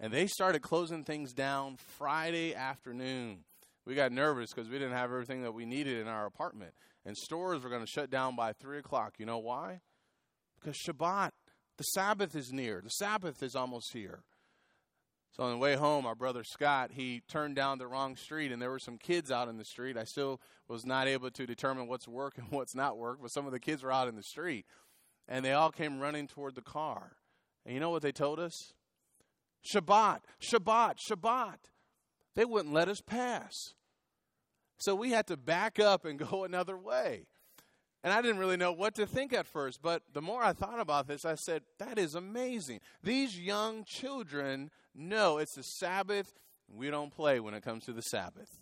And 0.00 0.12
they 0.12 0.26
started 0.26 0.62
closing 0.62 1.04
things 1.04 1.32
down 1.32 1.76
Friday 1.98 2.54
afternoon. 2.54 3.44
We 3.86 3.94
got 3.94 4.12
nervous 4.12 4.50
because 4.52 4.68
we 4.68 4.78
didn't 4.78 4.96
have 4.96 5.12
everything 5.12 5.42
that 5.42 5.52
we 5.52 5.66
needed 5.66 6.00
in 6.00 6.08
our 6.08 6.26
apartment. 6.26 6.72
And 7.04 7.16
stores 7.16 7.62
were 7.62 7.70
going 7.70 7.84
to 7.84 7.90
shut 7.90 8.10
down 8.10 8.34
by 8.34 8.54
3 8.54 8.78
o'clock. 8.78 9.14
You 9.18 9.26
know 9.26 9.38
why? 9.38 9.80
Because 10.58 10.76
Shabbat. 10.78 11.30
The 11.76 11.84
Sabbath 11.84 12.36
is 12.36 12.52
near. 12.52 12.80
The 12.82 12.90
Sabbath 12.90 13.42
is 13.42 13.56
almost 13.56 13.92
here. 13.92 14.22
So 15.36 15.42
on 15.42 15.50
the 15.50 15.58
way 15.58 15.74
home, 15.74 16.06
our 16.06 16.14
brother 16.14 16.44
Scott, 16.44 16.92
he 16.92 17.22
turned 17.28 17.56
down 17.56 17.78
the 17.78 17.88
wrong 17.88 18.14
street, 18.14 18.52
and 18.52 18.62
there 18.62 18.70
were 18.70 18.78
some 18.78 18.98
kids 18.98 19.32
out 19.32 19.48
in 19.48 19.58
the 19.58 19.64
street. 19.64 19.96
I 19.96 20.04
still 20.04 20.40
was 20.68 20.86
not 20.86 21.08
able 21.08 21.28
to 21.32 21.46
determine 21.46 21.88
what's 21.88 22.06
work 22.06 22.38
and 22.38 22.46
what's 22.50 22.76
not 22.76 22.96
work, 22.96 23.18
but 23.20 23.32
some 23.32 23.44
of 23.44 23.50
the 23.50 23.58
kids 23.58 23.82
were 23.82 23.90
out 23.90 24.06
in 24.06 24.14
the 24.14 24.22
street, 24.22 24.64
and 25.28 25.44
they 25.44 25.52
all 25.52 25.70
came 25.70 26.00
running 26.00 26.26
toward 26.26 26.54
the 26.54 26.62
car. 26.62 27.12
And 27.64 27.74
you 27.74 27.80
know 27.80 27.90
what 27.90 28.02
they 28.02 28.12
told 28.12 28.38
us? 28.38 28.74
Shabbat, 29.72 30.20
Shabbat, 30.40 30.96
Shabbat. 31.08 31.58
They 32.34 32.44
wouldn't 32.44 32.74
let 32.74 32.88
us 32.88 33.00
pass. 33.00 33.74
So 34.78 34.94
we 34.94 35.10
had 35.10 35.26
to 35.28 35.36
back 35.36 35.78
up 35.78 36.04
and 36.04 36.18
go 36.30 36.44
another 36.44 36.76
way. 36.76 37.26
And 38.02 38.12
I 38.12 38.20
didn't 38.20 38.36
really 38.36 38.58
know 38.58 38.72
what 38.72 38.94
to 38.96 39.06
think 39.06 39.32
at 39.32 39.46
first, 39.46 39.80
but 39.80 40.02
the 40.12 40.20
more 40.20 40.42
I 40.42 40.52
thought 40.52 40.78
about 40.78 41.06
this, 41.06 41.24
I 41.24 41.36
said, 41.36 41.62
that 41.78 41.98
is 41.98 42.14
amazing. 42.14 42.80
These 43.02 43.40
young 43.40 43.84
children 43.86 44.70
know 44.94 45.38
it's 45.38 45.54
the 45.54 45.62
Sabbath. 45.62 46.34
We 46.68 46.90
don't 46.90 47.10
play 47.10 47.40
when 47.40 47.54
it 47.54 47.62
comes 47.62 47.86
to 47.86 47.94
the 47.94 48.02
Sabbath. 48.02 48.60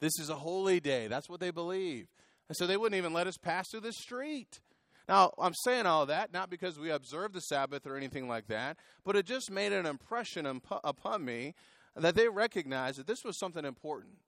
This 0.00 0.18
is 0.18 0.30
a 0.30 0.36
holy 0.36 0.80
day. 0.80 1.06
That's 1.06 1.28
what 1.28 1.40
they 1.40 1.50
believe. 1.50 2.06
And 2.48 2.56
so 2.56 2.66
they 2.66 2.78
wouldn't 2.78 2.96
even 2.96 3.12
let 3.12 3.26
us 3.26 3.36
pass 3.36 3.68
through 3.68 3.80
the 3.80 3.92
street. 3.92 4.60
Now, 5.08 5.32
I'm 5.38 5.54
saying 5.54 5.86
all 5.86 6.04
that 6.06 6.32
not 6.32 6.50
because 6.50 6.78
we 6.78 6.90
observe 6.90 7.32
the 7.32 7.40
Sabbath 7.40 7.86
or 7.86 7.96
anything 7.96 8.28
like 8.28 8.46
that, 8.48 8.76
but 9.04 9.16
it 9.16 9.24
just 9.24 9.50
made 9.50 9.72
an 9.72 9.86
impression 9.86 10.60
upon 10.84 11.24
me 11.24 11.54
that 11.96 12.14
they 12.14 12.28
recognized 12.28 12.98
that 12.98 13.06
this 13.06 13.24
was 13.24 13.38
something 13.38 13.64
important. 13.64 14.18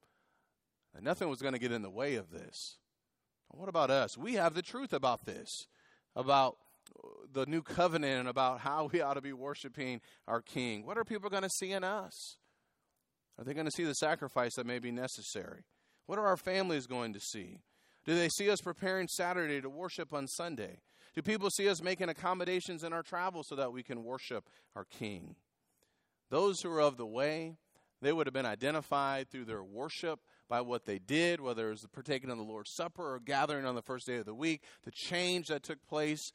And 0.94 1.04
nothing 1.04 1.28
was 1.28 1.42
going 1.42 1.52
to 1.52 1.60
get 1.60 1.70
in 1.70 1.82
the 1.82 1.90
way 1.90 2.16
of 2.16 2.30
this. 2.30 2.78
What 3.48 3.68
about 3.68 3.90
us? 3.90 4.16
We 4.16 4.34
have 4.34 4.54
the 4.54 4.62
truth 4.62 4.92
about 4.92 5.26
this, 5.26 5.66
about 6.16 6.56
uh, 6.96 7.08
the 7.32 7.46
new 7.46 7.62
covenant, 7.62 8.20
and 8.20 8.28
about 8.28 8.60
how 8.60 8.88
we 8.92 9.00
ought 9.02 9.14
to 9.14 9.20
be 9.20 9.32
worshiping 9.32 10.00
our 10.26 10.40
King. 10.40 10.86
What 10.86 10.98
are 10.98 11.04
people 11.04 11.30
going 11.30 11.42
to 11.42 11.50
see 11.50 11.72
in 11.72 11.84
us? 11.84 12.36
Are 13.38 13.44
they 13.44 13.54
going 13.54 13.66
to 13.66 13.72
see 13.72 13.84
the 13.84 13.94
sacrifice 13.94 14.54
that 14.54 14.66
may 14.66 14.78
be 14.78 14.90
necessary? 14.90 15.64
What 16.06 16.18
are 16.18 16.26
our 16.26 16.36
families 16.36 16.86
going 16.86 17.12
to 17.12 17.20
see? 17.20 17.58
Do 18.04 18.14
they 18.14 18.28
see 18.28 18.50
us 18.50 18.60
preparing 18.60 19.08
Saturday 19.08 19.60
to 19.60 19.68
worship 19.68 20.12
on 20.12 20.26
Sunday? 20.26 20.80
Do 21.14 21.22
people 21.22 21.50
see 21.50 21.68
us 21.68 21.82
making 21.82 22.08
accommodations 22.08 22.84
in 22.84 22.92
our 22.92 23.02
travel 23.02 23.42
so 23.44 23.56
that 23.56 23.72
we 23.72 23.82
can 23.82 24.04
worship 24.04 24.48
our 24.76 24.84
King? 24.84 25.34
Those 26.30 26.60
who 26.60 26.70
are 26.70 26.80
of 26.80 26.96
the 26.96 27.06
way, 27.06 27.56
they 28.00 28.12
would 28.12 28.26
have 28.26 28.34
been 28.34 28.46
identified 28.46 29.28
through 29.28 29.46
their 29.46 29.62
worship 29.62 30.20
by 30.48 30.60
what 30.60 30.86
they 30.86 30.98
did, 30.98 31.40
whether 31.40 31.68
it 31.68 31.72
was 31.72 31.86
partaking 31.92 32.30
in 32.30 32.38
the 32.38 32.44
Lord's 32.44 32.72
Supper 32.74 33.14
or 33.14 33.20
gathering 33.20 33.66
on 33.66 33.74
the 33.74 33.82
first 33.82 34.06
day 34.06 34.16
of 34.16 34.26
the 34.26 34.34
week, 34.34 34.62
the 34.84 34.92
change 34.92 35.48
that 35.48 35.62
took 35.62 35.84
place 35.86 36.32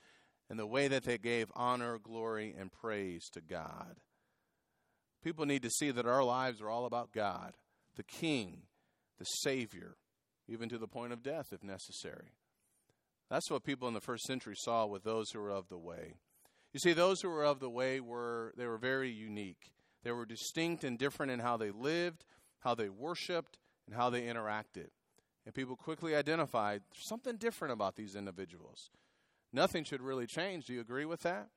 and 0.49 0.59
the 0.59 0.67
way 0.67 0.87
that 0.87 1.03
they 1.03 1.17
gave 1.17 1.51
honor, 1.55 1.97
glory, 1.97 2.53
and 2.57 2.71
praise 2.71 3.29
to 3.31 3.41
God. 3.41 3.95
People 5.23 5.45
need 5.45 5.63
to 5.63 5.71
see 5.71 5.89
that 5.89 6.05
our 6.05 6.23
lives 6.23 6.61
are 6.61 6.69
all 6.69 6.85
about 6.85 7.11
God, 7.11 7.53
the 7.95 8.03
King, 8.03 8.63
the 9.17 9.25
Savior, 9.25 9.95
even 10.47 10.69
to 10.69 10.77
the 10.77 10.87
point 10.87 11.13
of 11.13 11.23
death 11.23 11.51
if 11.51 11.63
necessary. 11.63 12.33
That's 13.29 13.49
what 13.49 13.63
people 13.63 13.87
in 13.87 13.93
the 13.93 14.01
first 14.01 14.25
century 14.25 14.55
saw 14.55 14.85
with 14.85 15.03
those 15.03 15.31
who 15.31 15.39
were 15.39 15.49
of 15.49 15.69
the 15.69 15.77
way. 15.77 16.15
You 16.73 16.79
see, 16.79 16.93
those 16.93 17.21
who 17.21 17.29
were 17.29 17.45
of 17.45 17.59
the 17.59 17.69
way 17.69 17.99
were 17.99 18.53
they 18.57 18.67
were 18.67 18.77
very 18.77 19.09
unique. 19.09 19.71
They 20.03 20.11
were 20.11 20.25
distinct 20.25 20.83
and 20.83 20.99
different 20.99 21.31
in 21.31 21.39
how 21.39 21.57
they 21.57 21.71
lived, 21.71 22.25
how 22.59 22.75
they 22.75 22.89
worshiped, 22.89 23.57
and 23.87 23.95
how 23.95 24.09
they 24.09 24.23
interacted. 24.23 24.89
And 25.45 25.55
people 25.55 25.75
quickly 25.75 26.15
identified 26.15 26.81
something 26.93 27.37
different 27.37 27.73
about 27.73 27.95
these 27.95 28.15
individuals. 28.15 28.91
Nothing 29.53 29.83
should 29.83 30.01
really 30.01 30.27
change. 30.27 30.65
Do 30.65 30.73
you 30.73 30.81
agree 30.81 31.05
with 31.05 31.21
that? 31.21 31.47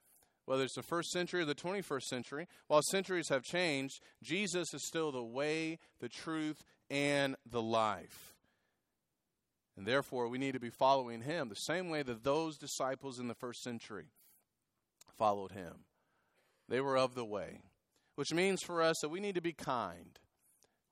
whether 0.49 0.65
it's 0.65 0.77
the 0.77 0.83
first 0.83 1.11
century 1.11 1.43
or 1.43 1.45
the 1.45 1.55
21st 1.55 2.05
century, 2.05 2.49
while 2.69 2.81
centuries 2.81 3.29
have 3.29 3.43
changed, 3.43 4.01
Jesus 4.23 4.73
is 4.73 4.87
still 4.87 5.13
the 5.13 5.23
way, 5.23 5.79
the 6.01 6.09
truth, 6.09 6.65
and 6.89 7.37
the 7.45 7.61
life. 7.61 8.35
And 9.79 9.87
therefore, 9.87 10.27
we 10.27 10.39
need 10.39 10.55
to 10.55 10.61
be 10.61 10.71
following 10.71 11.21
him 11.21 11.49
the 11.49 11.55
same 11.55 11.89
way 11.89 12.03
that 12.03 12.25
those 12.25 12.59
disciples 12.59 13.21
in 13.21 13.29
the 13.29 13.35
first 13.35 13.63
century 13.63 14.07
followed 15.17 15.53
him. 15.53 15.85
They 16.69 16.81
were 16.81 16.99
of 16.99 17.15
the 17.15 17.25
way, 17.25 17.61
which 18.17 18.35
means 18.35 18.61
for 18.61 18.83
us 18.83 18.97
that 19.01 19.09
we 19.09 19.21
need 19.21 19.37
to 19.37 19.41
be 19.41 19.53
kind, 19.53 20.19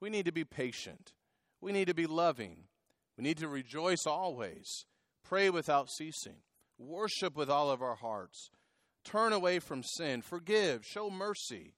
we 0.00 0.08
need 0.08 0.24
to 0.26 0.32
be 0.32 0.44
patient, 0.44 1.14
we 1.60 1.72
need 1.72 1.88
to 1.88 1.94
be 1.94 2.06
loving, 2.06 2.68
we 3.18 3.24
need 3.24 3.38
to 3.38 3.48
rejoice 3.48 4.06
always, 4.06 4.84
pray 5.24 5.50
without 5.50 5.90
ceasing, 5.90 6.36
worship 6.78 7.36
with 7.36 7.50
all 7.50 7.72
of 7.72 7.82
our 7.82 7.96
hearts, 7.96 8.50
turn 9.04 9.32
away 9.32 9.58
from 9.58 9.82
sin, 9.82 10.22
forgive, 10.22 10.86
show 10.86 11.10
mercy, 11.10 11.74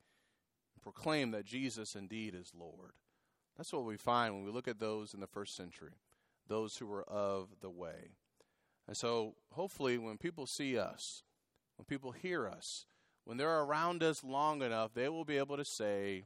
proclaim 0.83 1.31
that 1.31 1.47
Jesus 1.47 1.95
indeed 1.95 2.35
is 2.35 2.53
Lord. 2.55 2.93
That's 3.57 3.73
what 3.73 3.87
we 3.87 3.97
find 3.97 4.35
when 4.35 4.45
we 4.45 4.51
look 4.51 4.69
at 4.69 4.79
those 4.79 5.15
in 5.15 5.21
the 5.21 5.27
first 5.27 5.57
century, 5.57 5.95
those 6.49 6.77
who 6.77 6.87
were 6.87 7.05
of 7.05 7.49
the 7.61 7.71
way. 7.71 8.13
And 8.87 8.97
so, 8.97 9.35
hopefully, 9.53 9.99
when 9.99 10.17
people 10.17 10.47
see 10.47 10.79
us, 10.79 11.23
when 11.77 11.85
people 11.85 12.13
hear 12.13 12.49
us, 12.49 12.87
when 13.25 13.37
they're 13.37 13.61
around 13.61 14.03
us 14.03 14.25
long 14.25 14.63
enough, 14.63 14.95
they 14.95 15.09
will 15.09 15.25
be 15.25 15.37
able 15.37 15.59
to 15.59 15.65
say, 15.65 16.25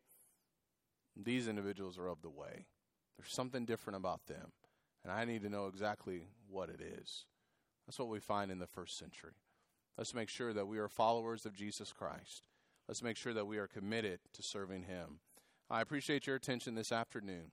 These 1.16 1.48
individuals 1.48 1.98
are 1.98 2.06
of 2.06 2.22
the 2.22 2.30
way. 2.30 2.66
There's 3.18 3.32
something 3.32 3.64
different 3.64 3.96
about 3.96 4.26
them. 4.26 4.52
And 5.02 5.12
I 5.12 5.24
need 5.24 5.42
to 5.42 5.48
know 5.48 5.66
exactly 5.66 6.28
what 6.48 6.68
it 6.68 6.80
is. 6.80 7.26
That's 7.86 7.98
what 7.98 8.08
we 8.08 8.20
find 8.20 8.50
in 8.52 8.60
the 8.60 8.66
first 8.66 8.96
century. 8.96 9.32
Let's 9.98 10.14
make 10.14 10.28
sure 10.28 10.52
that 10.52 10.68
we 10.68 10.78
are 10.78 10.88
followers 10.88 11.44
of 11.44 11.54
Jesus 11.54 11.92
Christ. 11.92 12.48
Let's 12.88 13.02
make 13.02 13.16
sure 13.16 13.34
that 13.34 13.46
we 13.46 13.58
are 13.58 13.66
committed 13.66 14.20
to 14.32 14.42
serving 14.42 14.84
Him. 14.84 15.18
I 15.68 15.80
appreciate 15.80 16.26
your 16.26 16.36
attention 16.36 16.74
this 16.74 16.92
afternoon. 16.92 17.50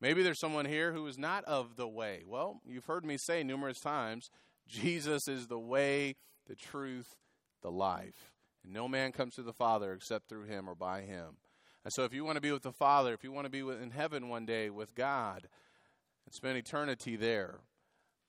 Maybe 0.00 0.22
there's 0.22 0.38
someone 0.38 0.66
here 0.66 0.92
who 0.92 1.06
is 1.06 1.18
not 1.18 1.44
of 1.44 1.76
the 1.76 1.88
way. 1.88 2.22
Well, 2.26 2.60
you've 2.66 2.84
heard 2.84 3.04
me 3.04 3.16
say 3.16 3.42
numerous 3.42 3.80
times 3.80 4.30
Jesus 4.68 5.28
is 5.28 5.46
the 5.46 5.58
way, 5.58 6.16
the 6.46 6.54
truth, 6.54 7.16
the 7.62 7.70
life. 7.70 8.32
And 8.64 8.72
no 8.72 8.88
man 8.88 9.12
comes 9.12 9.36
to 9.36 9.42
the 9.42 9.52
Father 9.52 9.92
except 9.92 10.28
through 10.28 10.44
Him 10.44 10.68
or 10.68 10.74
by 10.74 11.02
Him. 11.02 11.36
And 11.84 11.92
so, 11.92 12.04
if 12.04 12.12
you 12.12 12.24
want 12.24 12.36
to 12.36 12.42
be 12.42 12.50
with 12.50 12.62
the 12.62 12.72
Father, 12.72 13.14
if 13.14 13.22
you 13.22 13.30
want 13.30 13.46
to 13.46 13.50
be 13.50 13.60
in 13.60 13.92
heaven 13.92 14.28
one 14.28 14.44
day 14.44 14.70
with 14.70 14.94
God 14.94 15.48
and 16.24 16.34
spend 16.34 16.58
eternity 16.58 17.14
there, 17.14 17.60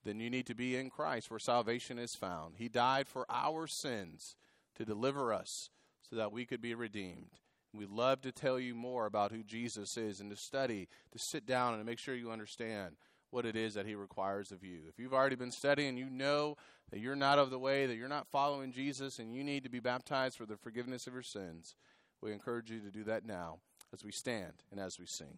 then 0.05 0.20
you 0.20 0.30
need 0.30 0.45
to 0.45 0.55
be 0.55 0.76
in 0.76 0.89
Christ 0.89 1.32
where 1.32 1.39
salvation 1.39 1.97
is 1.97 2.15
found. 2.15 2.55
He 2.57 2.70
died 2.70 3.07
for 3.07 3.26
our 3.30 3.68
sins 3.68 4.36
to 4.76 4.86
deliver 4.86 5.34
us 5.34 5.72
so 6.07 6.15
that 6.15 6.32
we 6.32 6.45
could 6.45 6.61
be 6.61 6.76
redeemed. 6.76 7.32
We 7.78 7.86
love 7.86 8.21
to 8.21 8.32
tell 8.32 8.59
you 8.59 8.73
more 8.73 9.05
about 9.05 9.32
who 9.32 9.43
Jesus 9.43 9.97
is 9.97 10.19
and 10.19 10.30
to 10.32 10.36
study, 10.36 10.88
to 11.11 11.19
sit 11.19 11.45
down 11.45 11.73
and 11.73 11.82
to 11.82 11.86
make 11.86 11.99
sure 11.99 12.15
you 12.15 12.32
understand 12.32 12.95
what 13.30 13.45
it 13.45 13.55
is 13.55 13.73
that 13.75 13.86
He 13.86 13.95
requires 13.95 14.51
of 14.51 14.63
you. 14.63 14.80
If 14.88 14.97
you've 14.97 15.13
already 15.13 15.36
been 15.36 15.51
studying, 15.51 15.97
you 15.97 16.09
know 16.09 16.57
that 16.91 16.99
you're 16.99 17.15
not 17.15 17.39
of 17.39 17.49
the 17.49 17.59
way, 17.59 17.86
that 17.86 17.95
you're 17.95 18.07
not 18.07 18.28
following 18.32 18.71
Jesus, 18.71 19.19
and 19.19 19.34
you 19.34 19.43
need 19.43 19.63
to 19.63 19.69
be 19.69 19.80
baptized 19.80 20.38
for 20.38 20.45
the 20.45 20.57
forgiveness 20.57 21.07
of 21.07 21.13
your 21.13 21.21
sins. 21.21 21.75
We 22.21 22.32
encourage 22.32 22.71
you 22.71 22.80
to 22.80 22.89
do 22.89 23.03
that 23.03 23.25
now 23.25 23.59
as 23.93 24.03
we 24.03 24.11
stand 24.11 24.63
and 24.71 24.80
as 24.80 24.97
we 24.97 25.05
sing. 25.05 25.38